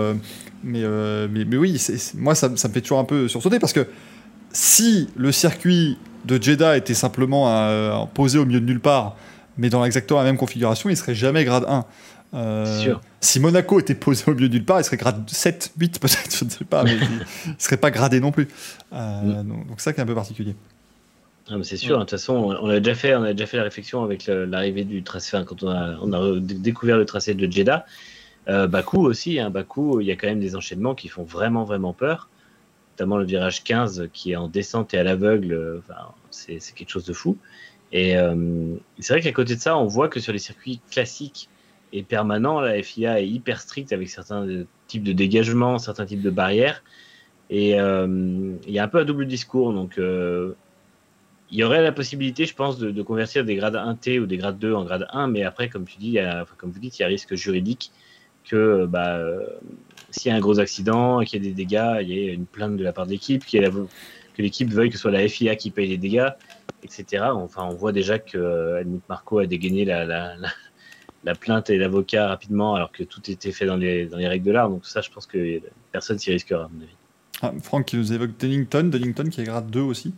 [0.63, 0.83] mais,
[1.29, 1.81] mais, mais, oui,
[2.15, 3.87] moi, ça, ça, me fait toujours un peu sursauter parce que
[4.51, 9.15] si le circuit de Jeddah était simplement posé au milieu de nulle part,
[9.57, 11.85] mais dans exactement la même configuration, il serait jamais grade 1.
[12.34, 16.38] Euh, si Monaco était posé au milieu d'une part, il serait grade 7, 8 peut-être,
[16.38, 18.47] je ne sais pas, mais il ne serait pas gradé non plus.
[18.93, 19.67] Euh, mm.
[19.67, 20.55] donc, ça qui est un peu particulier.
[21.49, 23.63] Ah, c'est sûr, de toute façon, on a déjà fait, on a déjà fait la
[23.63, 27.86] réflexion avec l'arrivée du tracé, quand on a, on a, découvert le tracé de Jeddah.
[28.49, 31.63] Euh, Bakou aussi, hein, Bakou, il y a quand même des enchaînements qui font vraiment,
[31.63, 32.30] vraiment peur,
[32.93, 37.05] notamment le virage 15 qui est en descente et à l'aveugle, enfin, c'est quelque chose
[37.05, 37.38] de fou.
[37.93, 38.15] Et
[38.99, 41.47] c'est vrai qu'à côté de ça, on voit que sur les circuits classiques,
[41.93, 42.59] est permanent.
[42.59, 44.45] La FIA est hyper stricte avec certains
[44.88, 46.83] types de dégagement, certains types de barrières.
[47.49, 49.73] Et euh, il y a un peu un double discours.
[49.73, 50.53] Donc, euh,
[51.51, 54.59] il y aurait la possibilité, je pense, de, convertir des grades 1T ou des grades
[54.59, 55.27] 2 en grade 1.
[55.27, 57.91] Mais après, comme tu dis, y a, comme vous dites, il y a risque juridique
[58.43, 59.45] que bah, euh,
[60.09, 62.45] s'il y a un gros accident, qu'il y ait des dégâts, il y ait une
[62.45, 65.71] plainte de la part de l'équipe, que l'équipe veuille que ce soit la FIA qui
[65.71, 66.29] paye les dégâts,
[66.83, 67.25] etc.
[67.33, 70.35] Enfin, on voit déjà que Helmut Marco a dégainé la
[71.39, 74.51] plainte et l'avocat rapidement, alors que tout était fait dans les, dans les règles de
[74.51, 74.70] l'art.
[74.70, 75.61] Donc ça, je pense que
[75.91, 76.95] personne s'y risquera, à mon avis.
[77.41, 80.13] Ah, Franck qui nous évoque Dennington, Dennington qui est grade 2 aussi.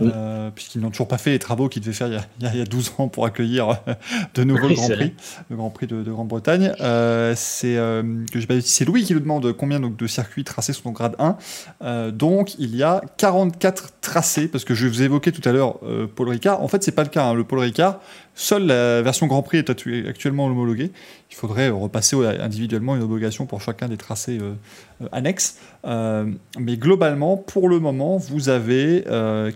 [0.00, 2.94] Euh, puisqu'ils n'ont toujours pas fait les travaux qu'ils devaient faire il y, a, 12
[2.98, 3.94] ans pour accueillir euh,
[4.34, 5.14] de nouveau le Grand Prix,
[5.50, 6.72] le Grand Prix de, Grande-Bretagne.
[6.80, 7.78] Euh, c'est
[8.60, 11.14] c'est Louis qui nous demande combien donc, de circuits tracés sont au grade
[11.80, 12.10] 1.
[12.10, 15.78] donc il y a 44 tracés, parce que je vous ai évoqué tout à l'heure
[16.16, 16.60] Paul Ricard.
[16.60, 17.26] En fait, c'est pas le cas.
[17.26, 17.34] Hein.
[17.34, 18.00] Le Paul Ricard,
[18.36, 19.70] Seule la version Grand Prix est
[20.08, 20.90] actuellement homologuée.
[21.30, 24.54] Il faudrait repasser individuellement une homologation pour chacun des tracés euh,
[24.93, 25.58] euh, annexes.
[25.84, 26.26] Euh,
[26.58, 29.04] mais globalement, pour le moment, vous avez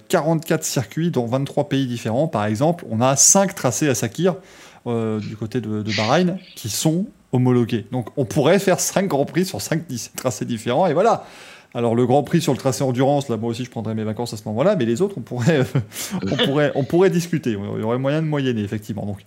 [0.09, 2.28] 44 circuits dans 23 pays différents.
[2.28, 4.36] Par exemple, on a 5 tracés à Sakir
[4.86, 7.86] du côté de, Bahreïn qui sont homologués.
[7.93, 9.82] Donc on pourrait faire 5 Grands Prix sur 5
[10.16, 10.86] tracés différents.
[10.86, 11.24] Et voilà,
[11.74, 14.32] alors le Grand Prix sur le tracé endurance, là moi aussi je prendrais mes vacances
[14.32, 15.61] à ce moment-là, mais les autres on pourrait,
[16.22, 17.51] on pourrait, on pourrait discuter.
[17.51, 19.05] Il y aurait moyen de moyenner effectivement.
[19.05, 19.18] Donc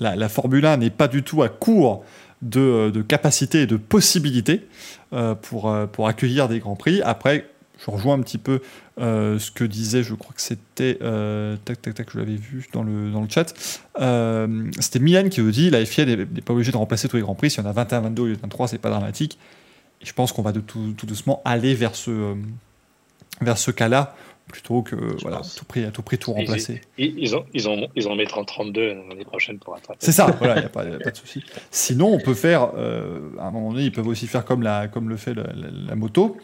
[0.00, 2.04] la, Formule 1 n'est pas du tout à court
[2.42, 4.66] de, de capacité et de possibilités
[5.12, 7.02] euh, pour, euh, pour accueillir des Grands Prix.
[7.02, 7.48] Après,
[7.84, 8.60] je rejoins un petit peu
[9.00, 10.98] euh, ce que disait, je crois que c'était,
[11.64, 13.54] tac tac tac, je l'avais vu dans le, dans le chat,
[14.80, 17.36] c'était Milan qui vous dit, la FIA n'est pas obligée de remplacer tous les Grands
[17.36, 19.38] Prix, s'il y en a 21, 22 ou 23, c'est pas dramatique.
[20.02, 22.34] Je pense qu'on va de tout, doucement aller vers ce, euh,
[23.40, 24.14] vers ce cas-là
[24.48, 26.80] plutôt que voilà, à tout prix, à tout prix tout remplacer.
[26.96, 29.98] Ils, ils, ont, ils, ont, ils en mettront 32 l'année prochaine pour attraper.
[30.00, 31.44] C'est ça, voilà, il n'y a, pas de souci.
[31.70, 34.88] Sinon, on peut faire, euh, à un moment donné, ils peuvent aussi faire comme, la,
[34.88, 36.36] comme le fait la, moto.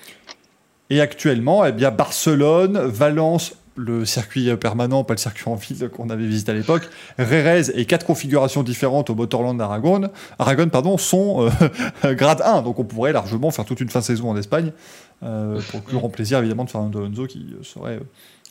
[0.90, 6.10] Et actuellement, eh bien, Barcelone, Valence, le circuit permanent, pas le circuit en ville qu'on
[6.10, 6.88] avait visité à l'époque,
[7.18, 11.48] Rérez et quatre configurations différentes au Motorland d'Aragon, Aragon, pardon, sont
[12.04, 12.62] euh, grade 1.
[12.62, 14.72] Donc on pourrait largement faire toute une fin de saison en Espagne,
[15.20, 18.00] pour le plus grand plaisir évidemment de faire un Donzo qui serait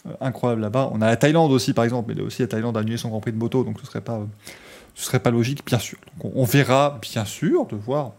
[0.08, 0.90] euh, incroyable là-bas.
[0.92, 3.22] On a la Thaïlande aussi par exemple, mais aussi la Thaïlande a annulé son Grand
[3.22, 4.20] Prix de moto, donc ce serait pas,
[4.96, 5.98] ce serait pas logique, bien sûr.
[6.22, 8.12] Donc on verra bien sûr de voir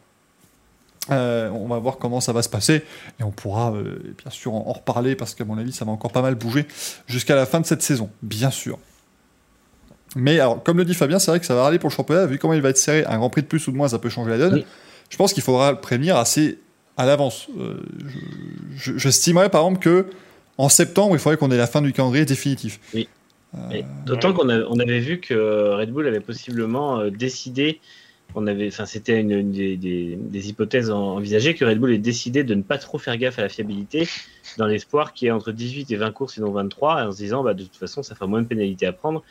[1.11, 2.82] euh, on va voir comment ça va se passer
[3.20, 6.12] et on pourra euh, bien sûr en, reparler parce qu'à mon avis ça va encore
[6.12, 6.66] pas mal bouger
[7.07, 8.78] jusqu'à la fin de cette saison, bien sûr.
[10.16, 12.24] Mais alors, comme le dit Fabien, c'est vrai que ça va aller pour le championnat,
[12.24, 13.99] vu comment il va être serré, un grand prix de plus ou de moins ça
[13.99, 14.64] peut changer la donne.
[15.11, 16.59] Je pense qu'il faudra le prévenir assez
[16.97, 17.49] à l'avance.
[17.59, 17.80] Euh,
[18.76, 20.07] j'estimerais par exemple que
[20.59, 22.80] en septembre il faudrait qu'on ait la fin du calendrier définitif.
[24.07, 27.80] D'autant qu'on on avait vu que Red Bull avait possiblement décidé
[28.34, 32.62] on avait, enfin, c'était une, des, hypothèses envisagées que Red Bull ait décidé de ne
[32.62, 34.09] pas trop faire gaffe à la fiabilité,
[34.59, 37.45] dans l'espoir qu'il y ait entre 18 et 20 courses, sinon 23, en se disant,
[37.45, 39.22] bah, de toute façon, ça fera moins de pénalités à prendre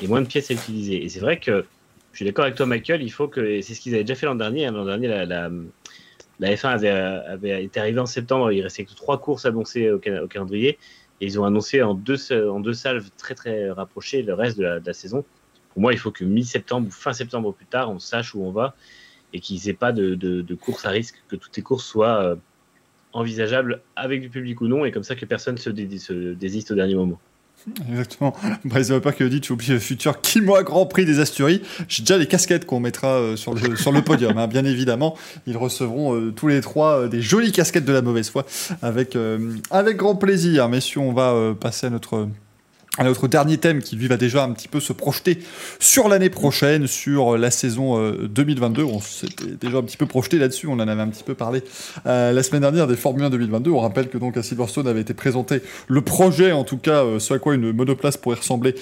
[0.00, 1.04] et moins de pièces à utiliser.
[1.04, 1.64] Et c'est vrai que
[2.12, 4.26] je suis d'accord avec toi, Michael, il faut que, c'est ce qu'ils avaient déjà fait
[4.26, 4.66] l'an dernier.
[4.66, 4.72] Hein.
[4.72, 5.50] L'an dernier, la, la,
[6.40, 10.26] F1 avait, avait, été arrivée en septembre, il restait que trois courses annoncées au, au
[10.28, 10.78] calendrier,
[11.20, 14.86] et ils ont annoncé en deux, salves très très rapprochées le reste de la, de
[14.86, 15.24] la saison.
[15.72, 18.52] Pour moi, il faut que mi-septembre ou fin septembre plus tard, on sache où on
[18.52, 18.74] va
[19.32, 22.36] et qu'ils n'aient pas de, de, course à risque, que toutes les courses soient euh,
[23.12, 26.74] envisageables avec du public ou non, et comme ça que personne se, se désiste au
[26.74, 27.20] dernier moment.
[27.90, 28.34] Exactement.
[28.64, 31.62] Bryce qui dit Tu oublies le futur qui moi Grand Prix des Asturies?
[31.88, 35.16] J'ai déjà les casquettes qu'on mettra euh, sur, le, sur le podium, hein, bien évidemment.
[35.46, 38.46] Ils recevront euh, tous les trois des jolies casquettes de la mauvaise foi
[38.82, 39.16] avec,
[39.70, 40.68] avec grand plaisir.
[40.68, 42.28] Messieurs, on va passer à notre
[42.98, 45.38] un autre dernier thème qui lui va déjà un petit peu se projeter
[45.78, 48.82] sur l'année prochaine, sur la saison 2022.
[48.82, 51.34] Euh, on s'était déjà un petit peu projeté là-dessus, on en avait un petit peu
[51.34, 51.62] parlé
[52.06, 53.70] euh, la semaine dernière des Formule 1 2022.
[53.70, 57.18] On rappelle que donc à Silverstone avait été présenté le projet, en tout cas, euh,
[57.18, 58.74] ce à quoi une monoplace pourrait ressembler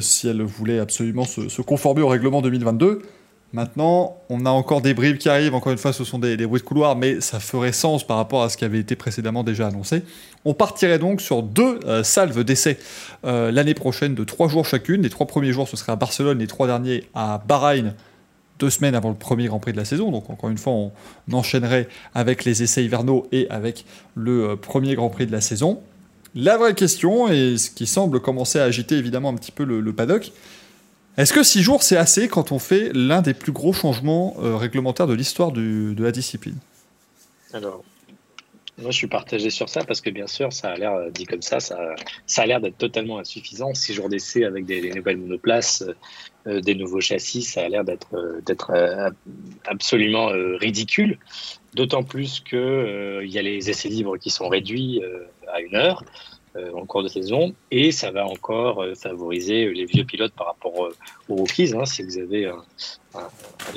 [0.00, 3.02] si elle voulait absolument se conformer au règlement 2022.
[3.52, 6.60] Maintenant, on a encore des bribes qui arrivent, encore une fois ce sont des, bruits
[6.60, 9.66] de couloir, mais ça ferait sens par rapport à ce qui avait été précédemment déjà
[9.66, 10.04] annoncé.
[10.46, 12.78] On partirait donc sur deux euh, salves d'essais
[13.26, 15.02] euh, l'année prochaine de trois jours chacune.
[15.02, 17.94] Les trois premiers jours ce serait à Barcelone, les trois derniers à Bahreïn,
[18.58, 20.10] deux semaines avant le premier Grand Prix de la saison.
[20.10, 20.92] Donc encore une fois on
[21.30, 23.84] enchaînerait avec les essais hivernaux et avec
[24.14, 25.80] le euh, premier Grand Prix de la saison.
[26.34, 29.92] La vraie question, et ce qui semble commencer à agiter évidemment un petit peu le
[29.92, 30.32] paddock,
[31.18, 34.56] est-ce que 6 jours, c'est assez quand on fait l'un des plus gros changements euh,
[34.56, 36.56] réglementaires de l'histoire de la discipline?
[37.52, 37.84] Alors,
[38.78, 41.26] moi, je suis partagé sur ça parce que, bien sûr, ça a l'air euh, dit
[41.26, 41.76] comme ça, ça,
[42.38, 43.74] a l'air d'être totalement insuffisant.
[43.74, 45.84] 6 jours d'essai avec des, nouvelles monoplaces,
[46.46, 48.72] euh, des nouveaux châssis, ça a l'air d'être d'être
[49.66, 51.18] absolument ridicule.
[51.74, 55.02] D'autant plus qu'il y a les essais libres qui sont réduits
[55.52, 56.04] à une heure.
[56.54, 60.48] Euh, en cours de saison et ça va encore euh, favoriser les vieux pilotes par
[60.48, 60.94] rapport euh,
[61.30, 61.72] aux rookies.
[61.74, 61.86] Hein.
[61.86, 62.62] Si vous avez un,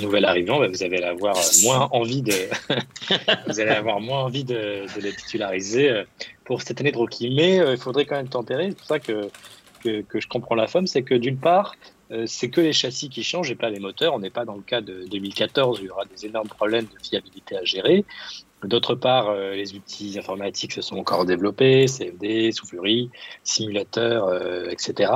[0.02, 2.34] nouvel arrivant, bah, vous allez avoir moins envie de
[3.48, 6.04] vous allez avoir moins envie de, les titulariser
[6.44, 7.34] pour cette année de rookie.
[7.34, 8.68] Mais il faudrait quand même tempérer.
[8.68, 9.30] C'est pour ça que,
[9.82, 11.76] que, je comprends la femme, c'est que d'une part,
[12.26, 14.14] c'est que les châssis qui changent et pas les moteurs.
[14.14, 16.86] On n'est pas dans le cas de 2014 où il y aura des énormes problèmes
[16.86, 18.04] de fiabilité à gérer.
[18.64, 23.12] D'autre part, euh, les outils informatiques se sont encore développés, CFD, soufflerie,
[23.44, 25.12] simulateur, euh, etc.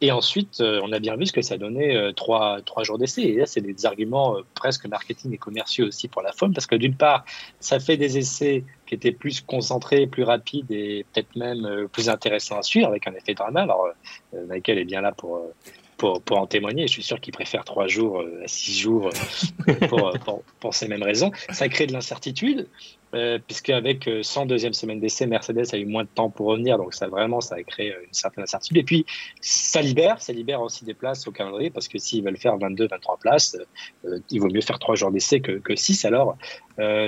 [0.00, 3.22] Et ensuite, euh, on a bien vu ce que ça donnait trois, trois jours d'essai.
[3.22, 6.76] Et là, c'est des arguments presque marketing et commerciaux aussi pour la FOM, parce que
[6.76, 7.24] d'une part,
[7.60, 12.58] ça fait des essais qui étaient plus concentrés, plus rapides et peut-être même plus intéressants
[12.58, 13.62] à suivre avec un effet drama.
[13.62, 13.88] Alors,
[14.48, 15.42] Michael est bien là pour
[15.96, 16.86] pour, pour, en témoigner.
[16.86, 19.10] Je suis sûr qu'il préfère trois jours euh, à six jours
[19.68, 21.30] euh, pour, pour, pour, ces mêmes raisons.
[21.50, 22.68] Ça crée de l'incertitude,
[23.14, 26.76] euh, puisque avec 100 deuxième semaine d'essai, Mercedes a eu moins de temps pour revenir,
[26.76, 28.76] donc ça vraiment, ça a créé une certaine incertitude.
[28.78, 29.06] Et puis,
[29.40, 32.88] ça libère, ça libère aussi des places au calendrier, parce que s'ils veulent faire 22,
[32.88, 33.56] 23 places,
[34.30, 36.04] il vaut mieux faire trois jours d'essai que, que 6.
[36.04, 36.36] Alors,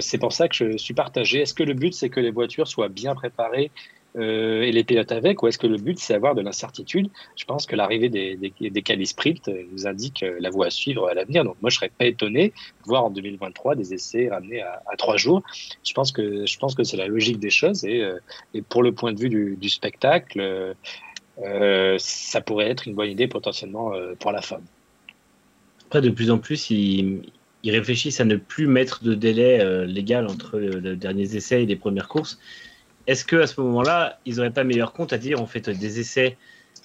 [0.00, 1.40] c'est pour ça que je suis partagé.
[1.40, 3.70] Est-ce que le but, c'est que les voitures soient bien préparées
[4.18, 7.08] euh, et les pilotes avec, ou est-ce que le but c'est avoir de l'incertitude?
[7.36, 11.06] Je pense que l'arrivée des, des, des sprint nous indique euh, la voie à suivre
[11.06, 11.44] à l'avenir.
[11.44, 15.16] Donc moi je serais pas étonné de voir en 2023 des essais ramenés à, trois
[15.16, 15.42] jours.
[15.84, 18.18] Je pense que je pense que c'est la logique des choses et, euh,
[18.54, 20.74] et, pour le point de vue du, spectacle,
[21.44, 24.64] euh, ça pourrait être une bonne idée potentiellement pour la femme.
[25.86, 27.22] Après de plus en plus ils,
[27.62, 31.76] ils réfléchissent à ne plus mettre de délai légal entre les derniers essais et les
[31.76, 32.38] premières courses
[33.08, 35.98] est-ce que à ce moment-là, ils n'auraient pas meilleur compte à dire on fait des
[35.98, 36.36] essais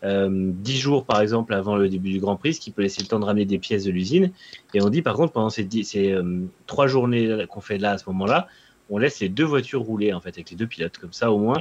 [0.06, 3.02] euh, 10 jours par exemple avant le début du Grand Prix, ce qui peut laisser
[3.02, 4.32] le temps de ramener des pièces de l'usine?
[4.74, 7.98] Et on dit par contre pendant ces, ces euh, trois journées qu'on fait là à
[7.98, 8.48] ce moment-là,
[8.90, 11.40] on laisse les deux voitures rouler en fait avec les deux pilotes comme ça au
[11.40, 11.58] moins.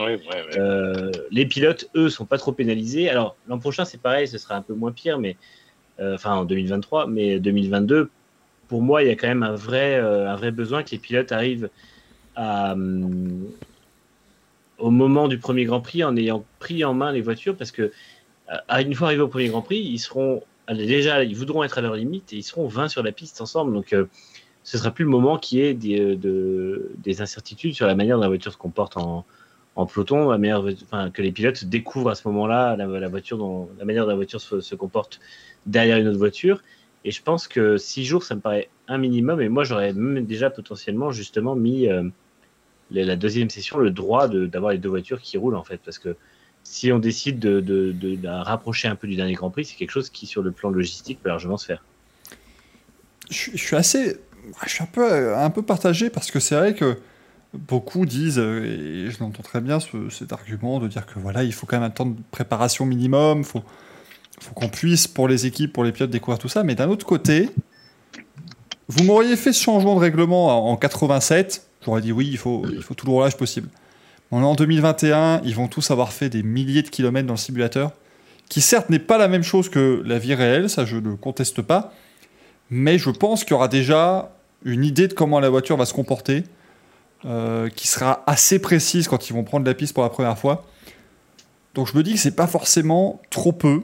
[0.57, 3.11] Euh, les pilotes eux sont pas trop pénalisés.
[3.11, 5.37] Alors l'an prochain c'est pareil, ce sera un peu moins pire, mais
[5.99, 8.11] euh, enfin en 2023, mais 2022
[8.69, 11.33] pour moi il y a quand même un vrai un vrai besoin que les pilotes
[11.33, 11.69] arrivent
[12.37, 13.45] à hum,
[14.83, 17.93] au moment du premier Grand Prix en ayant pris en main les voitures parce que
[18.69, 21.81] à une fois arrivés au premier Grand Prix, ils seront déjà, ils voudront être à
[21.81, 23.73] leur limite et ils seront 20 sur la piste ensemble.
[23.73, 24.07] Donc, euh,
[24.65, 28.17] ce sera plus le moment qui est des, euh, de, des incertitudes sur la manière
[28.17, 29.25] dont la voiture se comporte en,
[29.75, 33.85] en peloton, la enfin, que les pilotes découvrent à ce moment-là la, voiture dont, la
[33.85, 35.21] manière dont la voiture se, comporte
[35.67, 36.61] derrière une autre voiture.
[37.05, 39.41] Et je pense que 6 jours, ça me paraît un minimum.
[39.41, 42.05] Et moi, j'aurais déjà potentiellement justement mis euh,
[42.93, 46.17] la deuxième session le droit d'avoir les deux voitures qui roulent en fait parce que
[46.65, 50.11] si on décide de, de, rapprocher un peu du dernier Grand Prix, c'est quelque chose
[50.11, 51.85] qui sur le plan logistique peut largement se faire.
[53.31, 54.17] je, suis assez.
[54.65, 56.99] Je suis un peu, un peu partagé parce que c'est vrai que
[57.55, 59.79] beaucoup disent, et je l'entends très bien,
[60.11, 63.45] cet argument de dire que voilà, il faut quand même un temps de préparation minimum,
[63.45, 63.63] faut,
[64.41, 66.63] faut qu'on puisse, pour les équipes, pour les pilotes, découvrir tout ça.
[66.63, 67.51] Mais d'un autre côté,
[68.89, 72.65] vous m'auriez fait ce changement de règlement en 87, j'aurais dit oui, il faut,
[72.97, 73.69] tout le roulage possible.
[74.31, 77.93] En 2021, ils vont tous avoir fait des milliers de kilomètres dans le simulateur,
[78.49, 81.61] qui certes n'est pas la même chose que la vie réelle, ça je ne conteste
[81.61, 81.93] pas,
[82.71, 84.31] mais je pense qu'il y aura déjà
[84.65, 86.45] une idée de comment la voiture va se comporter,
[87.25, 90.65] euh, qui sera assez précise quand ils vont prendre la piste pour la première fois.
[91.75, 93.83] Donc je me dis que c'est pas forcément trop peu,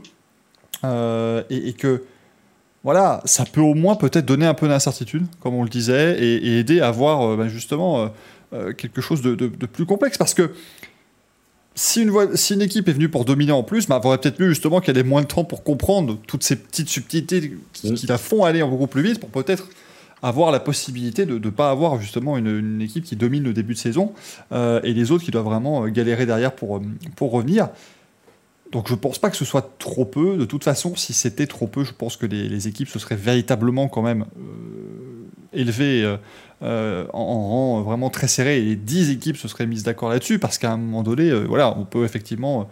[0.84, 2.04] euh, et, que
[2.88, 6.58] voilà, ça peut au moins peut-être donner un peu d'incertitude, comme on le disait, et,
[6.58, 8.10] aider à voir euh, ben, justement
[8.54, 9.34] euh, quelque chose de,
[9.66, 10.16] plus complexe.
[10.16, 10.52] Parce que
[11.74, 14.48] si une, si une équipe est venue pour dominer en plus, bah, aurait peut-être mieux
[14.48, 18.44] justement qu'elle ait moins de temps pour comprendre toutes ces petites subtilités qui, la font
[18.44, 19.68] aller beaucoup plus vite pour peut-être
[20.22, 23.78] avoir la possibilité de ne pas avoir justement une, équipe qui domine le début de
[23.78, 24.14] saison
[24.50, 26.80] et les autres qui doivent vraiment galérer derrière pour,
[27.16, 27.68] pour revenir.
[28.72, 30.36] Donc je pense pas que ce soit trop peu.
[30.36, 33.88] De toute façon, si c'était trop peu, je pense que les, équipes se seraient véritablement
[33.88, 36.16] quand même euh, élevées euh,
[36.62, 40.38] euh, en, rang vraiment très serré et les 10 équipes se seraient mises d'accord là-dessus
[40.38, 42.68] parce qu'à un moment donné, voilà, on peut effectivement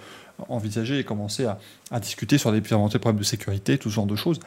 [0.49, 4.17] envisager et commencer à, discuter sur des éventuels problèmes de sécurité, tout ce genre de
[4.17, 4.41] choses.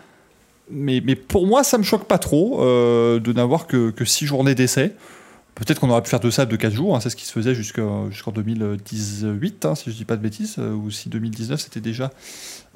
[0.69, 4.53] Mais, mais pour moi, ça me choque pas trop de n'avoir que, que 6 journées
[4.53, 4.93] d'essai.
[5.55, 7.33] Peut-être qu'on aurait pu faire deux salles de 4 jours, hein, c'est ce qui se
[7.33, 11.81] faisait jusqu'en 2018, hein, si je dis pas de bêtises, euh, ou si 2019 c'était
[11.81, 12.11] déjà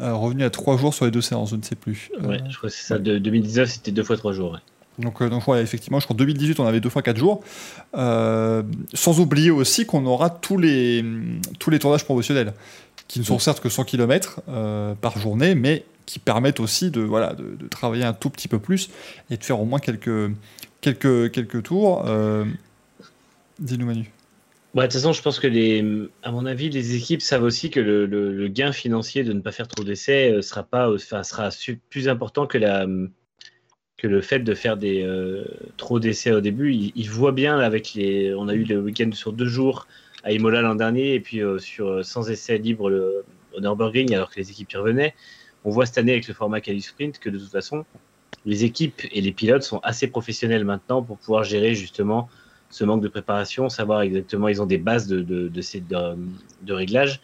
[0.02, 2.10] euh, revenu à 3 jours sur les deux séances, je ne sais plus.
[2.22, 4.60] Euh, ouais, je crois que c'est ça, de 2019 c'était 2 fois 3 jours.
[5.00, 7.42] Donc, donc effectivement, je crois en 2018 on avait 2 fois 4 jours.
[7.94, 11.06] sans oublier aussi qu'on aura tous les,
[11.60, 12.54] tous les tournages promotionnels,
[13.08, 14.42] qui ne sont certes que 100 km
[15.00, 18.60] par journée, mais qui permettent aussi de, voilà, de, de, travailler un tout petit peu
[18.60, 18.90] plus
[19.30, 20.32] et de faire au moins quelques,
[20.84, 22.06] quelques, quelques tours.
[23.60, 24.12] Dis-nous, Manu.
[24.74, 25.86] Bah, de toute façon, je pense que les,
[26.24, 29.68] à mon avis, les équipes savent aussi que le, gain financier de ne pas faire
[29.68, 31.50] trop d'essais euh, sera pas, enfin, sera
[31.92, 32.88] plus important que la,
[33.98, 35.46] que le fait de faire des euh,
[35.78, 36.74] trop d'essais au début.
[36.74, 39.88] Ils, voient bien avec les, on a eu le week-end sur deux jours
[40.24, 43.24] à Imola l'an dernier et puis euh, sur sans essais libre le,
[43.56, 45.14] au Nürburgring alors que les équipes y revenaient.
[45.66, 47.86] On voit cette année avec le format Cali Sprint que de toute façon,
[48.46, 52.30] les équipes et les pilotes sont assez professionnels maintenant pour pouvoir gérer justement
[52.74, 56.18] ce manque de préparation, savoir exactement, ils ont des bases de, de, de,
[56.64, 57.22] de, réglage.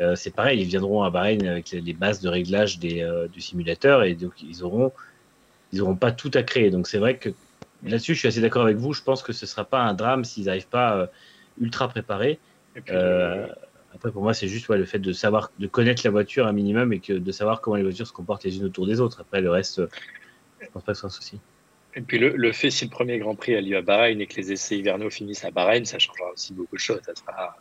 [0.00, 3.40] Euh, c'est pareil, ils viendront à Bahreïn avec les bases de réglage des, euh, du
[3.40, 4.92] simulateur et donc ils auront,
[5.72, 6.70] ils auront pas tout à créer.
[6.70, 7.30] Donc c'est vrai que
[7.82, 8.92] là-dessus, je suis assez d'accord avec vous.
[8.92, 11.06] Je pense que ce sera pas un drame s'ils n'arrivent pas euh,
[11.60, 12.38] ultra préparés.
[12.76, 16.52] après, pour moi, c'est juste ouais, le fait de savoir, de connaître la voiture un
[16.52, 19.20] minimum et que de savoir comment les voitures se comportent les unes autour des autres.
[19.20, 19.82] Après, le reste,
[20.60, 21.40] je pense pas que ce soit un souci.
[21.94, 24.36] Et puis le, fait, si le premier Grand Prix a lieu à Bahreïn et que
[24.36, 27.00] les essais hivernaux finissent à Bahreïn, ça changera aussi beaucoup de choses.
[27.04, 27.56] Ça sera,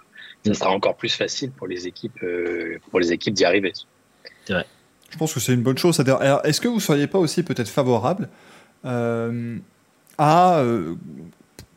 [0.46, 3.74] ça sera encore plus facile pour les équipes, euh, pour les équipes d'y arriver.
[4.46, 4.66] C'est vrai.
[5.10, 6.00] Je pense que c'est une bonne chose.
[6.44, 8.30] est-ce que vous ne seriez pas aussi peut-être favorable
[8.86, 9.58] euh,
[10.18, 10.96] à, euh,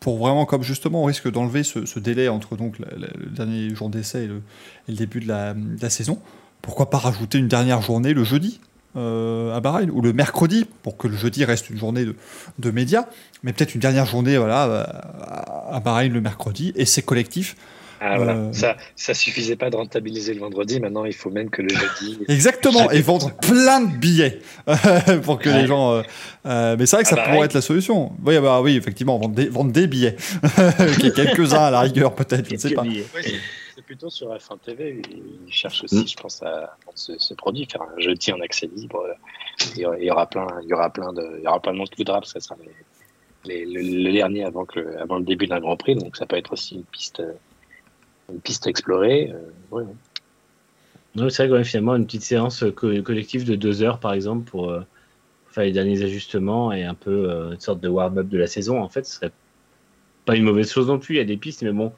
[0.00, 4.24] pour vraiment, comme justement, on risque d'enlever ce, délai entre donc le, dernier jour d'essai
[4.24, 4.42] et, le,
[4.88, 6.20] début de la, de la saison,
[6.62, 8.60] pourquoi pas rajouter une dernière journée le jeudi?
[8.96, 12.16] Euh, à Bahreïn, ou le mercredi, pour que le jeudi reste une journée de,
[12.58, 13.06] de médias,
[13.42, 14.62] mais peut-être une dernière journée voilà,
[15.70, 17.56] à, Bahreïn le mercredi, et c'est collectif.
[18.02, 18.32] Ah, voilà.
[18.32, 21.68] Euh, ça, ça suffisait pas de rentabiliser le vendredi, maintenant il faut même que le
[21.68, 22.18] jeudi.
[22.28, 24.40] Exactement, et vendre plein de billets
[25.22, 26.02] pour que les gens.
[26.46, 28.12] Euh, mais c'est vrai que ça pourrait être la solution.
[28.24, 30.16] Oui, bah, oui effectivement, vendre des, vendre des billets.
[31.14, 32.84] Quelques-uns à la rigueur, peut-être, je ne sais pas
[33.90, 35.02] plutôt sur F1 TV.
[35.10, 36.06] Ils cherchent aussi, mm.
[36.06, 39.04] je pense, à ce, produit, faire un jeudi en accès libre.
[39.74, 41.90] Il y aura plein, il y aura plein de, il y aura plein de monde
[41.90, 42.60] qui voudra parce que ça sera
[43.46, 45.96] le, dernier avant, que, avant le début d'un Grand Prix.
[45.96, 47.20] Donc ça peut être aussi une piste,
[48.32, 49.34] une piste explorée.
[49.72, 54.70] Euh, c'est vrai que finalement, une petite séance collective de deux heures, par exemple, pour
[54.70, 54.82] euh,
[55.48, 58.80] faire les derniers ajustements et un peu euh, une sorte de warm-up de la saison,
[58.80, 59.32] en fait, ce serait
[60.26, 61.16] pas une mauvaise chose non plus.
[61.16, 61.92] Il y a des pistes, mais bon,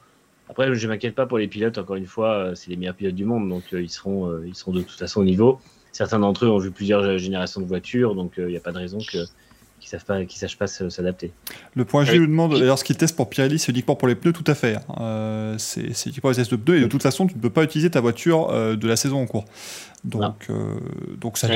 [0.53, 1.79] après, je m'inquiète pas pour les pilotes.
[1.79, 4.45] Encore une fois, euh, c'est les meilleurs pilotes du monde, donc euh, ils seront, euh,
[4.45, 5.59] ils seront de toute façon au niveau.
[5.91, 8.77] Certains d'entre eux ont vu plusieurs générations de voitures, donc il n'y a pas de
[8.77, 9.17] raison que
[9.79, 11.31] qu'ils savent pas, qu'ils sachent pas s'adapter.
[11.75, 14.15] Le point G nous demande d'ailleurs ce qu'ils testent pour Pirelli, c'est uniquement pour les
[14.15, 14.77] pneus, tout à fait.
[14.97, 15.55] Hein.
[15.57, 17.89] c'est uniquement les tests de pneus et de toute façon, tu ne peux pas utiliser
[17.89, 19.45] ta voiture de la saison en cours.
[20.05, 20.47] Donc,
[21.19, 21.49] donc ça.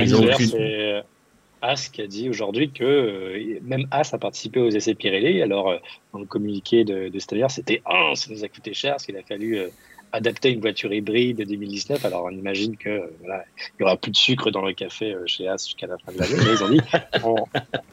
[1.62, 5.42] As qui a dit aujourd'hui que euh, même As a participé aux essais Pirelli.
[5.42, 5.78] Alors, euh,
[6.14, 7.20] dans le communiqué de, de
[7.50, 9.68] c'était un, ça nous a coûté cher, parce qu'il a fallu euh,
[10.12, 12.06] adapter une voiture hybride 2019.
[12.06, 15.48] Alors on imagine que voilà, il y aura plus de sucre dans le café chez
[15.48, 16.36] As jusqu'à la fin de l'année.
[16.38, 16.82] Mais ils ont dit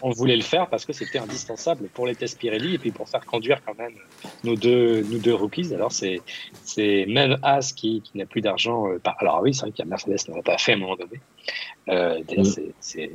[0.03, 3.09] on, voulait le faire parce que c'était indispensable pour les tests Pirelli et puis pour
[3.09, 3.95] faire conduire quand même
[4.45, 5.75] nos deux, nous deux rookies.
[5.75, 6.21] Alors c'est
[6.63, 8.87] c'est même As qui, qui n'a plus d'argent.
[9.19, 11.21] alors oui, c'est vrai qu'il y a Mercedes n'en pas fait à un moment donné.
[11.89, 12.23] Euh.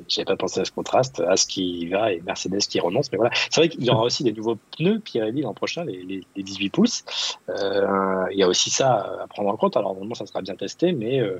[0.08, 3.12] J'avais pas pensé à ce contraste, à ce qui va et Mercedes qui renonce.
[3.12, 6.04] Mais voilà, c'est vrai qu'il y aura aussi des nouveaux pneus Pirelli l'an prochain, les,
[6.36, 7.04] les, 18 pouces.
[7.50, 9.76] Euh, il y a aussi ça à prendre en compte.
[9.78, 11.40] Alors, normalement, ça sera bien testé, mais, euh,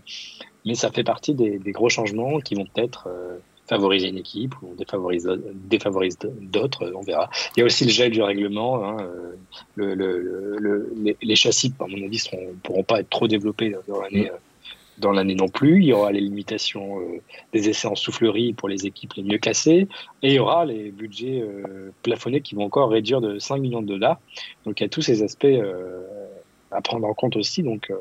[0.66, 3.38] mais ça fait partie des, des, gros changements qui vont peut-être euh,
[3.68, 5.30] favoriser une équipe ou défavoriser,
[6.42, 7.30] d'autres, on verra.
[7.56, 8.84] Il y a aussi le gel du règlement.
[8.84, 8.98] Hein,
[9.76, 13.76] le, le, le, les, les, châssis, à mon avis, ne pourront pas être trop développés
[13.88, 14.32] dans l'année.
[14.32, 14.49] Mm
[15.00, 15.82] dans l'année non plus.
[15.82, 17.22] Il y aura les limitations euh,
[17.54, 19.88] des essais en soufflerie pour les équipes les mieux classées.
[20.22, 23.82] Et il y aura les budgets euh, plafonnés qui vont encore réduire de 5 millions
[23.82, 24.20] de dollars.
[24.66, 26.04] Donc il y a tous ces aspects euh,
[26.72, 27.64] à prendre en compte aussi.
[27.64, 27.92] Donc,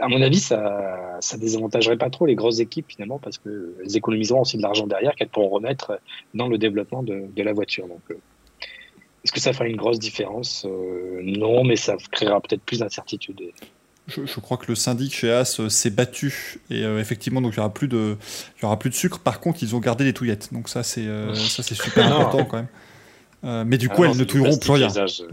[0.00, 4.40] à mon avis, ça, ça désavantagerait pas trop les grosses équipes finalement parce qu'elles économiseront
[4.40, 6.00] aussi de l'argent derrière qu'elles pourront remettre
[6.34, 7.86] dans le développement de, la voiture.
[7.86, 8.00] Donc,
[9.22, 10.66] est-ce que ça fera une grosse différence?
[11.22, 13.40] Non, mais ça créera peut-être plus d'incertitude.
[14.08, 17.56] Je, crois que le syndic chez As euh, s'est battu et euh, effectivement donc il
[17.56, 18.16] y aura plus de
[18.56, 19.18] il y aura plus de sucre.
[19.18, 22.44] Par contre ils ont gardé les touillettes donc ça c'est euh, ça c'est super important
[22.44, 23.64] quand même.
[23.66, 24.88] mais du coup, ah elles ne touilleront plus rien.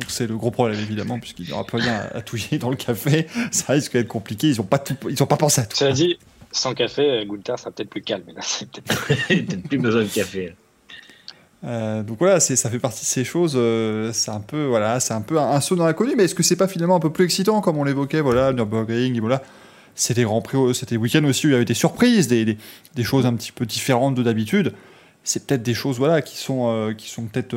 [0.08, 3.28] C'est le gros problème évidemment, puisqu'il n'y aura plus rien à, touiller dans le café.
[3.52, 4.50] Ça risque d'être compliqué.
[4.50, 5.78] Ils n'ont pas ils ont pas pensé à tout.
[5.78, 6.18] Ça dit,
[6.52, 8.24] sans café, Gunther sera peut-être plus calme.
[8.26, 10.54] Mais là, c'est peut-être plus besoin de café.
[11.66, 13.54] Euh, donc voilà, ça fait partie de ces choses.
[13.56, 16.14] Euh, c'est un peu, voilà, c'est un peu un, saut dans l'inconnu.
[16.18, 19.20] Mais est-ce que c'est pas finalement un peu plus excitant, comme on l'évoquait, voilà, Nürburgring,
[19.20, 19.42] voilà.
[19.96, 22.58] C'était Grand Prix, c'était week-end aussi où il y avait des surprises, des,
[23.04, 24.74] choses un petit peu différentes de d'habitude.
[25.24, 27.56] C'est peut-être des choses, voilà, qui sont, euh, sont peut-être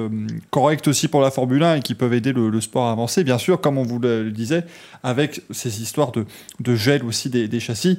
[0.51, 3.25] correctes aussi pour la Formule 1 et qui peuvent aider le, sport à avancer.
[3.25, 4.65] Bien sûr, comme on vous le, disait,
[5.03, 7.99] avec ces histoires de, gel aussi des châssis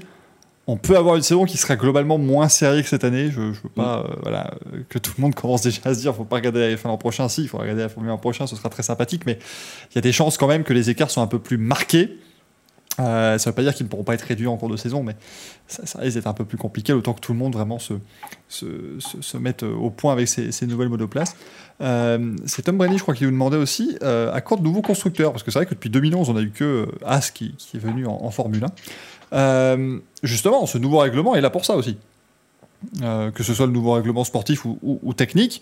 [0.70, 3.32] on peut avoir une saison qui serait globalement moins sérieuse que cette année.
[3.32, 4.06] Je, ne veux pas mm.
[4.06, 4.54] euh, voilà,
[4.90, 6.98] que tout le monde commence déjà à se dire faut pas regarder la F1 l'an
[6.98, 7.30] prochain.
[7.30, 9.26] Si, il faut regarder la Formule 1 l'an prochain, ce sera très sympathique.
[9.26, 9.40] Mais
[9.92, 12.18] il y a des chances quand même que les écarts soient un peu plus marqués.
[13.00, 14.76] Euh, ça ne veut pas dire qu'ils ne pourront pas être réduits en cours de
[14.76, 15.16] saison, mais
[15.68, 17.94] ça, risque d'être un peu plus compliqué, autant que tout le monde vraiment se,
[18.50, 18.66] se,
[19.00, 21.36] se, mette au point avec ces, nouvelles monoplaces.
[21.80, 25.32] Euh, c'est Tom Brady, je crois, qui nous demandait aussi à quoi de nouveaux constructeurs?
[25.32, 28.08] Parce que c'est vrai que depuis 2011, on n'a eu que As qui, est venu
[28.08, 28.68] en, en Formule 1.
[29.34, 31.98] Euh, justement, ce nouveau règlement est là pour ça aussi.
[33.02, 35.62] Euh, que ce soit le nouveau règlement sportif ou, technique,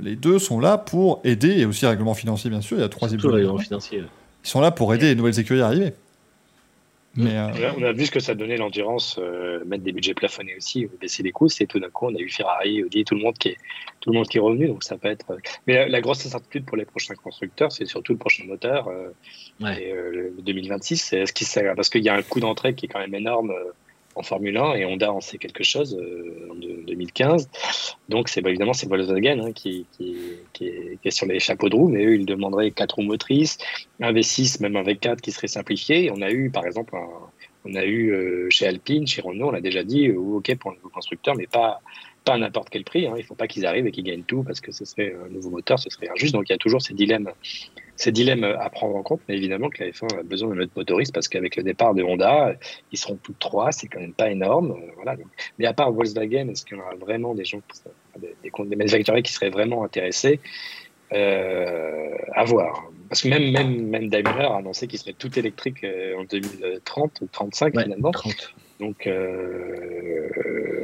[0.00, 2.84] les deux sont là pour aider, et aussi le règlement financier bien sûr, il y
[2.84, 4.04] a trois règlement financier.
[4.44, 5.92] Ils sont là pour aider les nouvelles écuries à arriver.
[7.14, 9.20] Mais euh, On a vu ce que ça donnait l'endurance,
[9.66, 11.48] mettre des budgets plafonnés aussi, baisser les coûts.
[11.48, 13.56] C'est tout d'un coup, on a eu Ferrari, Audi, tout le monde qui est
[14.00, 14.68] tout le monde qui est revenu.
[14.68, 15.36] Donc ça peut être.
[15.66, 18.90] Mais la, grosse incertitude pour les prochains constructeurs, c'est surtout le prochain moteur.
[19.60, 22.86] Et, le 2026, c'est ce qui sert parce qu'il y a un coût d'entrée qui
[22.86, 23.52] est quand même énorme
[24.14, 25.98] en Formule 1 et Honda en sait quelque chose
[26.50, 27.48] en 2015.
[28.08, 29.86] Donc c'est bah, évidemment c'est Volkswagen hein, qui,
[30.60, 33.58] est, sur les chapeaux de roue, mais eux ils demanderaient 4 roues motrices,
[34.00, 36.10] un V6, même un V4 qui serait simplifié.
[36.10, 36.94] on a eu par exemple
[37.64, 40.72] on a eu euh, chez Alpine, chez Renault, on a déjà dit euh, ok pour
[40.72, 41.80] un nouveau constructeur, mais pas
[42.24, 43.06] pas à n'importe quel prix.
[43.06, 43.14] Hein.
[43.16, 45.28] Il ne faut pas qu'ils arrivent et qu'ils gagnent tout parce que ce serait un
[45.28, 46.34] nouveau moteur, ce serait injuste.
[46.34, 47.30] Donc il y a toujours ces dilemmes,
[48.02, 49.20] ces dilemmes à prendre en compte.
[49.28, 52.02] Mais évidemment que la F1 a besoin de notre motoriste parce qu'avec le départ de
[52.02, 52.54] Honda,
[52.90, 54.72] ils seront plus de trois, c'est quand même pas énorme.
[54.72, 55.16] Euh, voilà.
[55.58, 57.60] Mais à part Volkswagen, est-ce qu'il y aura vraiment des gens,
[58.18, 60.40] des, des, manufacturiers qui seraient vraiment intéressés
[61.12, 62.90] euh, à voir?
[63.08, 67.20] Parce que même, même, même Daimler a annoncé qu'il serait tout électrique euh, en 2030
[67.20, 68.10] ou 35 finalement.
[68.80, 70.28] Donc euh,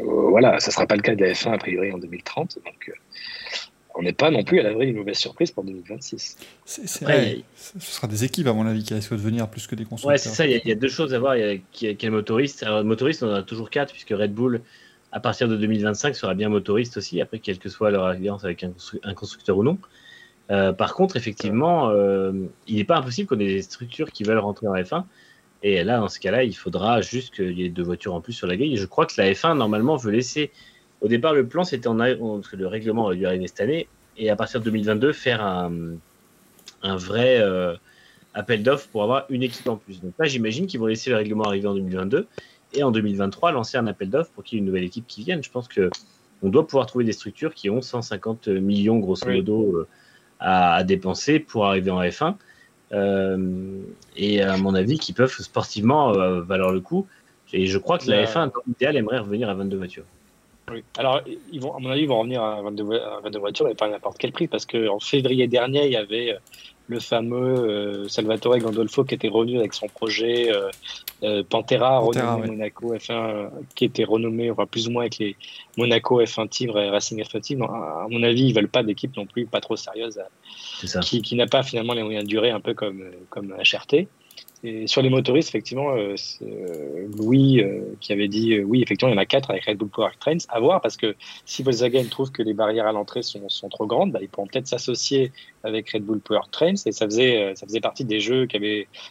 [0.04, 2.58] voilà, ça ne sera pas le cas de la F1 a priori en 2030.
[2.64, 2.92] Donc
[3.98, 6.36] on n'est pas non plus à l'abri d'une mauvaise surprise pour 2026.
[6.64, 7.40] C'est vrai.
[7.56, 10.12] Ce sera des équipes, à mon avis, qui risquent de venir plus que des constructeurs.
[10.12, 10.46] Ouais, c'est ça.
[10.46, 11.36] Il y, a deux choses à voir.
[11.36, 12.62] Il y a quel motoriste.
[12.62, 14.60] Alors, motoriste, on en a toujours quatre, puisque Red Bull,
[15.10, 18.64] à partir de 2025, sera bien motoriste aussi, après, quelle que soit leur alliance avec
[18.64, 19.78] un constructeur ou non.
[20.52, 22.32] Euh, par contre, effectivement, euh,
[22.68, 25.04] il n'est pas impossible qu'on ait des structures qui veulent rentrer en F1.
[25.64, 28.32] Et là, dans ce cas-là, il faudra juste qu'il y ait deux voitures en plus
[28.32, 28.74] sur la grille.
[28.74, 30.52] Et je crois que la F1, normalement, veut laisser.
[31.00, 31.96] Au départ, le plan, c'était en.
[31.96, 33.88] Parce que le règlement aurait dû arriver cette année.
[34.16, 35.72] Et à partir de 2022, faire un,
[36.82, 37.74] un vrai euh,
[38.34, 40.00] appel d'offres pour avoir une équipe en plus.
[40.00, 42.26] Donc là, j'imagine qu'ils vont laisser le règlement arriver en 2022.
[42.74, 45.22] Et en 2023, lancer un appel d'offres pour qu'il y ait une nouvelle équipe qui
[45.22, 45.42] vienne.
[45.42, 45.90] Je pense que
[46.42, 49.86] on doit pouvoir trouver des structures qui ont 150 millions, grosso modo
[50.40, 52.34] à, dépenser pour arriver en F1.
[52.92, 53.80] Euh,
[54.16, 57.06] et à mon avis, qui peuvent sportivement euh, valoir le coup.
[57.52, 60.04] Et je crois que la F1, dans l'idéal, aimerait revenir à 22 voitures.
[60.70, 60.82] Oui.
[60.96, 61.20] Alors,
[61.52, 64.18] ils vont, à mon avis, ils vont revenir à 22, voitures, mais pas à n'importe
[64.18, 66.36] quel prix, parce qu'en février dernier, il y avait
[66.88, 70.50] le fameux Salvatore Gandolfo qui était revenu avec son projet
[71.50, 75.36] Pantera, renommé Monaco F1, qui était renommé enfin, plus ou moins avec les
[75.76, 77.62] Monaco F1 Team et Racing F1 Team.
[77.62, 80.20] À mon avis, ils veulent pas d'équipe non plus pas trop sérieuse,
[81.02, 84.08] qui, qui n'a pas finalement les moyens de durer, un peu comme, comme HRT.
[84.64, 89.16] Et sur les motoristes, effectivement, euh, euh, Louis euh, qui avait dit oui, effectivement, il
[89.16, 90.38] y en a quatre avec Red Bull Power Trains.
[90.48, 93.86] À voir, parce que si Volkswagen trouve que les barrières à l'entrée sont, sont, trop
[93.86, 95.32] grandes, bah, ils pourront peut-être s'associer
[95.62, 96.74] avec Red Bull Power Trains.
[96.86, 98.48] Et ça faisait, ça faisait partie des jeux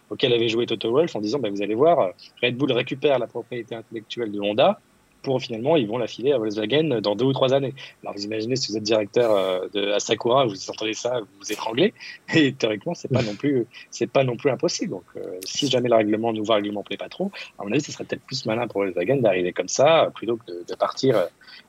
[0.10, 2.12] auxquels avait joué Toto Wolff en disant bah, vous allez voir,
[2.44, 4.80] Red Bull récupère la propriété intellectuelle de Honda
[5.28, 7.74] pour finalement, ils vont la filer à Volkswagen dans deux ou trois années.
[8.02, 11.28] Alors vous imaginez, si vous êtes directeur euh, de, à Sakura, vous entendez ça, vous
[11.42, 11.94] vous étranglez.
[12.34, 14.92] Et théoriquement, c'est pas non plus, c'est pas non plus impossible.
[14.92, 17.30] Donc, euh, si jamais le règlement, nouveau règlement plaît pas trop,
[17.60, 20.66] à mon avis, ce serait peut-être plus malin pour Volkswagen d'arriver comme ça, plutôt que
[20.66, 21.28] de, partir,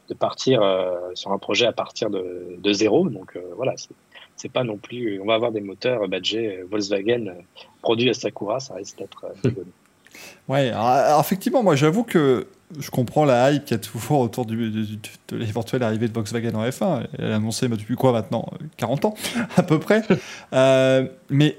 [0.08, 3.08] de partir euh, sur un projet à partir de, de zéro.
[3.08, 3.74] Donc voilà,
[4.36, 5.20] c'est pas non plus.
[5.20, 7.34] On va avoir des moteurs badgés Volkswagen
[7.82, 9.26] produits à Sakura, ça risque d'être
[10.48, 12.46] Ouais, alors, effectivement, moi j'avoue que
[12.78, 16.54] je comprends la hype qu'il y a toujours autour du, de l'éventuelle arrivée de Volkswagen
[16.54, 17.06] en F1.
[17.18, 18.46] Elle a annoncé depuis quoi maintenant
[18.76, 19.14] 40 ans
[19.56, 20.02] à peu près.
[20.52, 21.58] Euh, mais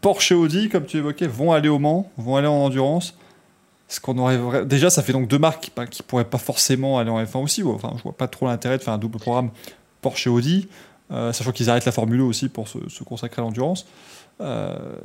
[0.00, 3.14] Porsche et Audi, comme tu évoquais, vont aller au Mans, vont aller en endurance.
[3.88, 7.10] Ce qu'on aurait déjà, ça fait donc deux marques qui, qui pourraient pas forcément aller
[7.10, 7.62] en F1 aussi.
[7.62, 9.50] Enfin, je vois pas trop l'intérêt de faire un double programme
[10.00, 10.68] Porsche et Audi,
[11.10, 13.86] euh, sachant qu'ils arrêtent la Formule 1 aussi pour se, consacrer à l'endurance.
[14.40, 14.96] Euh,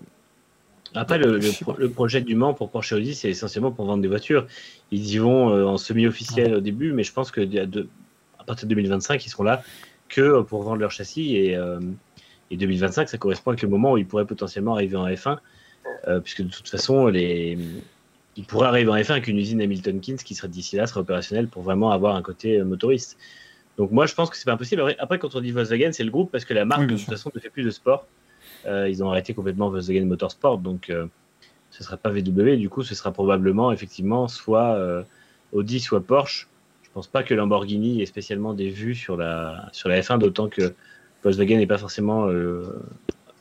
[0.93, 1.39] après, le,
[1.77, 4.47] le, projet du Mans pour Porsche Audi, c'est essentiellement pour vendre des voitures.
[4.91, 7.41] Ils y vont euh, en semi-officiel au début, mais je pense que
[8.39, 9.63] à partir de 2025, ils seront là
[10.09, 11.37] que pour vendre leur châssis.
[11.37, 11.79] Et, euh,
[12.49, 15.37] et 2025, ça correspond avec le moment où ils pourraient potentiellement arriver en F1,
[16.07, 17.57] euh, puisque de toute façon, les,
[18.35, 20.99] ils pourraient arriver en F1 avec une usine Hamilton Keynes qui serait d'ici là, serait
[20.99, 23.17] opérationnelle pour vraiment avoir un côté motoriste.
[23.77, 24.95] Donc moi, je pense que c'est pas impossible.
[24.99, 27.31] Après, quand on dit Volkswagen, c'est le groupe parce que la marque, de toute façon,
[27.33, 28.05] ne fait plus de sport.
[28.65, 31.07] Euh, ils ont arrêté complètement Volkswagen Motorsport, donc euh,
[31.71, 32.57] ce ne sera pas VW.
[32.57, 35.03] Du coup, ce sera probablement effectivement soit euh,
[35.51, 36.47] Audi, soit Porsche.
[36.83, 40.19] Je ne pense pas que Lamborghini ait spécialement des vues sur la, sur la F1,
[40.19, 40.73] d'autant que
[41.23, 42.27] Volkswagen n'est pas forcément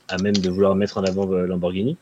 [0.08, 1.96] à même de vouloir mettre en avant Lamborghini.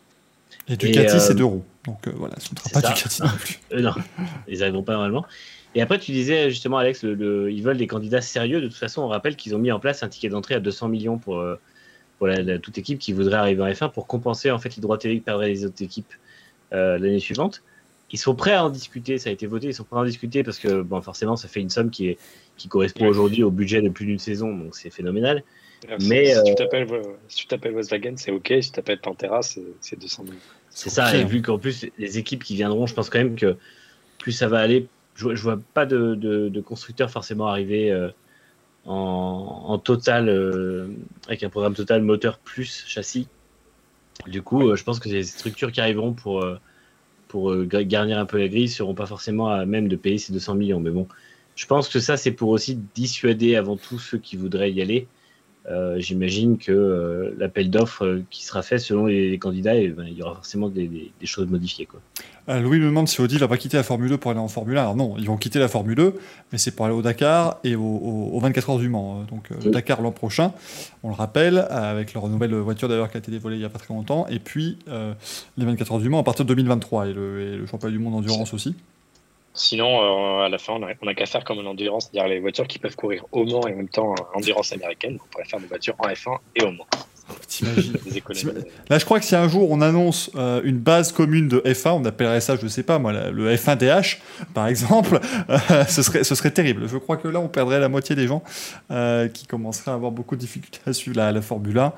[0.68, 1.64] Et Ducati, c'est deux roues.
[1.86, 3.58] Donc voilà, ce ne sera pas Ducati non plus.
[3.82, 3.94] non,
[4.46, 5.24] ils n'arriveront pas normalement.
[5.74, 8.60] Et après, tu disais justement, Alex, le, ils veulent des candidats sérieux.
[8.60, 10.88] De toute façon, on rappelle qu'ils ont mis en place un ticket d'entrée à 200
[10.88, 11.42] millions pour,
[12.18, 12.28] pour
[12.62, 15.24] toute équipe qui voudrait arriver en F1 pour compenser en fait les droits télé que
[15.24, 16.12] perdraient les autres équipes
[16.72, 17.62] euh, l'année suivante.
[18.10, 20.06] Ils sont prêts à en discuter, ça a été voté, ils sont prêts à en
[20.06, 22.18] discuter parce que bon, forcément ça fait une somme qui, est,
[22.56, 25.44] qui correspond aujourd'hui au budget de plus d'une saison, donc c'est phénoménal.
[26.00, 26.54] Mais si,
[27.36, 28.54] tu t'appelles Volkswagen, c'est ok.
[28.60, 30.36] Si tu t'appelles Pantera, c'est 200 000.
[30.70, 31.16] C'est ça.
[31.16, 33.56] Et vu qu'en plus les équipes qui viendront, je pense quand même que
[34.18, 38.08] plus ça va aller, je, je vois pas de, de, constructeurs forcément arriver euh,
[38.88, 40.88] en, total, euh,
[41.26, 43.28] avec un programme total moteur plus châssis.
[44.26, 46.58] Du coup, euh, je pense que les structures qui arriveront pour, euh,
[47.28, 50.54] pour garnir un peu la grille seront pas forcément à même de payer ces 200
[50.54, 50.80] millions.
[50.80, 51.06] Mais bon,
[51.54, 55.06] je pense que ça, c'est pour aussi dissuader avant tout ceux qui voudraient y aller
[55.98, 60.16] j'imagine que euh, l'appel d'offres euh, qui sera fait selon les, candidats, et, ben, il
[60.16, 61.86] y aura forcément des, choses modifiées.
[61.86, 62.00] Quoi.
[62.60, 64.78] Louis me demande si Audi va pas quitter la Formule 2 pour aller en Formule
[64.78, 64.80] 1.
[64.80, 66.14] Alors non, ils vont quitter la Formule 2,
[66.52, 69.24] mais c'est pour aller au Dakar et au, 24 heures du Mans.
[69.30, 70.52] Donc Dakar l'an prochain,
[71.02, 73.68] on le rappelle, avec leur nouvelle voiture d'ailleurs qui a été dévoilée il y a
[73.68, 77.12] pas très longtemps, et puis les 24 heures du Mans à partir de 2023 et
[77.12, 78.74] le, et le championnat du monde endurance aussi.
[79.54, 82.68] Sinon, euh, à la fin, on n'a qu'à faire comme en endurance, c'est-à-dire les voitures
[82.68, 85.18] qui peuvent courir au Mans et en même temps en endurance américaine.
[85.20, 86.86] On pourrait faire des voitures en F1 et au Mans.
[87.46, 87.94] T'imagines
[88.88, 91.90] Là, je crois que si un jour on annonce euh, une base commune de F1,
[91.90, 94.18] on appellerait ça, je sais pas moi, le F1DH,
[94.54, 95.20] par exemple,
[95.50, 96.88] euh, ce, serait, ce serait terrible.
[96.88, 98.42] Je crois que là, on perdrait la moitié des gens
[99.34, 101.92] qui commenceraient à avoir beaucoup de difficultés à suivre la, Formule 1.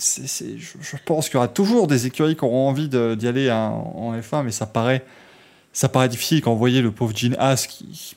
[0.00, 4.44] je, pense qu'il y aura toujours des écuries qui auront envie d'y aller en F1,
[4.44, 5.04] mais ça paraît
[5.72, 8.14] ça paraît difficile quand vous voyez le pauvre Gene Haas qui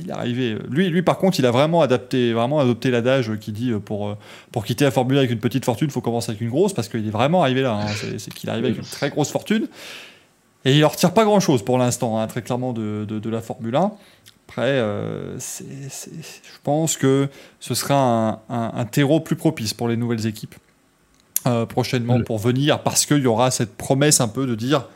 [0.00, 0.58] il est arrivé.
[0.68, 4.08] Lui lui par contre il a vraiment adapté vraiment adopté l'adage qui dit euh, pour
[4.08, 4.14] euh,
[4.50, 6.72] pour quitter la Formule 1 avec une petite fortune il faut commencer avec une grosse
[6.72, 7.86] parce qu'il est vraiment arrivé là hein.
[8.18, 9.68] c'est qu'il est arrivé avec une très grosse fortune.
[10.64, 13.40] Et il ne retire pas grand chose pour l'instant hein, très clairement de, de, la
[13.40, 13.92] Formule 1
[14.48, 17.28] après euh, je pense que
[17.60, 20.56] ce sera un, un, terreau plus propice pour les nouvelles équipes
[21.68, 24.88] prochainement pour venir parce qu'il y aura cette promesse un peu de dire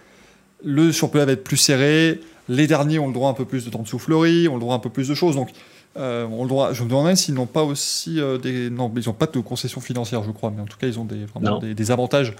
[0.64, 2.20] le championnat va être plus serré.
[2.48, 4.74] Les derniers ont le droit un peu plus de temps de soufflerie, ont le droit
[4.74, 5.36] un peu plus de choses.
[5.36, 5.50] Donc,
[5.96, 8.70] euh, on le droit, je me demandais s'ils n'ont pas aussi euh, des.
[8.70, 11.04] Non, ils n'ont pas de concessions financières, je crois, mais en tout cas, ils ont
[11.04, 12.34] des, vraiment des, avantages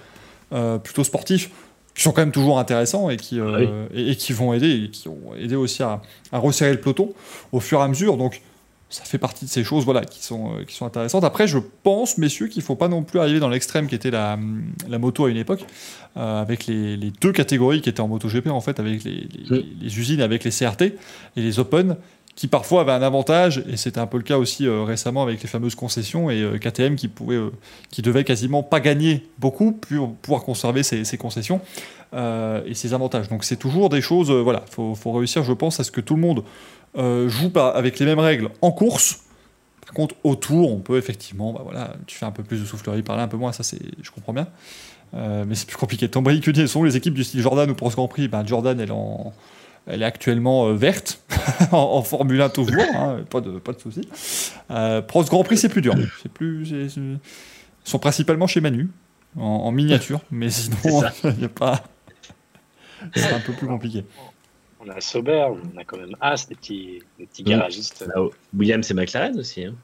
[0.53, 1.49] euh, plutôt sportifs
[1.93, 3.37] qui sont quand même toujours intéressants et qui,
[3.93, 7.13] et, qui vont aider, et qui ont aidé aussi à, resserrer le peloton
[7.51, 8.15] au fur et à mesure.
[8.15, 8.41] Donc,
[8.91, 11.23] ça fait partie de ces choses voilà, qui, sont, qui sont intéressantes.
[11.23, 14.11] Après, je pense, messieurs, qu'il ne faut pas non plus arriver dans l'extrême qui était
[14.11, 14.37] la,
[14.87, 15.65] la, moto à une époque,
[16.15, 19.99] avec les, les, deux catégories qui étaient en MotoGP, en fait, avec les, les, les,
[19.99, 21.95] usines, avec les CRT et les Open,
[22.35, 25.41] qui parfois avaient un avantage, et c'était un peu le cas aussi euh, récemment avec
[25.41, 27.51] les fameuses concessions, et euh, KTM qui, pouvait, euh,
[27.89, 31.61] qui devait quasiment pas gagner beaucoup pour pouvoir conserver ses, concessions
[32.13, 33.29] et ses avantages.
[33.29, 36.01] Donc c'est toujours des choses, voilà, il faut, faut, réussir, je pense, à ce que
[36.01, 36.43] tout le monde
[36.95, 39.21] joue pas avec les mêmes règles en course.
[39.85, 43.01] Par contre, autour, on peut effectivement, bah voilà, tu fais un peu plus de soufflerie
[43.01, 44.47] par là, un peu moins, ça c'est, je comprends bien.
[45.13, 46.07] mais c'est plus compliqué.
[46.09, 48.79] Ton que sont les équipes du style Jordan ou pour ce Grand Prix ben, Jordan,
[48.79, 49.33] elle en
[49.87, 51.21] elle est actuellement euh, verte,
[51.71, 54.07] en, Formule 1 toujours, hein, pas de, pas de souci.
[54.69, 55.95] Euh, Prost Grand Prix, c'est plus dur.
[56.21, 57.19] C'est plus, ils
[57.83, 58.89] sont principalement chez Manu,
[59.35, 61.03] en, miniature, mais sinon,
[61.37, 61.83] il a pas.
[63.15, 64.05] C'est un peu plus compliqué.
[64.83, 68.03] On a Sauber, on a quand même As, des petits, des petits garagistes.
[68.07, 69.65] William Williams et McLaren aussi.
[69.65, 69.75] Hein.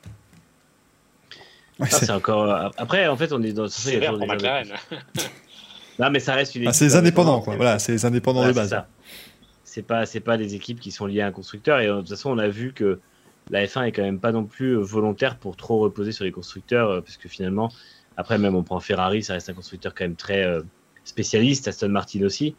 [1.89, 2.51] c'est encore.
[2.51, 3.67] Euh, après, en fait, on est dans.
[3.67, 4.73] C'est pour McLaren.
[5.99, 6.67] non, mais ça reste une.
[6.67, 7.55] Ah, c'est les indépendants, quoi.
[7.55, 8.75] Voilà, c'est les indépendants de base
[9.63, 11.99] c'est pas c'est pas des équipes qui sont liées à un constructeur et euh, de
[11.99, 12.99] toute façon on a vu que
[13.51, 16.31] la F1 est quand même pas non plus euh, volontaire pour trop reposer sur les
[16.31, 17.71] constructeurs parce que finalement
[18.15, 20.47] après même on prend Ferrari ça reste un constructeur quand même très
[21.03, 22.55] spécialiste Aston Martin aussi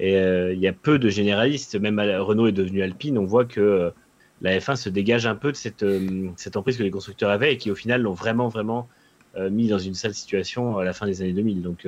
[0.00, 3.92] et il y a peu de généralistes même Renault est devenu Alpine on voit que
[4.42, 5.84] la F1 se dégage un peu de cette,
[6.36, 8.88] cette emprise que les constructeurs avaient et qui au final l'ont vraiment vraiment
[9.50, 11.86] mis dans une sale situation à la fin des années 2000 donc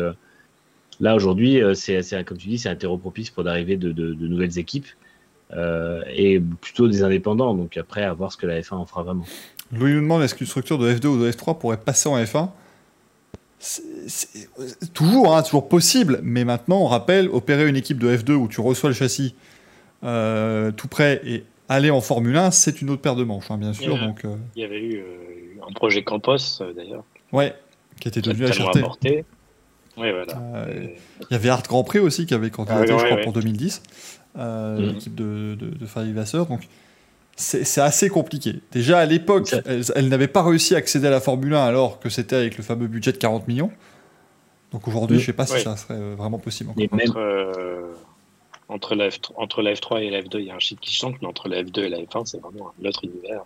[1.01, 4.59] Là, aujourd'hui, euh, c'est, comme tu dis, c'est un terreau propice pour l'arrivée de, nouvelles
[4.59, 4.87] équipes
[5.53, 7.55] euh, et plutôt des indépendants.
[7.55, 9.24] Donc après, à voir ce que la F1 en fera vraiment.
[9.73, 12.51] Louis nous demande est-ce qu'une structure de F2 ou de F3 pourrait passer en F1
[13.59, 14.49] c'est,
[14.93, 18.61] toujours, hein, toujours possible, mais maintenant, on rappelle, opérer une équipe de F2 où tu
[18.61, 19.35] reçois le châssis
[20.05, 23.59] euh, tout prêt et aller en Formule 1, c'est une autre paire de manches, hein,
[23.59, 23.97] bien sûr.
[23.97, 24.23] Il y, donc,
[24.55, 25.03] il y avait eu
[25.66, 27.05] un projet Campos, d'ailleurs.
[27.33, 27.55] Ouais,
[28.01, 29.24] qui était devenu HRT.
[29.97, 30.39] Oui, voilà.
[30.39, 30.89] Euh,
[31.23, 33.83] il y avait Art Grand Prix aussi qui avait candidaté, ah, je crois, pour 2010,
[34.37, 34.87] euh, mhm.
[34.87, 36.47] l'équipe de, de, de Vasseur.
[36.47, 36.69] Donc,
[37.37, 38.55] c'est assez compliqué.
[38.73, 39.55] Déjà, à l'époque,
[39.95, 42.65] elle, n'avait pas réussi à accéder à la Formule 1 alors que c'était avec le
[42.65, 43.71] fameux budget de 40 millions.
[44.73, 46.71] Donc aujourd'hui, je ne sais pas si ça serait euh, vraiment possible.
[48.69, 50.93] Entre, la F3, entre la F3 et la F2, il y a un chiffre qui
[50.93, 53.43] change, mais entre la F2 et la F1, c'est vraiment un autre univers.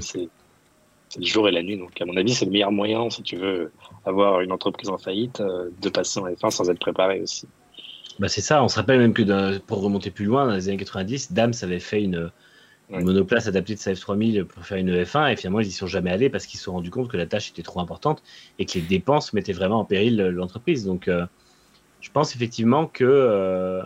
[0.00, 0.28] C'est
[1.12, 1.76] c'est le jour et la nuit.
[1.76, 3.70] Donc, à mon avis, c'est le meilleur moyen, si tu veux
[4.06, 7.46] avoir une entreprise en faillite, euh, de passer en F1 sans être préparé aussi.
[8.18, 10.78] Bah c'est ça, on se rappelle même que pour remonter plus loin, dans les années
[10.78, 12.30] 90, Dams avait fait une,
[13.00, 16.10] monoplace adaptée de sa F3000 pour faire une F1 et finalement ils n'y sont jamais
[16.10, 18.22] allés parce qu'ils se sont rendus compte que la tâche était trop importante
[18.58, 20.84] et que les dépenses mettaient vraiment en péril l'entreprise.
[20.84, 21.26] Donc euh,
[22.00, 23.82] je pense effectivement que euh,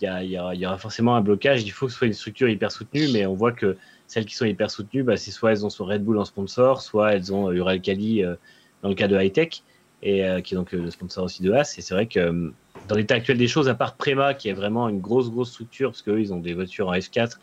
[0.00, 1.62] il y, y, aura forcément un blocage.
[1.62, 3.76] Il faut que ce soit une structure hyper soutenue, mais on voit que
[4.06, 6.82] celles qui sont hyper soutenues, bah, c'est soit elles ont son Red Bull en sponsor,
[6.82, 8.36] soit elles ont euh,
[8.82, 9.62] dans le cas de Hightech,
[10.02, 11.74] et euh, qui est donc euh, le sponsor aussi de Haas.
[11.78, 12.52] Et c'est vrai que
[12.88, 15.90] dans l'état actuel des choses, à part Prema, qui est vraiment une grosse, grosse structure,
[15.90, 17.36] parce qu'eux, ils ont des voitures en F4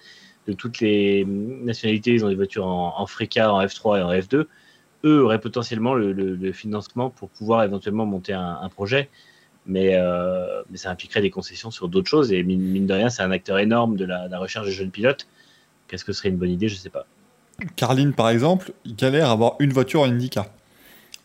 [0.48, 4.11] de toutes les nationalités, ils ont des voitures en, en Freca, en F3 et en
[4.11, 4.45] F2,
[5.03, 9.10] eux auraient potentiellement le, financement pour pouvoir éventuellement monter un, projet.
[9.65, 9.95] Mais,
[10.72, 12.32] mais, ça impliquerait des concessions sur d'autres choses.
[12.32, 14.91] Et mine, de rien, c'est un acteur énorme de la, de la, recherche de jeunes
[14.91, 15.28] pilotes.
[15.88, 16.68] Qu'est-ce que serait une bonne idée?
[16.68, 17.06] Je ne sais pas.
[17.76, 20.48] Carline, par exemple, galère à avoir une voiture en IndyCar.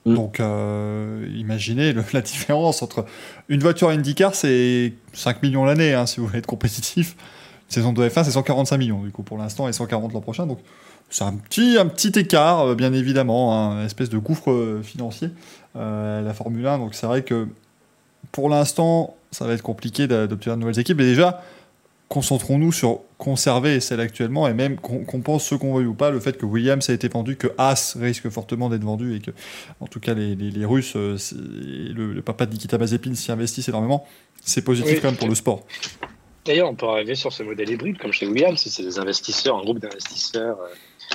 [0.04, 0.14] Mm.
[0.14, 3.04] Donc, euh, imaginez la différence entre
[3.48, 7.16] une voiture IndyCar, c'est 5 millions l'année, hein, si vous voulez être compétitif.
[7.72, 10.46] Saison de F1, c'est 145 millions, du coup, pour l'instant, et 140 l'an prochain.
[10.46, 10.58] Donc,
[11.10, 14.82] c'est un petit, un petit écart, euh, bien évidemment, hein, une espèce de gouffre euh,
[14.82, 15.30] financier,
[15.74, 16.78] la Formule 1.
[16.78, 17.48] Donc, c'est vrai que
[18.30, 21.00] pour l'instant, ça va être compliqué d'obtenir de nouvelles équipes.
[21.00, 21.42] Et déjà,
[22.12, 26.20] concentrons-nous sur conserver celle actuellement et même qu'on pense ce qu'on veut ou pas, le
[26.20, 29.30] fait que Williams a été vendu, que Haas risque fortement d'être vendu et que,
[29.80, 34.06] en tout cas, les, les, Russes, euh, le, papa de Nikita Mazepin s'y investissent énormément,
[34.44, 35.64] c'est positif quand même pour le sport.
[36.44, 39.62] D'ailleurs, on peut arriver sur ce modèle hybride comme chez Williams, c'est des investisseurs, un
[39.62, 40.68] groupe d'investisseurs euh,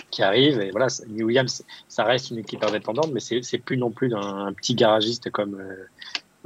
[0.09, 4.13] qui arrivent et voilà, Williams, ça reste une équipe indépendante, mais c'est plus non plus
[4.13, 5.85] un, petit garagiste comme euh,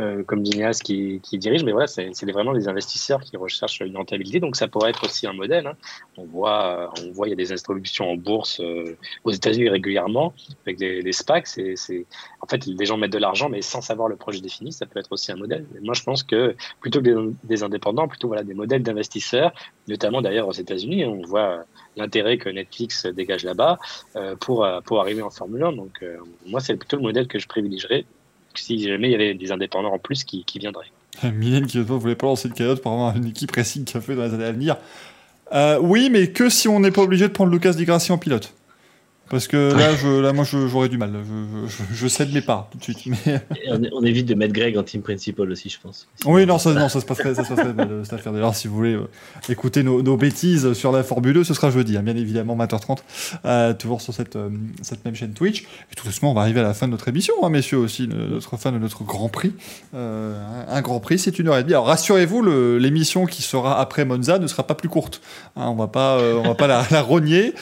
[0.02, 4.40] euh, comme Dineas qui, dirige, mais voilà, c'est vraiment des investisseurs qui recherchent une rentabilité,
[4.40, 5.68] donc ça pourrait être aussi un modèle.
[5.68, 5.76] Hein.
[6.18, 10.34] On voit, on voit, il y a des introductions en bourse euh, aux États-Unis régulièrement
[10.65, 11.48] avec des, des SPAC.
[12.41, 14.99] En fait, les gens mettent de l'argent, mais sans savoir le projet défini, ça peut
[14.99, 15.65] être aussi un modèle.
[15.82, 19.53] moi, je pense que plutôt que des, indépendants, plutôt voilà des modèles d'investisseurs,
[19.88, 21.65] notamment d'ailleurs aux États-Unis, on voit
[21.95, 23.78] l'intérêt que Netflix dégage là-bas
[24.15, 25.73] euh, pour pour arriver en Formule 1.
[25.73, 26.03] Donc,
[26.48, 28.06] moi, c'est plutôt le modèle que je privilégierais
[28.56, 30.91] si jamais il y avait des indépendants en plus qui, viendraient.
[31.23, 34.23] Mylène qui ne voulait pas lancer une cagnotte pour avoir une équipe racing fait dans
[34.23, 34.78] les années à venir.
[35.53, 38.53] Euh, oui, mais que si on n'est pas obligé de prendre Lucas Di en pilote?
[39.31, 41.13] Parce que là, je, là moi, j'aurais du mal.
[41.65, 43.05] Je, je, cède mes parts tout de suite.
[43.05, 43.41] Mais...
[43.93, 46.09] On, évite de mettre Greg en team principal aussi, je pense.
[46.25, 48.33] Oui, non, ça, non, ça se passerait, ça se passerait mal, cette affaire.
[48.33, 49.07] D'ailleurs, si vous voulez euh,
[49.47, 52.97] écouter nos, nos, bêtises sur la Formule 2, ce sera jeudi, hein, bien évidemment, 20h30,
[53.45, 54.49] euh, toujours sur cette, euh,
[54.81, 55.61] cette même chaîne Twitch.
[55.61, 58.09] Et tout doucement, on va arriver à la fin de notre émission, hein, messieurs, aussi,
[58.09, 59.53] notre fin de notre Grand Prix.
[59.93, 61.73] un Grand Prix, c'est une heure et demie.
[61.73, 62.43] Alors, rassurez-vous,
[62.77, 65.21] l'émission qui sera après Monza ne sera pas plus courte.
[65.55, 67.53] Hein, on va pas, on va pas la, la rogner.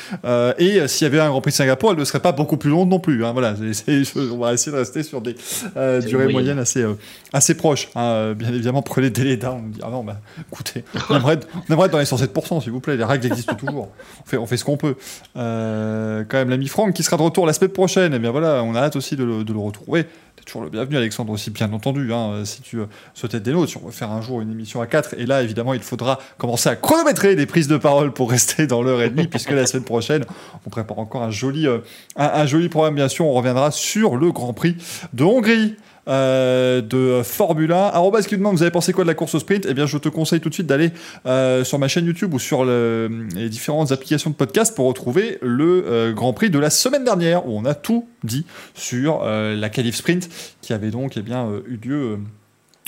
[0.58, 2.90] et s'il y avait un Grand Prix Singapour, elle ne serait pas beaucoup plus longue
[2.90, 3.26] non plus.
[3.26, 3.54] Hein, voilà,
[4.32, 5.36] on va essayer de rester sur des
[5.76, 6.94] euh, durées moyennes assez, euh,
[7.34, 7.90] assez proches.
[7.96, 10.22] Hein, euh, bien évidemment, pour les délais on dit ah non, bah,
[10.52, 12.96] écoutez, on aimerait, on aimerait être dans les 107%, s'il vous plaît.
[12.96, 13.90] Les règles existent toujours.
[14.26, 14.96] On fait, on fait ce qu'on peut.
[15.36, 18.14] quand même, l'ami Franck qui sera de retour la semaine prochaine.
[18.14, 20.06] Et eh bien voilà, on a hâte aussi de le, de le retrouver
[20.46, 22.14] toujours le bienvenu, Alexandre, aussi, bien entendu.
[22.14, 22.80] Hein, si tu
[23.14, 25.42] souhaites des notes, si on veut faire un jour une émission à 4, et là,
[25.42, 29.10] évidemment, il faudra commencer à chronométrer les prises de parole pour rester dans l'heure et
[29.10, 30.26] demie, puisque la semaine prochaine,
[30.66, 31.80] on prépare encore un joli, euh,
[32.16, 33.26] un, joli programme, bien sûr.
[33.26, 34.76] On reviendra sur le Grand Prix
[35.14, 35.76] de Hongrie.
[36.10, 37.78] Euh, de Formule 1.
[37.78, 39.68] Alors, que vous avez pensé quoi de la course au sprint?
[39.70, 40.92] Eh bien, je te conseille tout de suite d'aller
[41.28, 46.12] euh, sur ma chaîne YouTube ou sur les différentes applications de podcast pour retrouver le
[46.16, 50.30] Grand Prix de la semaine dernière où on a tout dit sur la qualif sprint
[50.62, 52.18] qui avait donc eh bien, eu lieu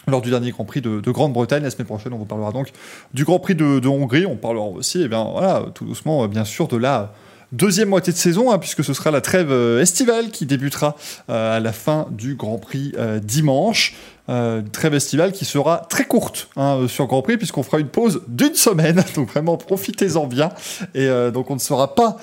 [0.08, 1.64] lors du dernier Grand Prix de, Grande-Bretagne.
[1.64, 2.72] La semaine prochaine, on vous parlera donc
[3.14, 4.26] du Grand Prix de, Hongrie.
[4.26, 7.14] On parlera aussi, eh bien, voilà, tout doucement, bien sûr, de la
[7.52, 10.96] deuxième moitié de saison, hein, puisque ce sera la trêve euh, estivale qui débutera
[11.30, 13.96] euh, à la fin du Grand Prix euh, dimanche.
[14.32, 18.22] Euh, trêve estivale qui sera très courte hein, sur Grand Prix, puisqu'on fera une pause
[18.28, 19.04] d'une semaine.
[19.16, 20.50] Donc vraiment, profitez-en bien.
[20.96, 22.18] Et donc on ne sera pas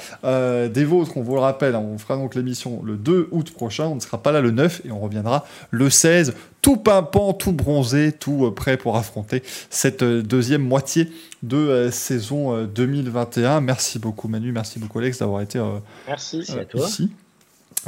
[0.69, 1.75] des vôtres, on vous le rappelle.
[1.75, 1.85] Hein.
[1.85, 3.87] on fera donc l'émission le 2 août prochain.
[3.87, 7.53] On ne sera pas là le 9 et on reviendra le 16, tout pimpant, tout
[7.53, 11.11] bronzé, tout prêt pour affronter cette deuxième moitié
[11.43, 13.61] de saison 2021.
[13.61, 15.61] Merci beaucoup Manu, merci beaucoup Alex d'avoir été
[16.07, 16.87] merci, à toi.
[16.87, 17.11] ici.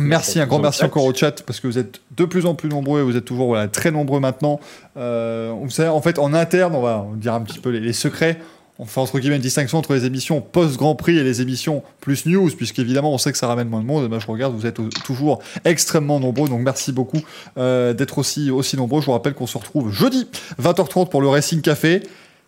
[0.00, 2.68] Merci, un grand merci encore au chat parce que vous êtes de plus en plus
[2.68, 4.60] nombreux et vous êtes toujours voilà, très nombreux maintenant.
[4.96, 8.38] Euh, vous savez, en fait, en interne, on va dire un petit peu les, secrets.
[8.78, 12.24] On fait entre guillemets une distinction entre les émissions post-Grand Prix et les émissions plus
[12.24, 14.06] news, puisqu'évidemment on sait que ça ramène moins de monde.
[14.06, 17.20] Et ben, je regarde, vous êtes toujours extrêmement nombreux, donc merci beaucoup
[17.58, 19.02] euh, d'être aussi, aussi nombreux.
[19.02, 20.28] Je vous rappelle qu'on se retrouve jeudi
[20.62, 22.02] 20h30 pour le Racing Café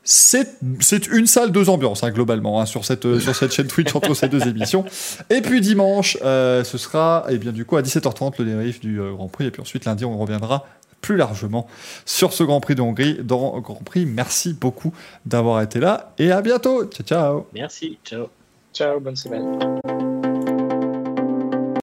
[0.05, 4.15] c'est une salle, deux ambiances, hein, globalement, hein, sur, cette, sur cette chaîne Twitch entre
[4.15, 4.85] ces deux émissions.
[5.31, 8.81] Et puis dimanche, euh, ce sera, et eh bien, du coup, à 17h30, le débrief
[8.81, 9.47] du euh, Grand Prix.
[9.47, 10.67] Et puis ensuite, lundi, on reviendra
[11.01, 11.67] plus largement
[12.05, 14.07] sur ce Grand Prix de Hongrie dans Grand Prix.
[14.07, 14.93] Merci beaucoup
[15.27, 16.85] d'avoir été là et à bientôt.
[16.85, 17.47] Ciao, ciao.
[17.53, 18.29] Merci, ciao.
[18.73, 20.12] Ciao, bonne semaine.